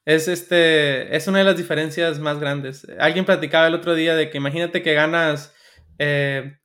es, 0.05 0.29
este, 0.29 1.17
es 1.17 1.27
una 1.29 1.39
de 1.39 1.45
las 1.45 1.57
diferencias 1.57 2.19
más 2.19 2.39
grandes. 2.39 2.87
Alguien 2.99 3.25
platicaba 3.25 3.69
el 3.69 3.75
otro 3.75 3.95
día 3.95 4.15
de 4.15 4.29
que 4.29 4.37
imagínate 4.37 4.83
que 4.83 4.93
ganas, 4.93 5.55
eh, 5.99 6.59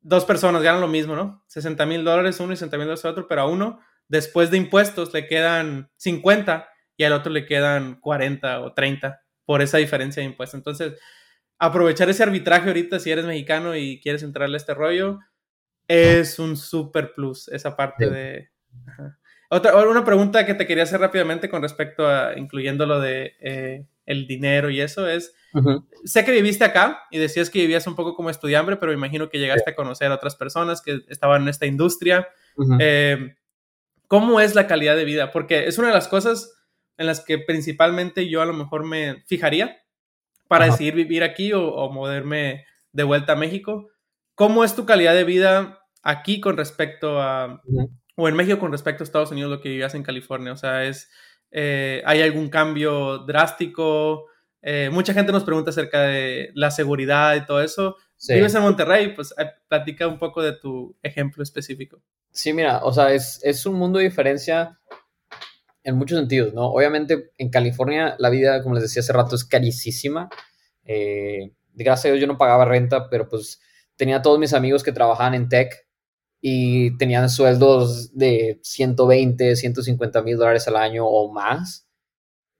dos 0.00 0.24
personas 0.24 0.64
ganan 0.64 0.80
lo 0.80 0.88
mismo, 0.88 1.14
¿no? 1.14 1.44
60 1.46 1.86
mil 1.86 2.02
dólares 2.02 2.40
uno 2.40 2.54
y 2.54 2.56
60 2.56 2.76
mil 2.76 2.86
dólares 2.86 3.04
otro, 3.04 3.28
pero 3.28 3.42
a 3.42 3.46
uno, 3.46 3.78
después 4.08 4.50
de 4.50 4.56
impuestos, 4.56 5.14
le 5.14 5.28
quedan 5.28 5.88
50 5.96 6.68
y 6.96 7.04
al 7.04 7.12
otro 7.12 7.30
le 7.30 7.46
quedan 7.46 8.00
40 8.00 8.60
o 8.60 8.72
30 8.74 9.22
por 9.44 9.62
esa 9.62 9.78
diferencia 9.78 10.22
de 10.22 10.28
impuestos. 10.28 10.58
Entonces, 10.58 10.94
aprovechar 11.60 12.08
ese 12.08 12.22
arbitraje 12.22 12.68
ahorita 12.68 12.98
si 12.98 13.10
eres 13.10 13.26
mexicano 13.26 13.76
y 13.76 14.00
quieres 14.00 14.22
entrarle 14.22 14.56
a 14.56 14.58
este 14.58 14.74
rollo, 14.74 15.20
es 15.86 16.38
un 16.38 16.56
super 16.56 17.12
plus 17.12 17.48
esa 17.48 17.76
parte 17.76 18.08
de... 18.08 18.48
Otra, 19.50 19.76
una 19.86 20.04
pregunta 20.04 20.46
que 20.46 20.54
te 20.54 20.66
quería 20.66 20.84
hacer 20.84 21.00
rápidamente 21.00 21.50
con 21.50 21.60
respecto 21.60 22.06
a, 22.06 22.38
incluyendo 22.38 22.86
lo 22.86 23.00
de 23.00 23.34
eh, 23.40 23.84
el 24.06 24.26
dinero 24.26 24.70
y 24.70 24.80
eso 24.80 25.08
es, 25.08 25.34
sé 26.04 26.24
que 26.24 26.30
viviste 26.32 26.64
acá 26.64 27.02
y 27.10 27.18
decías 27.18 27.50
que 27.50 27.58
vivías 27.58 27.86
un 27.86 27.96
poco 27.96 28.14
como 28.14 28.30
estudiante, 28.30 28.76
pero 28.76 28.92
imagino 28.92 29.28
que 29.28 29.38
llegaste 29.38 29.72
a 29.72 29.74
conocer 29.74 30.10
a 30.10 30.14
otras 30.14 30.36
personas 30.36 30.80
que 30.80 31.00
estaban 31.08 31.42
en 31.42 31.48
esta 31.48 31.66
industria. 31.66 32.28
Eh, 32.78 33.34
¿Cómo 34.06 34.40
es 34.40 34.54
la 34.54 34.66
calidad 34.66 34.96
de 34.96 35.04
vida? 35.04 35.30
Porque 35.30 35.66
es 35.66 35.78
una 35.78 35.88
de 35.88 35.94
las 35.94 36.08
cosas 36.08 36.54
en 36.96 37.06
las 37.06 37.20
que 37.20 37.38
principalmente 37.38 38.28
yo 38.28 38.40
a 38.40 38.46
lo 38.46 38.52
mejor 38.52 38.84
me 38.84 39.24
fijaría 39.26 39.80
para 40.50 40.64
decidir 40.64 40.94
vivir 40.94 41.22
aquí 41.22 41.52
o, 41.52 41.88
moverme 41.90 42.66
de 42.90 43.04
vuelta 43.04 43.34
a 43.34 43.36
México. 43.36 43.88
¿Cómo 44.34 44.64
es 44.64 44.74
tu 44.74 44.84
calidad 44.84 45.14
de 45.14 45.22
vida 45.22 45.86
aquí 46.02 46.40
con 46.40 46.56
respecto 46.56 47.22
a, 47.22 47.62
o 48.16 48.28
en 48.28 48.34
México 48.34 48.58
con 48.58 48.72
respecto 48.72 49.04
a 49.04 49.06
Estados 49.06 49.30
Unidos, 49.30 49.48
lo 49.48 49.60
que 49.60 49.68
vivías 49.68 49.94
en 49.94 50.02
California? 50.02 50.52
O 50.52 50.56
sea, 50.56 50.84
es, 50.84 51.08
eh, 51.52 52.02
¿hay 52.04 52.20
algún 52.20 52.48
cambio 52.48 53.18
drástico? 53.18 54.26
Eh, 54.60 54.90
mucha 54.90 55.14
gente 55.14 55.30
nos 55.30 55.44
pregunta 55.44 55.70
acerca 55.70 56.02
de 56.02 56.50
la 56.54 56.72
seguridad 56.72 57.36
y 57.36 57.46
todo 57.46 57.62
eso. 57.62 57.94
vives 58.28 58.52
en 58.56 58.62
Monterrey, 58.62 59.14
pues 59.14 59.32
eh, 59.38 59.52
platica 59.68 60.08
un 60.08 60.18
poco 60.18 60.42
de 60.42 60.54
tu 60.54 60.96
ejemplo 61.00 61.44
específico. 61.44 62.02
Sí, 62.32 62.52
mira, 62.52 62.80
o 62.82 62.92
sea, 62.92 63.12
es, 63.12 63.38
es 63.44 63.66
un 63.66 63.76
mundo 63.76 64.00
de 64.00 64.06
diferencia 64.06 64.80
en 65.84 65.96
muchos 65.96 66.18
sentidos, 66.18 66.54
¿no? 66.54 66.66
Obviamente 66.66 67.32
en 67.38 67.50
California 67.50 68.16
la 68.18 68.30
vida, 68.30 68.62
como 68.62 68.74
les 68.74 68.84
decía 68.84 69.00
hace 69.00 69.12
rato, 69.12 69.36
es 69.36 69.44
carísima. 69.44 70.28
Eh, 70.84 71.52
gracias 71.74 72.06
a 72.06 72.08
Dios 72.08 72.20
yo 72.20 72.26
no 72.26 72.38
pagaba 72.38 72.64
renta, 72.64 73.08
pero 73.08 73.28
pues 73.28 73.60
tenía 73.96 74.22
todos 74.22 74.38
mis 74.38 74.54
amigos 74.54 74.82
que 74.82 74.92
trabajaban 74.92 75.34
en 75.34 75.48
tech 75.48 75.86
y 76.40 76.96
tenían 76.96 77.28
sueldos 77.28 78.16
de 78.16 78.60
120, 78.62 79.56
150 79.56 80.22
mil 80.22 80.36
dólares 80.36 80.66
al 80.68 80.76
año 80.76 81.06
o 81.06 81.32
más. 81.32 81.86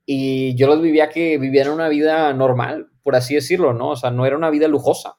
Y 0.04 0.54
yo 0.56 0.66
los 0.66 0.82
vivía 0.82 1.08
que 1.08 1.38
vivían 1.38 1.70
una 1.70 1.88
vida 1.88 2.32
normal, 2.34 2.90
por 3.02 3.16
así 3.16 3.34
decirlo, 3.34 3.72
¿no? 3.72 3.90
O 3.90 3.96
sea, 3.96 4.10
no 4.10 4.26
era 4.26 4.36
una 4.36 4.50
vida 4.50 4.68
lujosa. 4.68 5.16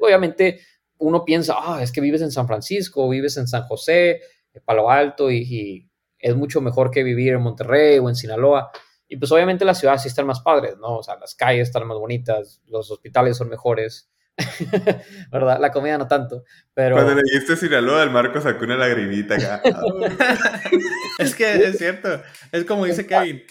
Obviamente 0.00 0.60
uno 0.98 1.24
piensa, 1.24 1.54
ah, 1.58 1.82
es 1.82 1.90
que 1.90 2.00
vives 2.00 2.20
en 2.22 2.30
San 2.30 2.46
Francisco, 2.46 3.08
vives 3.08 3.36
en 3.38 3.48
San 3.48 3.62
José, 3.62 4.20
en 4.52 4.62
Palo 4.64 4.90
Alto, 4.90 5.30
y, 5.30 5.89
es 6.20 6.36
mucho 6.36 6.60
mejor 6.60 6.90
que 6.90 7.02
vivir 7.02 7.32
en 7.32 7.42
Monterrey 7.42 7.98
o 7.98 8.08
en 8.08 8.16
Sinaloa. 8.16 8.70
Y 9.08 9.16
pues 9.16 9.32
obviamente 9.32 9.64
las 9.64 9.78
ciudades 9.80 10.02
sí 10.02 10.08
están 10.08 10.26
más 10.26 10.40
padres, 10.40 10.76
¿no? 10.78 10.98
O 10.98 11.02
sea, 11.02 11.16
las 11.18 11.34
calles 11.34 11.68
están 11.68 11.86
más 11.86 11.98
bonitas, 11.98 12.62
los 12.66 12.90
hospitales 12.90 13.36
son 13.36 13.48
mejores, 13.48 14.08
¿verdad? 15.32 15.58
La 15.60 15.72
comida 15.72 15.98
no 15.98 16.06
tanto, 16.06 16.44
pero... 16.74 16.94
Cuando 16.94 17.14
le 17.14 17.22
dijiste 17.22 17.56
Sinaloa, 17.56 18.02
el 18.04 18.10
Marco 18.10 18.40
sacó 18.40 18.64
una 18.64 18.76
lagrimita 18.76 19.34
acá. 19.34 19.62
es 21.18 21.34
que 21.34 21.54
es 21.54 21.78
cierto, 21.78 22.22
es 22.52 22.64
como 22.64 22.84
dice 22.84 23.06
Kevin, 23.06 23.42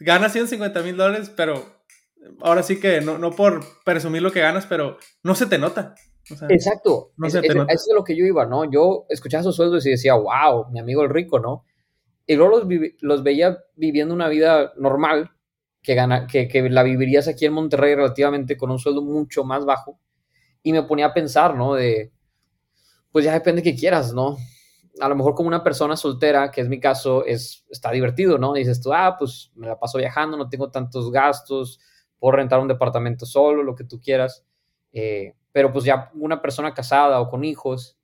ganas 0.00 0.32
150 0.32 0.82
mil 0.82 0.96
dólares, 0.96 1.32
pero 1.34 1.84
ahora 2.42 2.62
sí 2.62 2.78
que 2.78 3.00
no, 3.00 3.18
no 3.18 3.30
por 3.30 3.64
presumir 3.84 4.20
lo 4.20 4.32
que 4.32 4.40
ganas, 4.40 4.66
pero 4.66 4.98
no 5.22 5.34
se 5.34 5.46
te 5.46 5.58
nota. 5.58 5.94
Exacto, 6.48 7.12
no 7.16 7.30
se 7.30 7.40
te 7.40 7.54
nota. 7.54 7.72
eso 7.72 7.84
es 7.88 7.94
lo 7.94 8.04
que 8.04 8.16
yo 8.16 8.24
iba, 8.24 8.46
¿no? 8.46 8.70
Yo 8.70 9.06
escuchaba 9.08 9.42
esos 9.42 9.56
sueldos 9.56 9.86
y 9.86 9.90
decía, 9.90 10.14
wow, 10.14 10.70
mi 10.70 10.80
amigo 10.80 11.02
el 11.02 11.10
rico, 11.10 11.38
¿no? 11.38 11.64
Y 12.26 12.34
luego 12.34 12.58
los, 12.58 12.68
los 13.00 13.22
veía 13.22 13.58
viviendo 13.76 14.14
una 14.14 14.28
vida 14.28 14.72
normal, 14.76 15.30
que, 15.82 15.94
gana, 15.94 16.26
que, 16.26 16.48
que 16.48 16.68
la 16.68 16.82
vivirías 16.82 17.28
aquí 17.28 17.46
en 17.46 17.52
Monterrey 17.52 17.94
relativamente 17.94 18.56
con 18.56 18.70
un 18.70 18.78
sueldo 18.78 19.02
mucho 19.02 19.44
más 19.44 19.64
bajo 19.64 20.00
y 20.66 20.72
me 20.72 20.82
ponía 20.82 21.06
a 21.06 21.14
pensar, 21.14 21.54
¿no? 21.54 21.74
De, 21.74 22.12
pues 23.12 23.24
ya 23.24 23.32
depende 23.32 23.62
de 23.62 23.70
qué 23.70 23.78
quieras, 23.78 24.12
¿no? 24.12 24.36
A 25.00 25.08
lo 25.08 25.14
mejor 25.14 25.36
como 25.36 25.46
una 25.46 25.62
persona 25.62 25.96
soltera, 25.96 26.50
que 26.50 26.60
es 26.60 26.68
mi 26.68 26.80
caso, 26.80 27.24
es, 27.24 27.64
está 27.70 27.92
divertido, 27.92 28.36
¿no? 28.36 28.52
Dices 28.52 28.82
tú, 28.82 28.92
ah, 28.92 29.14
pues 29.16 29.52
me 29.54 29.68
la 29.68 29.78
paso 29.78 29.98
viajando, 29.98 30.36
no 30.36 30.48
tengo 30.48 30.72
tantos 30.72 31.12
gastos, 31.12 31.78
puedo 32.18 32.32
rentar 32.32 32.58
un 32.58 32.66
departamento 32.66 33.26
solo, 33.26 33.62
lo 33.62 33.76
que 33.76 33.84
tú 33.84 34.00
quieras. 34.00 34.44
Eh, 34.92 35.34
pero 35.52 35.72
pues 35.72 35.84
ya 35.84 36.10
una 36.14 36.42
persona 36.42 36.74
casada 36.74 37.20
o 37.20 37.30
con 37.30 37.44
hijos, 37.44 37.95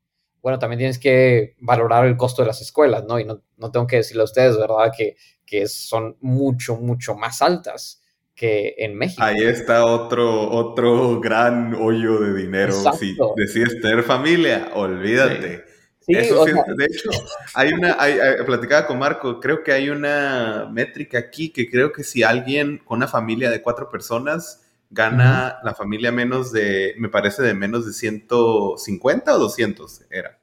bueno, 0.43 0.59
también 0.59 0.79
tienes 0.79 0.99
que 0.99 1.55
valorar 1.61 2.05
el 2.07 2.17
costo 2.17 2.43
de 2.43 2.49
las 2.49 2.61
escuelas, 2.61 3.05
¿no? 3.05 3.19
Y 3.19 3.25
no, 3.25 3.43
no 3.57 3.71
tengo 3.71 3.87
que 3.87 3.97
decirle 3.97 4.23
a 4.23 4.25
ustedes, 4.25 4.59
¿verdad? 4.59 4.93
Que, 4.97 5.17
que 5.47 5.69
son 5.69 6.17
mucho, 6.21 6.77
mucho 6.77 7.15
más 7.15 7.41
altas 7.43 8.03
que 8.35 8.75
en 8.79 8.97
México. 8.97 9.23
Ahí 9.23 9.43
está 9.43 9.85
otro, 9.85 10.51
otro 10.51 11.21
gran 11.21 11.75
hoyo 11.75 12.19
de 12.19 12.35
dinero. 12.35 12.73
Si 12.99 13.17
decides 13.37 13.81
tener 13.81 14.03
familia, 14.03 14.71
olvídate. 14.75 15.65
Eso 16.09 16.45
de 16.45 16.85
hecho, 16.85 17.11
hay 17.55 17.73
una, 17.73 17.97
hay, 17.99 18.19
platicaba 18.45 18.87
con 18.87 18.99
Marco, 18.99 19.39
creo 19.39 19.63
que 19.63 19.71
hay 19.71 19.89
una 19.89 20.69
métrica 20.73 21.19
aquí 21.19 21.53
que 21.53 21.71
creo 21.71 21.93
que 21.93 22.03
si 22.03 22.25
alguien 22.25 22.79
con 22.79 22.97
una 22.97 23.07
familia 23.07 23.51
de 23.51 23.63
cuatro 23.63 23.89
personas 23.89 24.63
gana 24.93 25.59
la 25.65 25.75
familia 25.75 26.13
menos 26.13 26.53
de, 26.53 26.95
me 26.99 27.09
parece 27.09 27.43
de 27.43 27.55
menos 27.55 27.87
de 27.87 27.93
150 27.93 29.35
o 29.35 29.39
200 29.39 30.07
era. 30.11 30.39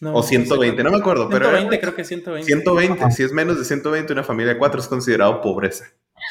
o 0.00 0.22
120, 0.22 0.82
no 0.84 0.90
me 0.92 0.98
acuerdo, 0.98 1.28
120, 1.28 1.68
pero... 1.68 1.80
creo 1.80 1.94
que 1.94 2.04
120. 2.04 2.46
120, 2.46 3.10
si 3.10 3.24
es 3.24 3.32
menos 3.32 3.58
de 3.58 3.64
120, 3.64 4.12
una 4.12 4.22
familia 4.22 4.54
de 4.54 4.58
cuatro 4.58 4.80
es 4.80 4.86
considerado 4.86 5.40
pobreza. 5.40 5.86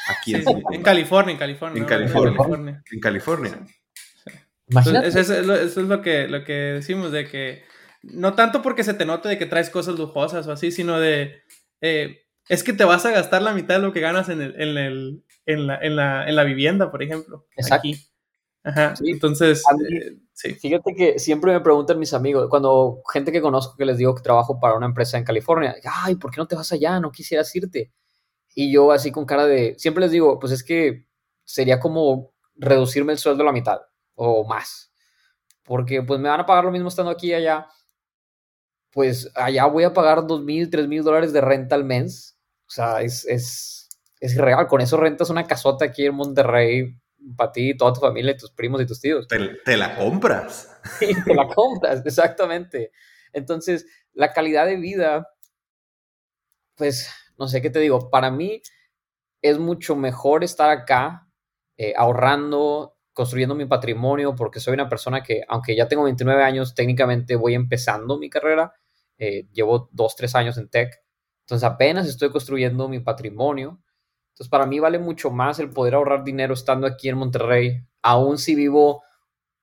Aquí 0.08 0.34
en, 0.34 0.42
California, 0.82 1.32
en 1.32 1.38
California. 1.38 1.80
En 1.80 1.86
California. 1.86 2.82
En 2.90 3.00
California. 3.00 3.66
eso, 4.68 5.18
es, 5.22 5.76
lo, 5.76 6.00
que, 6.00 6.26
lo 6.26 6.44
que 6.44 6.52
decimos, 6.52 7.12
de 7.12 7.28
que 7.28 7.62
no 8.02 8.34
tanto 8.34 8.62
porque 8.62 8.84
se 8.84 8.94
te 8.94 9.04
note 9.04 9.28
de 9.28 9.38
que 9.38 9.46
traes 9.46 9.70
cosas 9.70 9.98
lujosas 9.98 10.46
o 10.46 10.52
así, 10.52 10.72
sino 10.72 10.98
de... 10.98 11.42
Eh, 11.82 12.22
es 12.48 12.62
que 12.62 12.72
te 12.72 12.84
vas 12.84 13.04
a 13.06 13.10
gastar 13.10 13.42
la 13.42 13.54
mitad 13.54 13.76
de 13.76 13.82
lo 13.82 13.92
que 13.92 14.00
ganas 14.00 14.28
en, 14.28 14.42
el, 14.42 14.60
en, 14.60 14.76
el, 14.76 15.23
en, 15.46 15.66
la, 15.66 15.78
en, 15.78 15.96
la, 15.96 16.28
en 16.28 16.36
la 16.36 16.44
vivienda, 16.44 16.90
por 16.90 17.02
ejemplo. 17.02 17.46
Exacto. 17.56 17.88
Aquí. 17.88 17.96
Ajá. 18.62 18.94
Entonces, 19.04 19.62
eh, 19.90 20.16
sí. 20.32 20.54
Fíjate 20.54 20.94
que 20.94 21.18
siempre 21.18 21.52
me 21.52 21.60
preguntan 21.60 21.98
mis 21.98 22.14
amigos, 22.14 22.48
cuando 22.48 23.02
gente 23.12 23.30
que 23.30 23.42
conozco 23.42 23.76
que 23.76 23.84
les 23.84 23.98
digo 23.98 24.14
que 24.14 24.22
trabajo 24.22 24.58
para 24.58 24.74
una 24.74 24.86
empresa 24.86 25.18
en 25.18 25.24
California, 25.24 25.76
ay, 25.84 26.16
¿por 26.16 26.30
qué 26.30 26.38
no 26.38 26.46
te 26.46 26.56
vas 26.56 26.72
allá? 26.72 26.98
No 26.98 27.12
quisieras 27.12 27.54
irte. 27.54 27.92
Y 28.54 28.72
yo 28.72 28.92
así 28.92 29.12
con 29.12 29.26
cara 29.26 29.46
de, 29.46 29.74
siempre 29.78 30.02
les 30.02 30.12
digo, 30.12 30.38
pues 30.38 30.52
es 30.52 30.64
que 30.64 31.06
sería 31.44 31.78
como 31.78 32.32
reducirme 32.56 33.12
el 33.12 33.18
sueldo 33.18 33.42
a 33.42 33.46
la 33.46 33.52
mitad 33.52 33.80
o 34.14 34.44
más. 34.44 34.92
Porque 35.62 36.02
pues 36.02 36.20
me 36.20 36.28
van 36.28 36.40
a 36.40 36.46
pagar 36.46 36.64
lo 36.64 36.70
mismo 36.70 36.88
estando 36.88 37.10
aquí 37.10 37.28
y 37.28 37.34
allá. 37.34 37.66
Pues 38.92 39.30
allá 39.34 39.66
voy 39.66 39.84
a 39.84 39.92
pagar 39.92 40.26
dos 40.26 40.42
mil, 40.42 40.70
tres 40.70 40.86
mil 40.86 41.02
dólares 41.02 41.32
de 41.32 41.40
renta 41.40 41.74
al 41.74 41.84
mes. 41.84 42.38
O 42.66 42.70
sea, 42.70 43.02
es, 43.02 43.24
es, 43.26 43.83
es 44.20 44.36
real. 44.36 44.66
Con 44.66 44.80
eso 44.80 44.96
rentas 44.96 45.30
una 45.30 45.46
casota 45.46 45.86
aquí 45.86 46.06
en 46.06 46.14
Monterrey 46.14 46.96
para 47.36 47.52
ti, 47.52 47.76
toda 47.76 47.92
tu 47.92 48.00
familia, 48.00 48.36
tus 48.36 48.50
primos 48.50 48.80
y 48.82 48.86
tus 48.86 49.00
tíos. 49.00 49.26
Te, 49.28 49.38
te 49.64 49.76
la 49.76 49.96
compras. 49.96 50.70
Sí, 50.98 51.08
te 51.24 51.34
la 51.34 51.48
compras, 51.48 52.04
exactamente. 52.04 52.92
Entonces, 53.32 53.86
la 54.12 54.34
calidad 54.34 54.66
de 54.66 54.76
vida, 54.76 55.30
pues 56.74 57.08
no 57.38 57.48
sé 57.48 57.62
qué 57.62 57.70
te 57.70 57.80
digo, 57.80 58.10
para 58.10 58.30
mí 58.30 58.60
es 59.40 59.58
mucho 59.58 59.96
mejor 59.96 60.44
estar 60.44 60.68
acá 60.68 61.26
eh, 61.76 61.94
ahorrando, 61.96 62.96
construyendo 63.12 63.54
mi 63.54 63.66
patrimonio, 63.66 64.34
porque 64.34 64.60
soy 64.60 64.74
una 64.74 64.88
persona 64.88 65.22
que, 65.22 65.42
aunque 65.48 65.74
ya 65.74 65.88
tengo 65.88 66.04
29 66.04 66.42
años, 66.42 66.74
técnicamente 66.74 67.36
voy 67.36 67.54
empezando 67.54 68.18
mi 68.18 68.30
carrera, 68.30 68.74
eh, 69.18 69.48
llevo 69.52 69.88
2, 69.92 70.16
3 70.16 70.34
años 70.34 70.58
en 70.58 70.68
tech, 70.68 71.04
entonces 71.44 71.64
apenas 71.64 72.08
estoy 72.08 72.30
construyendo 72.30 72.88
mi 72.88 73.00
patrimonio. 73.00 73.82
Entonces 74.34 74.50
para 74.50 74.66
mí 74.66 74.80
vale 74.80 74.98
mucho 74.98 75.30
más 75.30 75.60
el 75.60 75.70
poder 75.70 75.94
ahorrar 75.94 76.24
dinero 76.24 76.54
estando 76.54 76.88
aquí 76.88 77.08
en 77.08 77.16
Monterrey, 77.16 77.86
aún 78.02 78.36
si 78.36 78.56
vivo 78.56 79.04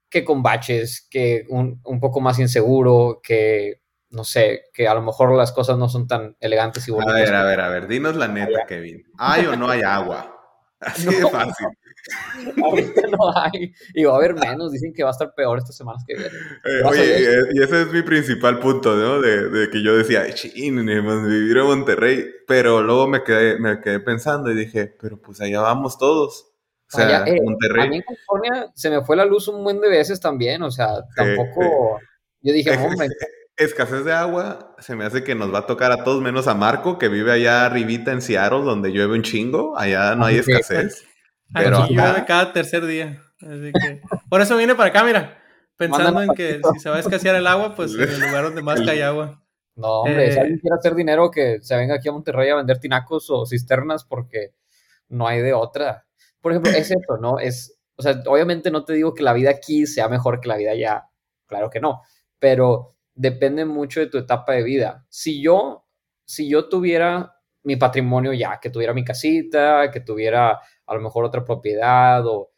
que 0.10 0.24
con 0.24 0.42
baches, 0.42 1.06
que 1.12 1.46
un, 1.50 1.82
un 1.84 2.00
poco 2.00 2.22
más 2.22 2.40
inseguro, 2.40 3.20
que 3.22 3.82
no 4.12 4.24
sé, 4.24 4.64
que 4.74 4.88
a 4.88 4.94
lo 4.94 5.02
mejor 5.02 5.36
las 5.36 5.52
cosas 5.52 5.78
no 5.78 5.90
son 5.90 6.08
tan 6.08 6.38
elegantes 6.40 6.88
y 6.88 6.92
bonitas. 6.92 7.14
A 7.14 7.18
ver, 7.18 7.36
a 7.36 7.44
ver, 7.44 7.62
a 7.62 7.70
ver, 7.70 7.88
dinos 7.88 8.16
la 8.16 8.30
neta, 8.30 8.66
Kevin. 8.66 9.04
¿Hay 9.18 9.46
o 9.46 9.58
no 9.58 9.70
hay 9.70 9.82
agua? 9.82 10.41
Así 10.82 11.06
de 11.06 11.30
fácil. 11.30 11.68
Ahorita 12.64 13.02
no 13.08 13.38
hay. 13.38 13.72
Y 13.94 14.04
va 14.04 14.14
a 14.14 14.16
haber 14.18 14.34
menos. 14.34 14.72
Dicen 14.72 14.94
que 14.94 15.04
va 15.04 15.10
a 15.10 15.12
estar 15.12 15.34
peor 15.36 15.60
estas 15.60 15.78
semanas 15.78 16.04
que 16.08 16.16
vienen. 16.16 16.36
Eh, 16.66 16.82
oye, 16.86 17.40
y 17.54 17.62
ese 17.62 17.84
es 17.84 17.92
mi 17.92 18.02
principal 18.02 18.60
punto, 18.60 18.96
¿no? 18.96 19.22
De, 19.22 19.70
que 19.70 19.84
yo 19.84 19.96
decía, 19.96 20.32
ching, 20.34 20.86
vivir 20.86 21.58
en 21.58 21.66
Monterrey. 21.66 22.26
Pero 22.48 22.82
luego 22.82 23.08
me 23.08 23.24
quedé, 23.24 23.60
me 23.60 23.80
quedé 23.80 24.00
pensando 24.00 24.52
y 24.52 24.56
dije, 24.56 24.96
pero 25.00 25.22
pues 25.22 25.40
allá 25.42 25.62
vamos 25.62 25.98
todos. 25.98 26.48
O 26.94 26.98
sea, 26.98 27.26
eh, 27.26 27.40
Monterrey. 27.42 27.86
A 27.86 27.90
mí 27.90 27.96
en 27.98 28.04
California 28.04 28.72
se 28.74 28.90
me 28.90 29.02
fue 29.04 29.16
la 29.16 29.26
luz 29.26 29.48
un 29.48 29.64
buen 29.64 29.80
de 29.80 29.90
veces 29.90 30.20
también. 30.20 30.64
O 30.64 30.72
sea, 30.72 30.90
tampoco. 31.16 32.00
yo 32.42 32.54
dije, 32.54 32.72
hombre 32.78 33.08
escasez 33.64 34.06
de 34.06 34.14
agua, 34.14 34.76
se 34.80 34.96
me 34.96 35.06
hace 35.06 35.24
que 35.24 35.36
nos 35.36 35.54
va 35.54 35.60
a 35.60 35.66
tocar 35.66 35.92
a 35.92 36.04
todos 36.04 36.22
menos 36.22 36.48
a 36.48 36.54
Marco, 36.54 36.98
que 36.98 37.08
vive 37.08 37.32
allá 37.32 37.66
arribita 37.66 38.12
en 38.12 38.22
Seattle, 38.22 38.62
donde 38.64 38.92
llueve 38.92 39.16
un 39.16 39.24
chingo. 39.24 39.78
Allá 39.78 40.16
no 40.16 40.26
hay 40.26 40.38
escasez. 40.38 41.06
Pero 41.54 41.88
llueve 41.88 42.26
cada 42.26 42.54
tercer 42.54 42.86
día. 42.86 43.22
por 44.30 44.42
eso 44.42 44.58
viene 44.58 44.76
para 44.76 44.90
acá, 44.90 45.04
mira. 45.04 45.38
Pensando 45.78 46.22
en 46.22 46.30
que 46.36 46.62
si 46.74 46.80
se 46.80 46.90
va 46.90 46.98
a 46.98 47.00
escasear 47.00 47.36
el 47.36 47.48
agua, 47.48 47.76
pues 47.76 47.94
en 47.96 48.02
el 48.02 48.20
lugar 48.22 48.44
donde 48.44 48.62
más 48.62 48.80
hay 48.82 49.02
agua. 49.02 49.42
No, 49.76 50.02
hombre, 50.02 50.32
si 50.32 50.38
alguien 50.38 50.60
quiere 50.60 50.76
hacer 50.78 50.96
dinero, 50.96 51.32
que 51.32 51.60
se 51.62 51.76
venga 51.76 51.96
aquí 51.96 52.10
a 52.10 52.12
Monterrey 52.12 52.50
a 52.50 52.56
vender 52.56 52.80
tinacos 52.80 53.30
o 53.30 53.46
cisternas, 53.46 54.04
porque 54.06 54.54
no 55.10 55.28
hay 55.28 55.42
de 55.42 55.54
otra. 55.54 56.06
Por 56.40 56.52
ejemplo, 56.52 56.72
es 56.72 56.92
eso, 56.92 57.18
¿no? 57.20 57.40
Es, 57.40 57.80
o 57.96 58.02
sea, 58.02 58.22
obviamente 58.28 58.70
no 58.70 58.84
te 58.84 58.94
digo 58.94 59.14
que 59.14 59.24
la 59.24 59.34
vida 59.34 59.50
aquí 59.50 59.88
sea 59.88 60.08
mejor 60.08 60.40
que 60.40 60.50
la 60.50 60.58
vida 60.58 60.72
allá, 60.72 61.10
claro 61.48 61.70
que 61.70 61.80
no, 61.80 62.02
pero 62.40 62.96
depende 63.14 63.66
mucho 63.66 64.00
de 64.00 64.08
tu 64.08 64.18
etapa 64.18 64.54
de 64.54 64.64
vida. 64.64 65.06
Si 65.10 65.42
yo, 65.42 65.86
si 66.26 66.50
yo 66.50 66.70
tuviera 66.70 67.36
mi 67.64 67.76
patrimonio 67.76 68.34
ya, 68.34 68.60
que 68.60 68.70
tuviera 68.70 68.94
mi 68.94 69.04
casita, 69.04 69.92
que 69.92 70.00
tuviera 70.02 70.60
a 70.86 70.96
lo 70.96 71.02
mejor 71.02 71.26
otra 71.26 71.46
propiedad 71.46 72.26
o 72.26 72.52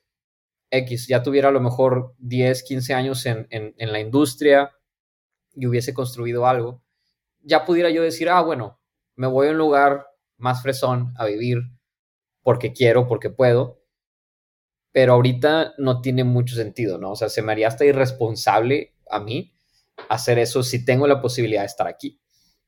X, 0.70 1.08
ya 1.08 1.22
tuviera 1.22 1.50
a 1.50 1.52
lo 1.52 1.62
mejor 1.62 2.16
10, 2.20 2.64
15 2.64 2.94
años 2.94 3.26
en, 3.26 3.48
en, 3.50 3.92
la 3.92 4.00
industria 4.00 4.72
y 5.54 5.68
hubiese 5.68 5.94
construido 5.94 6.48
algo, 6.48 6.82
ya 7.42 7.66
pudiera 7.66 7.90
yo 7.90 8.02
decir, 8.02 8.30
ah, 8.30 8.42
bueno, 8.42 8.80
me 9.16 9.28
voy 9.28 9.48
a 9.48 9.52
un 9.52 9.58
lugar 9.58 10.08
más 10.38 10.64
fresón 10.64 11.14
a 11.18 11.26
vivir 11.26 11.60
porque 12.42 12.74
quiero, 12.74 13.08
porque 13.08 13.30
puedo. 13.30 13.82
pero 14.92 15.14
ahorita 15.14 15.74
no 15.78 16.02
tiene 16.02 16.24
mucho 16.24 16.56
sentido, 16.56 16.98
¿no? 17.00 17.12
O 17.12 17.16
sea, 17.16 17.30
se 17.30 17.42
me 17.42 17.52
haría 17.52 17.68
hasta 17.68 17.86
irresponsable 17.86 18.96
a 19.10 19.20
mí 19.20 19.54
hacer 20.10 20.40
eso 20.40 20.64
si 20.64 20.86
tengo 20.86 21.08
la 21.08 21.22
posibilidad 21.22 21.62
de 21.62 21.68
estar 21.68 21.88
aquí. 21.88 22.20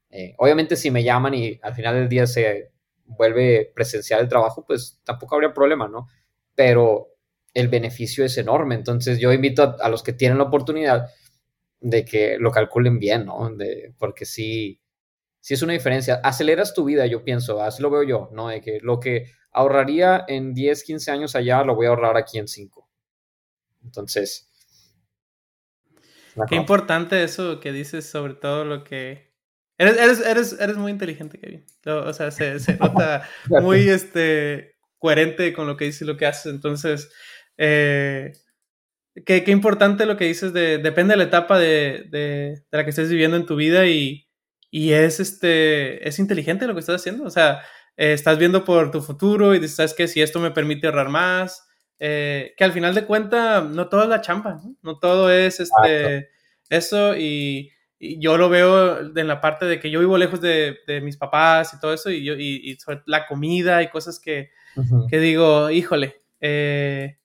Eh, 0.10 0.34
obviamente 0.38 0.76
si 0.76 0.92
me 0.92 1.04
llaman 1.04 1.34
y 1.34 1.60
al 1.62 1.74
final 1.74 1.96
del 1.96 2.10
día 2.10 2.28
se 2.28 2.72
vuelve 3.06 3.72
presencial 3.76 4.22
el 4.22 4.30
trabajo, 4.30 4.64
pues 4.66 5.02
tampoco 5.04 5.36
habría 5.36 5.54
problema, 5.54 5.88
¿no? 5.88 6.08
Pero 6.56 7.10
el 7.54 7.68
beneficio 7.68 8.26
es 8.26 8.38
enorme. 8.38 8.76
Entonces 8.76 9.20
yo 9.20 9.34
invito 9.34 9.76
a, 9.80 9.90
los 9.90 10.04
que 10.04 10.14
tienen 10.14 10.38
la 10.38 10.46
oportunidad 10.46 11.08
de 11.80 12.06
que 12.06 12.38
lo 12.40 12.52
calculen 12.52 13.00
bien, 13.00 13.26
¿no? 13.26 13.50
De, 13.50 13.94
porque 13.98 14.26
sí, 14.26 14.82
sí 15.40 15.54
es 15.54 15.62
una 15.62 15.74
diferencia. 15.74 16.22
Aceleras 16.24 16.74
tu 16.74 16.86
vida, 16.86 17.06
yo 17.06 17.24
pienso, 17.24 17.62
así 17.62 17.82
lo 17.82 17.90
veo 17.90 18.04
yo, 18.04 18.30
¿no? 18.32 18.50
De 18.50 18.62
que 18.62 18.80
lo 18.82 19.00
que 19.00 19.32
ahorraría 19.52 20.26
en 20.28 20.54
10, 20.54 20.84
15 20.84 21.12
años 21.12 21.36
allá, 21.36 21.64
lo 21.64 21.76
voy 21.76 21.88
a 21.88 21.90
ahorrar 21.90 22.18
aquí 22.18 22.38
en 22.38 22.48
5. 22.48 22.90
Entonces... 23.84 24.50
Qué 26.50 26.56
importante 26.56 27.24
eso 27.24 27.60
que 27.60 27.72
dices 27.72 28.06
sobre 28.06 28.34
todo 28.34 28.66
lo 28.66 28.84
que 28.84 29.36
Eres, 29.78 29.98
eres, 29.98 30.20
eres, 30.22 30.60
eres 30.60 30.78
muy 30.78 30.92
inteligente, 30.92 31.38
Kevin. 31.38 31.66
O 31.86 32.14
sea, 32.14 32.32
se, 32.32 32.60
se 32.60 32.76
nota 32.80 33.28
muy 33.50 33.90
este, 33.90 34.78
coherente 34.98 35.54
con 35.54 35.68
lo 35.68 35.76
que 35.76 35.86
dices 35.86 36.04
y 36.04 36.06
lo 36.06 36.18
que 36.18 36.26
haces. 36.26 36.54
Entonces, 36.54 37.12
eh, 37.58 38.32
qué, 39.26 39.44
qué, 39.44 39.52
importante 39.52 40.06
lo 40.06 40.18
que 40.18 40.26
dices 40.26 40.54
de, 40.54 40.78
depende 40.78 41.14
de 41.14 41.18
la 41.18 41.24
etapa 41.26 41.60
de, 41.60 42.06
de, 42.10 42.64
de, 42.72 42.78
la 42.78 42.84
que 42.84 42.92
estés 42.92 43.10
viviendo 43.10 43.36
en 43.38 43.46
tu 43.46 43.56
vida 43.56 43.86
y, 43.88 44.28
y 44.72 44.94
es, 44.94 45.20
este, 45.20 46.08
es 46.08 46.20
inteligente 46.20 46.68
lo 46.68 46.74
que 46.74 46.80
estás 46.80 47.02
haciendo. 47.02 47.26
O 47.26 47.30
sea, 47.30 47.62
eh, 47.98 48.14
estás 48.14 48.38
viendo 48.38 48.64
por 48.64 48.92
tu 48.92 49.02
futuro 49.02 49.54
y 49.54 49.60
dices, 49.60 49.76
¿sabes 49.76 49.94
qué? 49.94 50.08
Si 50.08 50.22
esto 50.22 50.40
me 50.40 50.52
permite 50.52 50.88
ahorrar 50.88 51.10
más, 51.10 51.65
eh, 52.00 52.54
que 52.58 52.64
al 52.64 52.72
final 52.72 52.94
de 52.94 53.06
cuentas 53.06 53.64
no 53.66 53.88
todo 53.88 54.04
es 54.04 54.10
la 54.10 54.22
champa, 54.22 54.56
no, 54.56 54.76
no 54.82 55.00
todo 55.00 55.32
es 55.32 55.60
este, 55.60 56.30
eso 56.70 57.16
y 57.16 57.72
yo 58.00 58.38
lo 58.38 58.50
veo 58.50 59.00
en 59.16 59.28
la 59.28 59.42
parte 59.42 59.66
de 59.66 59.80
que 59.80 59.90
yo 59.90 60.00
vivo 60.00 60.18
lejos 60.18 60.42
de, 60.42 60.78
mis 61.02 61.18
papás 61.18 61.74
y 61.74 61.80
todo 61.80 61.94
eso, 61.94 62.10
y, 62.12 62.24
yo, 62.24 62.34
y, 62.36 62.78
la 63.06 63.26
comida 63.26 63.82
y 63.84 63.90
cosas 63.90 64.20
que, 64.20 64.52
que 65.10 65.20
digo, 65.20 65.70
híjole, 65.70 66.22
eh, 66.40 67.18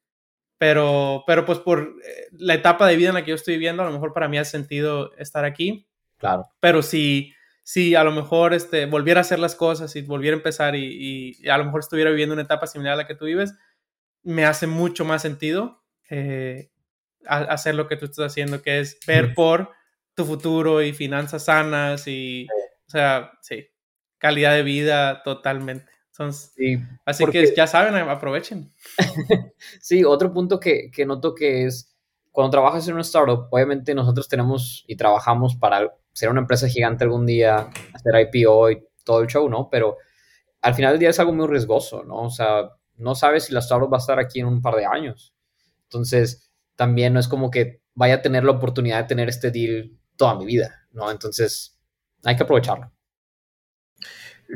pero, 0.59 1.25
pero 1.27 1.45
pues 1.45 1.59
por 1.59 1.97
eh, 2.05 2.29
la 2.33 2.55
etapa 2.55 2.87
de 2.87 2.97
vida 2.97 3.09
en 3.09 3.14
la 3.14 3.25
que 3.25 3.31
yo 3.31 3.35
estoy 3.35 3.55
viviendo, 3.55 3.83
a 3.83 3.87
lo 3.87 3.93
mejor 3.93 4.12
para 4.12 4.29
mí 4.29 4.39
ha 4.39 4.45
sentido 4.45 5.12
estar 5.16 5.45
aquí. 5.45 5.89
Claro. 6.18 6.49
Pero 6.61 6.83
si, 6.83 7.33
si 7.62 7.95
a 7.95 8.05
lo 8.05 8.12
mejor 8.12 8.53
este, 8.53 8.87
volviera 8.87 9.21
a 9.21 9.23
hacer 9.23 9.39
las 9.39 9.55
cosas 9.55 9.95
y 9.97 10.03
volviera 10.03 10.37
a 10.37 10.39
empezar 10.39 10.77
y, 10.77 11.37
a 11.49 11.59
lo 11.59 11.64
mejor 11.64 11.81
estuviera 11.81 12.11
viviendo 12.11 12.35
una 12.35 12.43
etapa 12.43 12.66
similar 12.66 12.95
a 12.95 12.97
la 12.97 13.07
que 13.07 13.14
tú 13.14 13.25
vives, 13.25 13.55
me 14.23 14.45
hace 14.45 14.66
mucho 14.66 15.05
más 15.05 15.23
sentido 15.23 15.83
eh, 16.11 16.71
hacer 17.27 17.75
lo 17.75 17.87
que 17.87 17.97
tú 17.97 18.07
estás 18.07 18.27
haciendo, 18.33 18.62
que 18.62 18.81
es 18.81 18.99
ver 19.07 19.35
por 19.35 19.71
tu 20.14 20.25
futuro 20.25 20.83
y 20.83 20.93
finanzas 20.93 21.45
sanas 21.45 22.07
y, 22.07 22.47
o 22.87 22.91
sea, 22.91 23.33
sí, 23.41 23.68
calidad 24.18 24.55
de 24.55 24.62
vida 24.62 25.23
totalmente. 25.23 25.91
así 27.05 27.27
que 27.27 27.55
ya 27.55 27.66
saben, 27.66 27.95
aprovechen. 28.09 28.73
sí, 29.81 30.05
otro 30.05 30.33
punto 30.33 30.59
que, 30.59 30.91
que 30.91 31.07
noto 31.07 31.35
que 31.35 31.66
es, 31.66 31.97
cuando 32.33 32.51
trabajas 32.51 32.87
en 32.89 32.95
una 32.95 33.03
startup, 33.03 33.49
obviamente 33.51 33.95
nosotros 33.95 34.29
tenemos 34.29 34.85
y 34.87 34.97
trabajamos 34.97 35.57
para 35.57 35.93
ser 36.12 36.31
una 36.31 36.41
empresa 36.41 36.68
gigante 36.68 37.05
algún 37.05 37.27
día, 37.27 37.71
hacer 37.93 38.29
IPO 38.33 38.71
y 38.71 38.85
todo 39.05 39.21
el 39.21 39.27
show, 39.27 39.49
¿no? 39.49 39.68
Pero 39.71 39.97
al 40.61 40.75
final 40.75 40.93
del 40.93 41.01
día 41.01 41.11
es 41.11 41.21
algo 41.21 41.33
muy 41.33 41.47
riesgoso, 41.47 42.05
¿no? 42.05 42.23
O 42.23 42.31
sea, 42.31 42.71
no 43.01 43.14
sabes 43.14 43.44
si 43.44 43.55
la 43.55 43.61
startup 43.61 43.92
va 43.92 43.96
a 43.96 44.01
estar 44.01 44.18
aquí 44.18 44.40
en 44.40 44.46
un 44.46 44.62
par 44.62 44.76
de 44.76 44.86
años. 44.86 45.34
Entonces, 45.84 46.51
también 46.76 47.12
no 47.12 47.20
es 47.20 47.28
como 47.28 47.51
que 47.51 47.82
vaya 47.94 48.16
a 48.16 48.22
tener 48.22 48.44
la 48.44 48.53
oportunidad 48.53 48.98
de 49.03 49.09
tener 49.09 49.28
este 49.28 49.51
deal 49.51 49.92
toda 50.16 50.34
mi 50.36 50.46
vida, 50.46 50.86
¿no? 50.92 51.11
Entonces, 51.11 51.78
hay 52.24 52.36
que 52.36 52.42
aprovecharlo. 52.42 52.92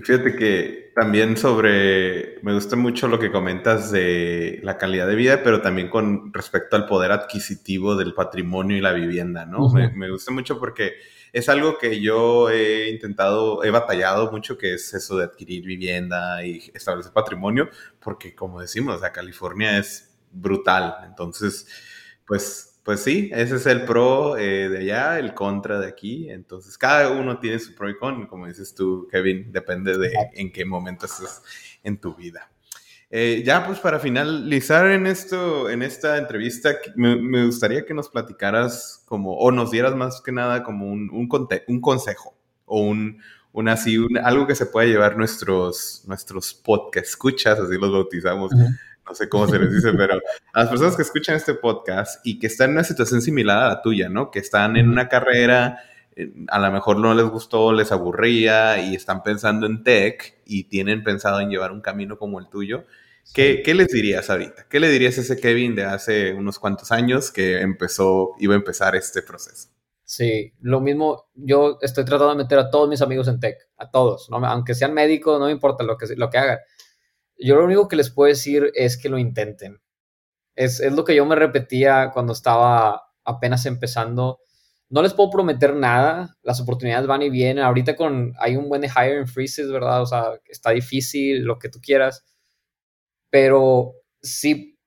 Fíjate 0.02 0.34
que 0.34 0.92
también 0.94 1.36
sobre, 1.36 2.38
me 2.42 2.52
gusta 2.52 2.76
mucho 2.76 3.06
lo 3.08 3.18
que 3.18 3.30
comentas 3.30 3.90
de 3.90 4.60
la 4.62 4.76
calidad 4.76 5.06
de 5.06 5.14
vida, 5.14 5.42
pero 5.42 5.60
también 5.60 5.88
con 5.88 6.32
respecto 6.32 6.76
al 6.76 6.86
poder 6.86 7.12
adquisitivo 7.12 7.96
del 7.96 8.14
patrimonio 8.14 8.76
y 8.76 8.80
la 8.80 8.92
vivienda, 8.92 9.46
¿no? 9.46 9.68
me, 9.70 10.10
gusta 10.10 10.32
mucho 10.32 10.58
porque 10.58 10.94
es 11.32 11.48
algo 11.48 11.78
que 11.78 12.00
yo 12.00 12.50
he 12.50 12.90
intentado, 12.90 13.64
he 13.64 13.70
batallado 13.70 14.30
mucho, 14.30 14.58
que 14.58 14.74
es 14.74 14.94
eso 14.94 15.16
de 15.16 15.24
adquirir 15.24 15.64
vivienda 15.64 16.44
y 16.44 16.70
establecer 16.74 17.12
patrimonio, 17.12 17.68
porque 18.00 18.34
como 18.34 18.60
decimos, 18.60 19.00
la 19.00 19.12
California 19.12 19.78
es 19.78 20.16
brutal, 20.30 20.96
entonces, 21.06 21.66
pues 22.26 22.73
pues 22.84 23.00
sí, 23.00 23.30
ese 23.32 23.56
es 23.56 23.66
el 23.66 23.86
pro 23.86 24.36
eh, 24.36 24.68
de 24.68 24.78
allá, 24.78 25.18
el 25.18 25.32
contra 25.32 25.80
de 25.80 25.88
aquí. 25.88 26.30
Entonces, 26.30 26.76
cada 26.76 27.10
uno 27.10 27.38
tiene 27.38 27.58
su 27.58 27.74
pro 27.74 27.88
y 27.88 27.96
con, 27.96 28.26
como 28.26 28.46
dices 28.46 28.74
tú, 28.74 29.08
Kevin, 29.10 29.50
depende 29.50 29.96
de 29.96 30.12
en 30.34 30.52
qué 30.52 30.66
momento 30.66 31.06
estás 31.06 31.42
en 31.82 31.98
tu 31.98 32.14
vida. 32.14 32.50
Eh, 33.10 33.42
ya, 33.44 33.64
pues 33.66 33.78
para 33.78 33.98
finalizar 33.98 34.90
en 34.90 35.06
esto, 35.06 35.70
en 35.70 35.82
esta 35.82 36.18
entrevista, 36.18 36.76
me, 36.94 37.46
gustaría 37.46 37.86
que 37.86 37.94
nos 37.94 38.10
platicaras 38.10 39.02
como, 39.06 39.38
o 39.38 39.50
nos 39.50 39.70
dieras 39.70 39.94
más 39.94 40.20
que 40.20 40.32
nada 40.32 40.62
como 40.62 40.86
un, 40.86 41.08
un, 41.10 41.28
un 41.68 41.80
consejo 41.80 42.36
o 42.66 42.80
un, 42.80 43.18
un 43.52 43.68
así, 43.68 43.96
algo 44.24 44.46
que 44.46 44.56
se 44.56 44.66
pueda 44.66 44.88
llevar 44.88 45.16
nuestros, 45.16 46.02
nuestros 46.06 46.52
podcast 46.52 47.06
escuchas, 47.06 47.58
así 47.58 47.78
los 47.78 47.92
bautizamos, 47.92 48.50
no 49.06 49.14
sé 49.14 49.28
cómo 49.28 49.46
se 49.46 49.58
les 49.58 49.72
dice, 49.72 49.92
pero 49.96 50.14
a 50.52 50.60
las 50.60 50.68
personas 50.68 50.96
que 50.96 51.02
escuchan 51.02 51.36
este 51.36 51.54
podcast 51.54 52.24
y 52.24 52.38
que 52.38 52.46
están 52.46 52.70
en 52.70 52.76
una 52.76 52.84
situación 52.84 53.22
similar 53.22 53.62
a 53.62 53.68
la 53.68 53.82
tuya, 53.82 54.08
¿no? 54.08 54.30
Que 54.30 54.38
están 54.38 54.76
en 54.76 54.88
una 54.88 55.08
carrera, 55.08 55.80
eh, 56.16 56.32
a 56.48 56.58
lo 56.58 56.70
mejor 56.72 56.98
no 56.98 57.14
les 57.14 57.26
gustó, 57.26 57.72
les 57.72 57.92
aburría 57.92 58.78
y 58.80 58.94
están 58.94 59.22
pensando 59.22 59.66
en 59.66 59.82
tech 59.82 60.40
y 60.46 60.64
tienen 60.64 61.02
pensado 61.04 61.40
en 61.40 61.50
llevar 61.50 61.72
un 61.72 61.80
camino 61.80 62.18
como 62.18 62.38
el 62.40 62.48
tuyo. 62.48 62.84
¿Qué, 63.32 63.62
¿Qué, 63.64 63.74
les 63.74 63.88
dirías 63.88 64.28
ahorita? 64.28 64.66
¿Qué 64.68 64.80
le 64.80 64.90
dirías 64.90 65.16
a 65.16 65.22
ese 65.22 65.40
Kevin 65.40 65.74
de 65.74 65.84
hace 65.84 66.34
unos 66.34 66.58
cuantos 66.58 66.92
años 66.92 67.30
que 67.30 67.60
empezó, 67.62 68.32
iba 68.38 68.54
a 68.54 68.58
empezar 68.58 68.94
este 68.96 69.22
proceso? 69.22 69.70
Sí, 70.04 70.52
lo 70.60 70.80
mismo, 70.80 71.30
yo 71.34 71.78
estoy 71.80 72.04
tratando 72.04 72.36
de 72.36 72.42
meter 72.42 72.58
a 72.58 72.70
todos 72.70 72.90
mis 72.90 73.00
amigos 73.00 73.26
en 73.28 73.40
tech, 73.40 73.56
a 73.78 73.90
todos, 73.90 74.28
¿no? 74.28 74.36
aunque 74.36 74.74
sean 74.74 74.92
médicos, 74.92 75.40
no 75.40 75.46
me 75.46 75.52
importa 75.52 75.82
lo 75.82 75.96
que, 75.96 76.06
lo 76.14 76.28
que 76.28 76.36
hagan 76.36 76.58
yo 77.38 77.56
lo 77.56 77.64
único 77.64 77.88
que 77.88 77.96
les 77.96 78.10
puedo 78.10 78.28
decir 78.28 78.70
es 78.74 78.96
que 78.96 79.08
lo 79.08 79.18
intenten. 79.18 79.80
Es, 80.54 80.80
lo 80.80 81.04
que 81.04 81.14
yo 81.14 81.26
me 81.26 81.34
repetía 81.34 82.10
cuando 82.12 82.32
estaba 82.32 83.02
apenas 83.24 83.66
empezando. 83.66 84.38
No 84.88 85.02
les 85.02 85.14
puedo 85.14 85.30
prometer 85.30 85.74
nada, 85.74 86.36
las 86.42 86.60
oportunidades 86.60 87.06
van 87.06 87.22
y 87.22 87.30
vienen. 87.30 87.64
Ahorita 87.64 87.96
con 87.96 88.34
hay 88.38 88.56
un 88.56 88.68
buen 88.68 88.82
de 88.82 88.88
hiring 88.88 89.26
freezes, 89.26 89.70
¿verdad? 89.70 90.02
O 90.02 90.06
sea, 90.06 90.40
está 90.46 90.70
difícil, 90.70 91.42
lo 91.44 91.58
que 91.58 91.68
tú 91.68 91.80
quieras. 91.80 92.24
Pero 93.30 93.94
si 94.22 94.78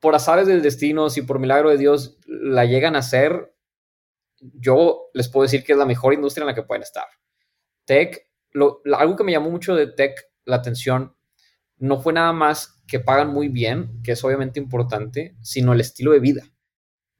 por 0.00 0.14
azares 0.14 0.46
del 0.46 0.62
destino, 0.62 1.10
si 1.10 1.22
por 1.22 1.38
milagro 1.38 1.70
de 1.70 1.78
Dios 1.78 2.18
la 2.26 2.64
llegan 2.64 2.96
a 2.96 3.00
hacer, 3.00 3.54
yo 4.40 5.10
les 5.12 5.28
puedo 5.28 5.42
decir 5.42 5.62
que 5.62 5.72
es 5.72 5.78
la 5.78 5.86
mejor 5.86 6.14
industria 6.14 6.42
en 6.42 6.48
la 6.48 6.54
que 6.54 6.62
pueden 6.62 6.82
estar. 6.82 7.04
Tech, 7.84 8.26
algo 8.96 9.16
que 9.16 9.24
me 9.24 9.32
llamó 9.32 9.50
mucho 9.50 9.74
de 9.74 9.86
tech 9.86 10.18
la 10.44 10.56
atención 10.56 11.14
no 11.80 11.98
fue 11.98 12.12
nada 12.12 12.32
más 12.32 12.80
que 12.86 13.00
pagan 13.00 13.32
muy 13.32 13.48
bien, 13.48 14.02
que 14.04 14.12
es 14.12 14.22
obviamente 14.22 14.60
importante, 14.60 15.34
sino 15.40 15.72
el 15.72 15.80
estilo 15.80 16.12
de 16.12 16.20
vida. 16.20 16.42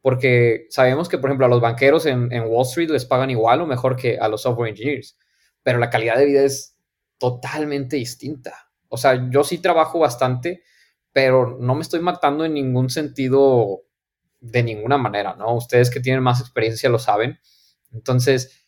Porque 0.02 0.66
sabemos 0.70 1.08
que, 1.08 1.18
por 1.18 1.30
ejemplo, 1.30 1.46
a 1.46 1.48
los 1.48 1.61
banqueros 1.61 2.06
en, 2.06 2.30
Wall 2.46 2.66
Street 2.66 2.90
les 2.90 3.06
pagan 3.06 3.30
igual 3.30 3.62
o 3.62 3.66
mejor 3.66 3.96
que 3.96 4.18
a 4.18 4.28
los 4.28 4.42
software 4.42 4.70
engineers, 4.70 5.18
pero 5.62 5.78
la 5.78 5.90
calidad 5.90 6.16
de 6.16 6.26
vida 6.26 6.42
es 6.42 6.76
totalmente 7.18 7.96
distinta. 7.96 8.70
O 8.88 8.96
sea, 8.96 9.30
yo 9.30 9.44
sí 9.44 9.58
trabajo 9.58 9.98
bastante, 9.98 10.62
pero 11.12 11.58
no 11.58 11.74
me 11.74 11.82
estoy 11.82 12.00
matando 12.00 12.44
en 12.44 12.54
ningún 12.54 12.90
sentido 12.90 13.82
de 14.40 14.62
ninguna 14.62 14.98
manera, 14.98 15.36
¿no? 15.36 15.54
Ustedes 15.54 15.90
que 15.90 16.00
tienen 16.00 16.22
más 16.22 16.40
experiencia 16.40 16.88
lo 16.90 16.98
saben. 16.98 17.38
Entonces, 17.92 18.66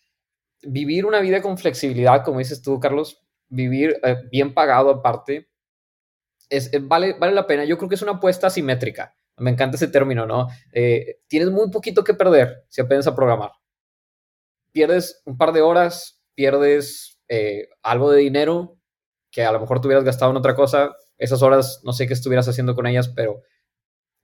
vivir 0.62 1.04
una 1.04 1.20
vida 1.20 1.42
con 1.42 1.58
flexibilidad, 1.58 2.24
como 2.24 2.38
dices 2.38 2.62
tú, 2.62 2.80
Carlos, 2.80 3.22
vivir 3.48 3.98
eh, 4.02 4.16
bien 4.30 4.54
pagado 4.54 4.90
aparte, 4.90 5.51
vale, 6.82 7.14
vale 7.18 7.32
la 7.32 7.46
pena. 7.46 7.64
Yo 7.64 7.76
creo 7.76 7.88
que 7.88 7.94
es 7.94 8.02
una 8.02 8.12
apuesta 8.12 8.46
asimétrica. 8.46 9.16
Me 9.38 9.50
encanta 9.50 9.76
ese 9.76 9.88
término, 9.88 10.26
¿no? 10.26 10.48
Eh, 10.72 11.20
tienes 11.26 11.50
muy 11.50 11.70
poquito 11.70 12.04
que 12.04 12.14
perder 12.14 12.64
si 12.68 12.80
aprendes 12.80 13.06
a 13.06 13.14
programar. 13.14 13.52
Pierdes 14.72 15.22
un 15.24 15.36
par 15.36 15.52
de 15.52 15.62
horas, 15.62 16.22
pierdes 16.34 17.18
eh, 17.28 17.68
algo 17.82 18.10
de 18.10 18.20
dinero 18.20 18.78
que 19.30 19.44
a 19.44 19.52
lo 19.52 19.60
mejor 19.60 19.80
tuvieras 19.80 20.04
gastado 20.04 20.30
en 20.30 20.36
otra 20.36 20.54
cosa. 20.54 20.94
Esas 21.18 21.42
horas 21.42 21.80
no 21.84 21.92
sé 21.92 22.06
qué 22.06 22.12
estuvieras 22.12 22.48
haciendo 22.48 22.74
con 22.74 22.86
ellas, 22.86 23.08
pero 23.08 23.42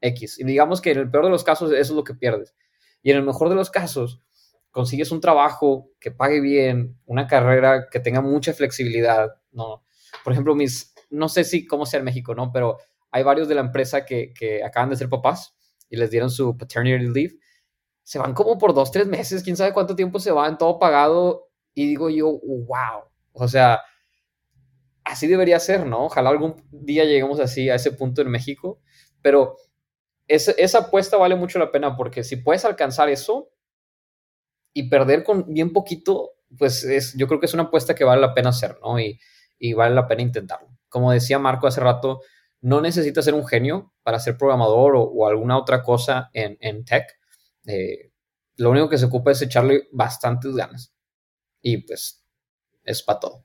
X. 0.01 0.39
Y 0.39 0.45
digamos 0.45 0.81
que 0.81 0.93
en 0.93 0.99
el 0.99 1.11
peor 1.11 1.25
de 1.25 1.31
los 1.31 1.45
casos 1.45 1.71
eso 1.71 1.81
es 1.81 1.91
lo 1.91 2.05
que 2.05 2.15
pierdes. 2.15 2.55
Y 3.03 3.11
en 3.11 3.17
el 3.17 3.25
mejor 3.25 3.49
de 3.49 3.55
los 3.55 3.71
casos 3.71 4.23
consigues 4.71 5.11
un 5.11 5.21
trabajo 5.21 5.91
que 5.99 6.11
pague 6.11 6.41
bien, 6.41 7.01
una 7.07 7.27
carrera 7.27 7.89
que 7.91 8.01
tenga 8.01 8.21
mucha 8.21 8.53
flexibilidad, 8.53 9.29
¿no? 9.51 9.85
Por 10.23 10.33
ejemplo, 10.33 10.55
mis, 10.55 10.95
no 11.11 11.29
sé 11.29 11.45
si 11.45 11.67
cómo 11.67 11.87
sea 11.87 11.99
en 11.99 12.05
México, 12.05 12.35
¿no? 12.35 12.53
Pero 12.53 12.79
hay 13.11 13.23
varios 13.23 13.49
de 13.49 13.55
la 13.55 13.63
empresa 13.63 14.05
que, 14.05 14.33
que 14.35 14.63
acaban 14.63 14.91
de 14.91 14.97
ser 14.97 15.09
papás 15.09 15.55
y 15.89 15.97
les 15.97 16.11
dieron 16.11 16.31
su 16.31 16.57
paternity 16.57 17.07
leave. 17.07 17.39
Se 18.03 18.19
van 18.19 18.35
como 18.35 18.59
por 18.59 18.75
dos, 18.75 18.91
tres 18.91 19.07
meses, 19.07 19.43
quién 19.43 19.57
sabe 19.57 19.73
cuánto 19.73 19.95
tiempo 19.97 20.19
se 20.19 20.31
van, 20.31 20.59
todo 20.59 20.79
pagado. 20.79 21.49
Y 21.75 21.87
digo 21.87 22.11
yo, 22.11 22.39
wow. 22.43 23.05
O 23.33 23.49
sea, 23.49 23.81
así 25.05 25.27
debería 25.27 25.61
ser, 25.61 25.87
¿no? 25.87 26.07
Ojalá 26.07 26.31
algún 26.31 26.57
día 26.71 27.05
lleguemos 27.05 27.41
así 27.41 27.69
a 27.71 27.75
ese 27.75 27.93
punto 27.93 28.23
en 28.23 28.31
México. 28.31 28.81
Pero 29.23 29.57
esa, 30.27 30.53
esa 30.53 30.79
apuesta 30.79 31.17
vale 31.17 31.37
mucho 31.37 31.59
la 31.59 31.71
pena 31.71 31.97
porque 31.97 32.25
si 32.25 32.37
puedes 32.37 32.65
alcanzar 32.65 33.09
eso 33.09 33.51
y 34.73 34.89
perder 34.89 35.25
con 35.25 35.53
bien 35.53 35.73
poquito, 35.73 36.33
pues 36.59 36.85
es, 36.85 37.15
yo 37.17 37.27
creo 37.27 37.41
que 37.41 37.47
es 37.47 37.55
una 37.55 37.65
apuesta 37.65 37.95
que 37.95 38.05
vale 38.05 38.21
la 38.21 38.35
pena 38.35 38.51
hacer, 38.51 38.79
¿no? 38.83 38.99
Y, 38.99 39.19
y 39.59 39.73
vale 39.73 39.95
la 39.95 40.07
pena 40.07 40.23
intentarlo. 40.23 40.78
Como 40.89 41.13
decía 41.13 41.39
Marco 41.39 41.67
hace 41.67 41.81
rato, 41.81 42.21
no 42.61 42.81
necesitas 42.81 43.25
ser 43.25 43.35
un 43.35 43.47
genio 43.47 43.93
para 44.03 44.19
ser 44.19 44.37
programador 44.37 44.95
o, 44.97 45.27
alguna 45.29 45.59
otra 45.59 45.83
cosa 45.83 46.31
en, 46.33 46.57
en 46.61 46.85
tech. 46.85 47.07
Eh, 47.67 48.13
lo 48.57 48.71
único 48.71 48.89
que 48.89 48.99
se 48.99 49.07
ocupa 49.07 49.31
es 49.31 49.43
echarle 49.43 49.89
bastantes 49.93 50.55
ganas. 50.55 50.93
Y 51.61 51.79
pues 51.79 52.25
es 52.85 53.03
para 53.03 53.21
todo. 53.21 53.45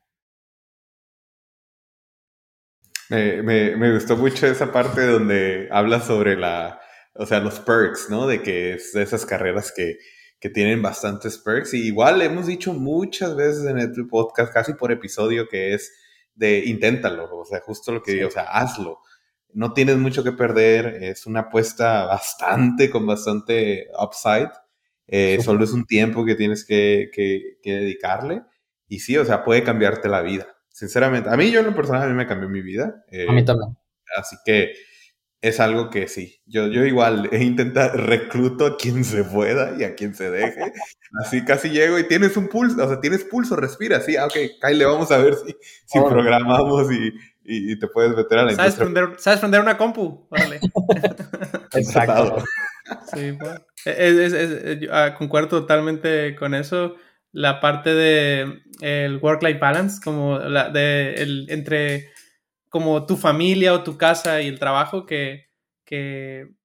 Me, 3.10 3.44
me, 3.44 3.94
gustó 3.94 4.18
mucho 4.18 4.48
esa 4.48 4.72
parte 4.72 5.06
donde 5.06 5.68
habla 5.72 6.02
sobre 6.02 6.36
la, 6.36 6.82
o 7.14 7.28
sea, 7.28 7.39
los 7.39 7.60
perks, 7.60 8.10
¿no? 8.10 8.26
De 8.26 8.41
que 8.41 8.74
es 8.74 8.94
de 8.94 9.04
esas 9.04 9.26
carreras 9.26 9.72
que, 9.76 9.98
que 10.39 10.50
tienen 10.50 10.82
bastantes 10.82 11.38
perks. 11.38 11.76
Y 11.76 11.86
igual 11.86 12.24
hemos 12.24 12.48
dicho 12.48 12.74
muchas 12.74 13.36
veces 13.36 13.66
en 13.66 13.78
el 13.78 13.91
podcast, 14.08 14.52
casi 14.52 14.74
por 14.74 14.91
episodio, 14.91 15.48
que 15.48 15.76
es 15.76 15.91
de 16.36 16.66
inténtalo, 16.66 17.30
o 17.38 17.46
sea, 17.46 17.62
justo 17.62 17.92
lo 17.92 18.02
que 18.02 18.14
digo, 18.14 18.28
o 18.28 18.32
sea, 18.32 18.44
hazlo. 18.44 19.00
No 19.54 19.74
tienes 19.74 19.98
mucho 19.98 20.24
que 20.24 20.32
perder, 20.32 21.04
es 21.04 21.28
una 21.28 21.42
apuesta 21.42 22.06
bastante, 22.06 22.90
con 22.90 23.06
bastante 23.06 23.88
upside. 24.00 24.52
Eh, 25.08 25.40
solo 25.44 25.64
es 25.64 25.72
un 25.74 25.86
tiempo 25.86 26.26
que 26.26 26.36
tienes 26.36 26.66
que, 26.66 27.12
que, 27.14 27.58
dedicarle. 27.64 28.42
Y 28.88 29.00
sí, 29.00 29.16
o 29.18 29.26
sea, 29.26 29.44
puede 29.44 29.64
cambiarte 29.64 30.10
la 30.10 30.22
vida. 30.22 30.48
Sinceramente, 30.70 31.30
a 31.30 31.38
mí 31.38 31.52
yo 31.52 31.60
en 31.60 31.68
lo 31.68 31.76
personal, 31.76 32.04
a 32.04 32.08
mí 32.08 32.16
me 32.16 32.26
cambió 32.26 32.50
mi 32.50 32.62
vida. 32.62 33.04
a 33.28 33.32
mí 33.32 33.46
también. 33.46 33.78
Así 34.18 34.36
que 34.44 34.74
es 35.44 35.60
algo 35.60 35.89
que 35.89 36.08
sí, 36.08 36.41
yo, 36.46 36.68
yo 36.68 36.86
igual 36.86 37.28
he 37.34 37.44
intentado, 37.44 37.91
recluto 37.98 38.66
a 38.66 38.78
quien 38.78 39.04
se 39.04 39.26
pueda 39.26 39.76
y 39.78 39.84
a 39.84 39.94
quien 39.94 40.16
se 40.16 40.32
deje. 40.32 40.72
Así 41.22 41.44
casi 41.44 41.70
llego 41.70 42.00
y 42.00 42.08
tienes 42.08 42.38
un 42.38 42.48
pulso, 42.48 42.82
o 42.84 42.88
sea, 42.88 43.02
tienes 43.02 43.26
pulso, 43.26 43.58
respira, 43.58 44.00
sí, 44.00 44.16
ah, 44.16 44.26
ok, 44.26 44.36
Kyle, 44.62 44.86
vamos 44.86 45.12
a 45.12 45.18
ver 45.18 45.36
si, 45.36 45.54
si 45.86 46.00
programamos 46.00 46.89
y, 46.94 47.14
y, 47.44 47.78
te 47.78 47.88
puedes 47.88 48.16
meter 48.16 48.39
a 48.39 48.46
la 48.46 48.54
¿Sabes 48.54 48.76
Prender, 48.76 49.10
¿Sabes 49.18 49.41
prender 49.41 49.60
una 49.60 49.78
compu? 49.78 50.26
Vale. 50.32 50.62
Exacto. 51.74 52.41
sí, 53.14 53.32
bueno. 53.32 53.60
es, 53.84 54.34
es, 54.34 54.89
ah, 54.91 55.14
concuerdo 55.18 55.50
totalmente 55.50 56.38
con 56.38 56.56
eso. 56.56 56.96
La 57.34 57.60
parte 57.60 57.94
de 57.94 58.62
el 58.80 59.18
work-life 59.18 59.60
balance, 59.60 60.00
como 60.02 60.39
la 60.39 60.70
de 60.70 61.16
el, 61.16 61.48
entre 61.50 62.12
como 62.74 63.05
tu 63.05 63.17
familia 63.17 63.71
o 63.71 63.84
tu 63.84 63.99
casa 63.99 64.41
y 64.41 64.47
el 64.47 64.57
trabajo 64.57 65.05
que, 65.05 65.45
que 65.86 66.55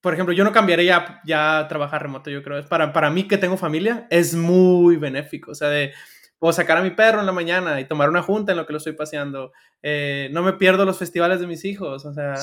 por 0.00 0.14
ejemplo, 0.14 0.32
yo 0.32 0.44
no 0.44 0.52
cambiaría 0.52 1.20
ya, 1.26 1.58
a 1.58 1.66
trabajar 1.66 2.02
remoto, 2.02 2.30
yo 2.30 2.40
creo. 2.44 2.64
Para, 2.68 2.92
para 2.92 3.10
mí 3.10 3.26
que 3.26 3.36
tengo 3.36 3.56
familia, 3.56 4.06
es 4.10 4.36
muy 4.36 4.94
benéfico. 4.94 5.50
O 5.50 5.54
sea, 5.56 5.70
de, 5.70 5.92
puedo 6.38 6.52
sacar 6.52 6.76
a 6.76 6.82
mi 6.82 6.90
perro 6.90 7.18
en 7.18 7.26
la 7.26 7.32
mañana 7.32 7.80
y 7.80 7.88
tomar 7.88 8.10
una 8.10 8.22
junta 8.22 8.52
en 8.52 8.58
lo 8.58 8.64
que 8.64 8.74
lo 8.74 8.76
estoy 8.76 8.92
paseando. 8.92 9.50
Eh, 9.82 10.28
no 10.30 10.44
me 10.44 10.52
pierdo 10.52 10.84
los 10.84 11.00
festivales 11.00 11.40
de 11.40 11.48
mis 11.48 11.64
hijos. 11.64 12.04
O 12.04 12.14
sea, 12.14 12.34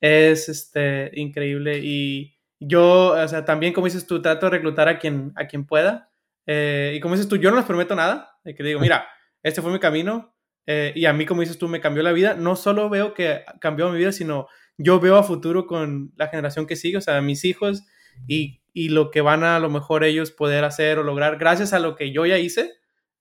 es 0.00 0.48
este, 0.48 1.10
increíble. 1.12 1.80
Y 1.82 2.34
yo, 2.60 3.08
o 3.08 3.28
sea, 3.28 3.44
también 3.44 3.74
como 3.74 3.88
dices 3.88 4.06
tú, 4.06 4.22
trato 4.22 4.46
de 4.46 4.52
reclutar 4.52 4.88
a 4.88 4.98
quien, 4.98 5.34
a 5.36 5.46
quien 5.46 5.66
pueda. 5.66 6.10
Eh, 6.46 6.94
y 6.96 7.00
como 7.00 7.14
dices 7.14 7.28
tú, 7.28 7.36
yo 7.36 7.50
no 7.50 7.58
les 7.58 7.66
prometo 7.66 7.94
nada. 7.94 8.38
De 8.42 8.54
que 8.54 8.62
digo, 8.62 8.80
mira, 8.80 9.06
este 9.42 9.60
fue 9.60 9.70
mi 9.70 9.78
camino. 9.78 10.34
Eh, 10.66 10.92
y 10.94 11.06
a 11.06 11.12
mí, 11.12 11.26
como 11.26 11.40
dices 11.40 11.58
tú, 11.58 11.68
me 11.68 11.80
cambió 11.80 12.02
la 12.02 12.12
vida. 12.12 12.34
No 12.34 12.56
solo 12.56 12.88
veo 12.88 13.14
que 13.14 13.44
cambió 13.60 13.90
mi 13.90 13.98
vida, 13.98 14.12
sino 14.12 14.46
yo 14.78 15.00
veo 15.00 15.16
a 15.16 15.22
futuro 15.22 15.66
con 15.66 16.12
la 16.16 16.28
generación 16.28 16.66
que 16.66 16.76
sigue, 16.76 16.98
o 16.98 17.00
sea, 17.00 17.20
mis 17.20 17.44
hijos 17.44 17.82
y, 18.26 18.62
y 18.72 18.88
lo 18.88 19.10
que 19.10 19.20
van 19.20 19.44
a, 19.44 19.56
a 19.56 19.60
lo 19.60 19.70
mejor 19.70 20.04
ellos 20.04 20.30
poder 20.30 20.64
hacer 20.64 20.98
o 20.98 21.02
lograr 21.02 21.38
gracias 21.38 21.72
a 21.72 21.78
lo 21.78 21.94
que 21.94 22.12
yo 22.12 22.26
ya 22.26 22.38
hice, 22.38 22.72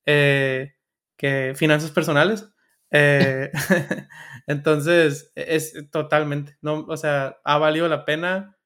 eh, 0.06 0.76
que 1.18 1.54
finanzas 1.56 1.92
personales. 1.92 2.52
Eh, 2.92 3.52
entonces, 4.48 5.32
es 5.36 5.74
totalmente, 5.92 6.58
no, 6.62 6.86
o 6.88 6.98
sea, 6.98 7.38
ha 7.44 7.58
valido 7.58 7.88
la 7.88 8.06
pena 8.06 8.58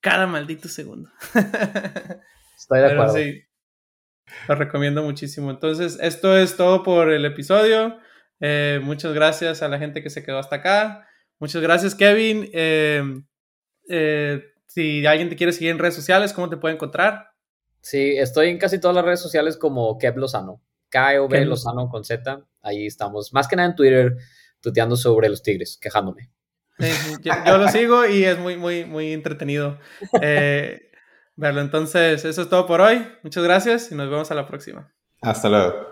cada 0.00 0.26
maldito 0.26 0.68
segundo. 0.68 1.10
Estoy 2.56 2.80
de 2.80 2.92
acuerdo. 2.92 3.14
sí, 3.14 3.42
lo 4.48 4.54
recomiendo 4.54 5.02
muchísimo. 5.02 5.50
Entonces, 5.50 5.98
esto 6.00 6.36
es 6.36 6.56
todo 6.56 6.82
por 6.82 7.10
el 7.10 7.24
episodio. 7.24 7.98
Eh, 8.40 8.80
muchas 8.82 9.12
gracias 9.14 9.62
a 9.62 9.68
la 9.68 9.78
gente 9.78 10.02
que 10.02 10.10
se 10.10 10.22
quedó 10.22 10.38
hasta 10.38 10.56
acá. 10.56 11.06
Muchas 11.38 11.62
gracias, 11.62 11.94
Kevin. 11.94 12.48
Em, 12.52 13.26
eh, 13.88 14.42
si 14.66 15.04
alguien 15.06 15.28
te 15.28 15.36
quiere 15.36 15.52
seguir 15.52 15.70
en 15.70 15.78
redes 15.78 15.94
sociales, 15.94 16.32
¿cómo 16.32 16.48
te 16.48 16.56
puede 16.56 16.74
encontrar? 16.74 17.30
Sí, 17.80 18.16
estoy 18.16 18.48
en 18.48 18.58
casi 18.58 18.80
todas 18.80 18.94
las 18.94 19.04
redes 19.04 19.20
sociales 19.20 19.56
como 19.56 19.98
Kev 19.98 20.16
Lozano. 20.16 20.62
K-E-V 20.88 21.44
Lozano 21.46 21.88
con 21.88 22.04
Z. 22.04 22.44
Ahí 22.60 22.86
estamos. 22.86 23.32
Más 23.32 23.48
que 23.48 23.56
nada 23.56 23.70
en 23.70 23.76
Twitter, 23.76 24.16
tuteando 24.60 24.96
sobre 24.96 25.28
los 25.28 25.42
tigres, 25.42 25.78
quejándome. 25.80 26.30
yo, 27.22 27.58
lo 27.58 27.68
sigo 27.68 28.06
y 28.06 28.24
es 28.24 28.38
muy, 28.38 28.56
muy, 28.56 28.84
muy 28.84 29.12
entretenido. 29.12 29.78
Eh, 30.22 30.91
verlo. 31.36 31.60
Entonces, 31.60 32.24
eso 32.24 32.42
es 32.42 32.48
todo 32.48 32.66
por 32.66 32.80
hoy. 32.80 33.06
Muchas 33.22 33.44
gracias 33.44 33.92
y 33.92 33.94
nos 33.94 34.10
vemos 34.10 34.30
a 34.30 34.34
la 34.34 34.46
próxima. 34.46 34.92
Hasta 35.20 35.48
luego. 35.48 35.91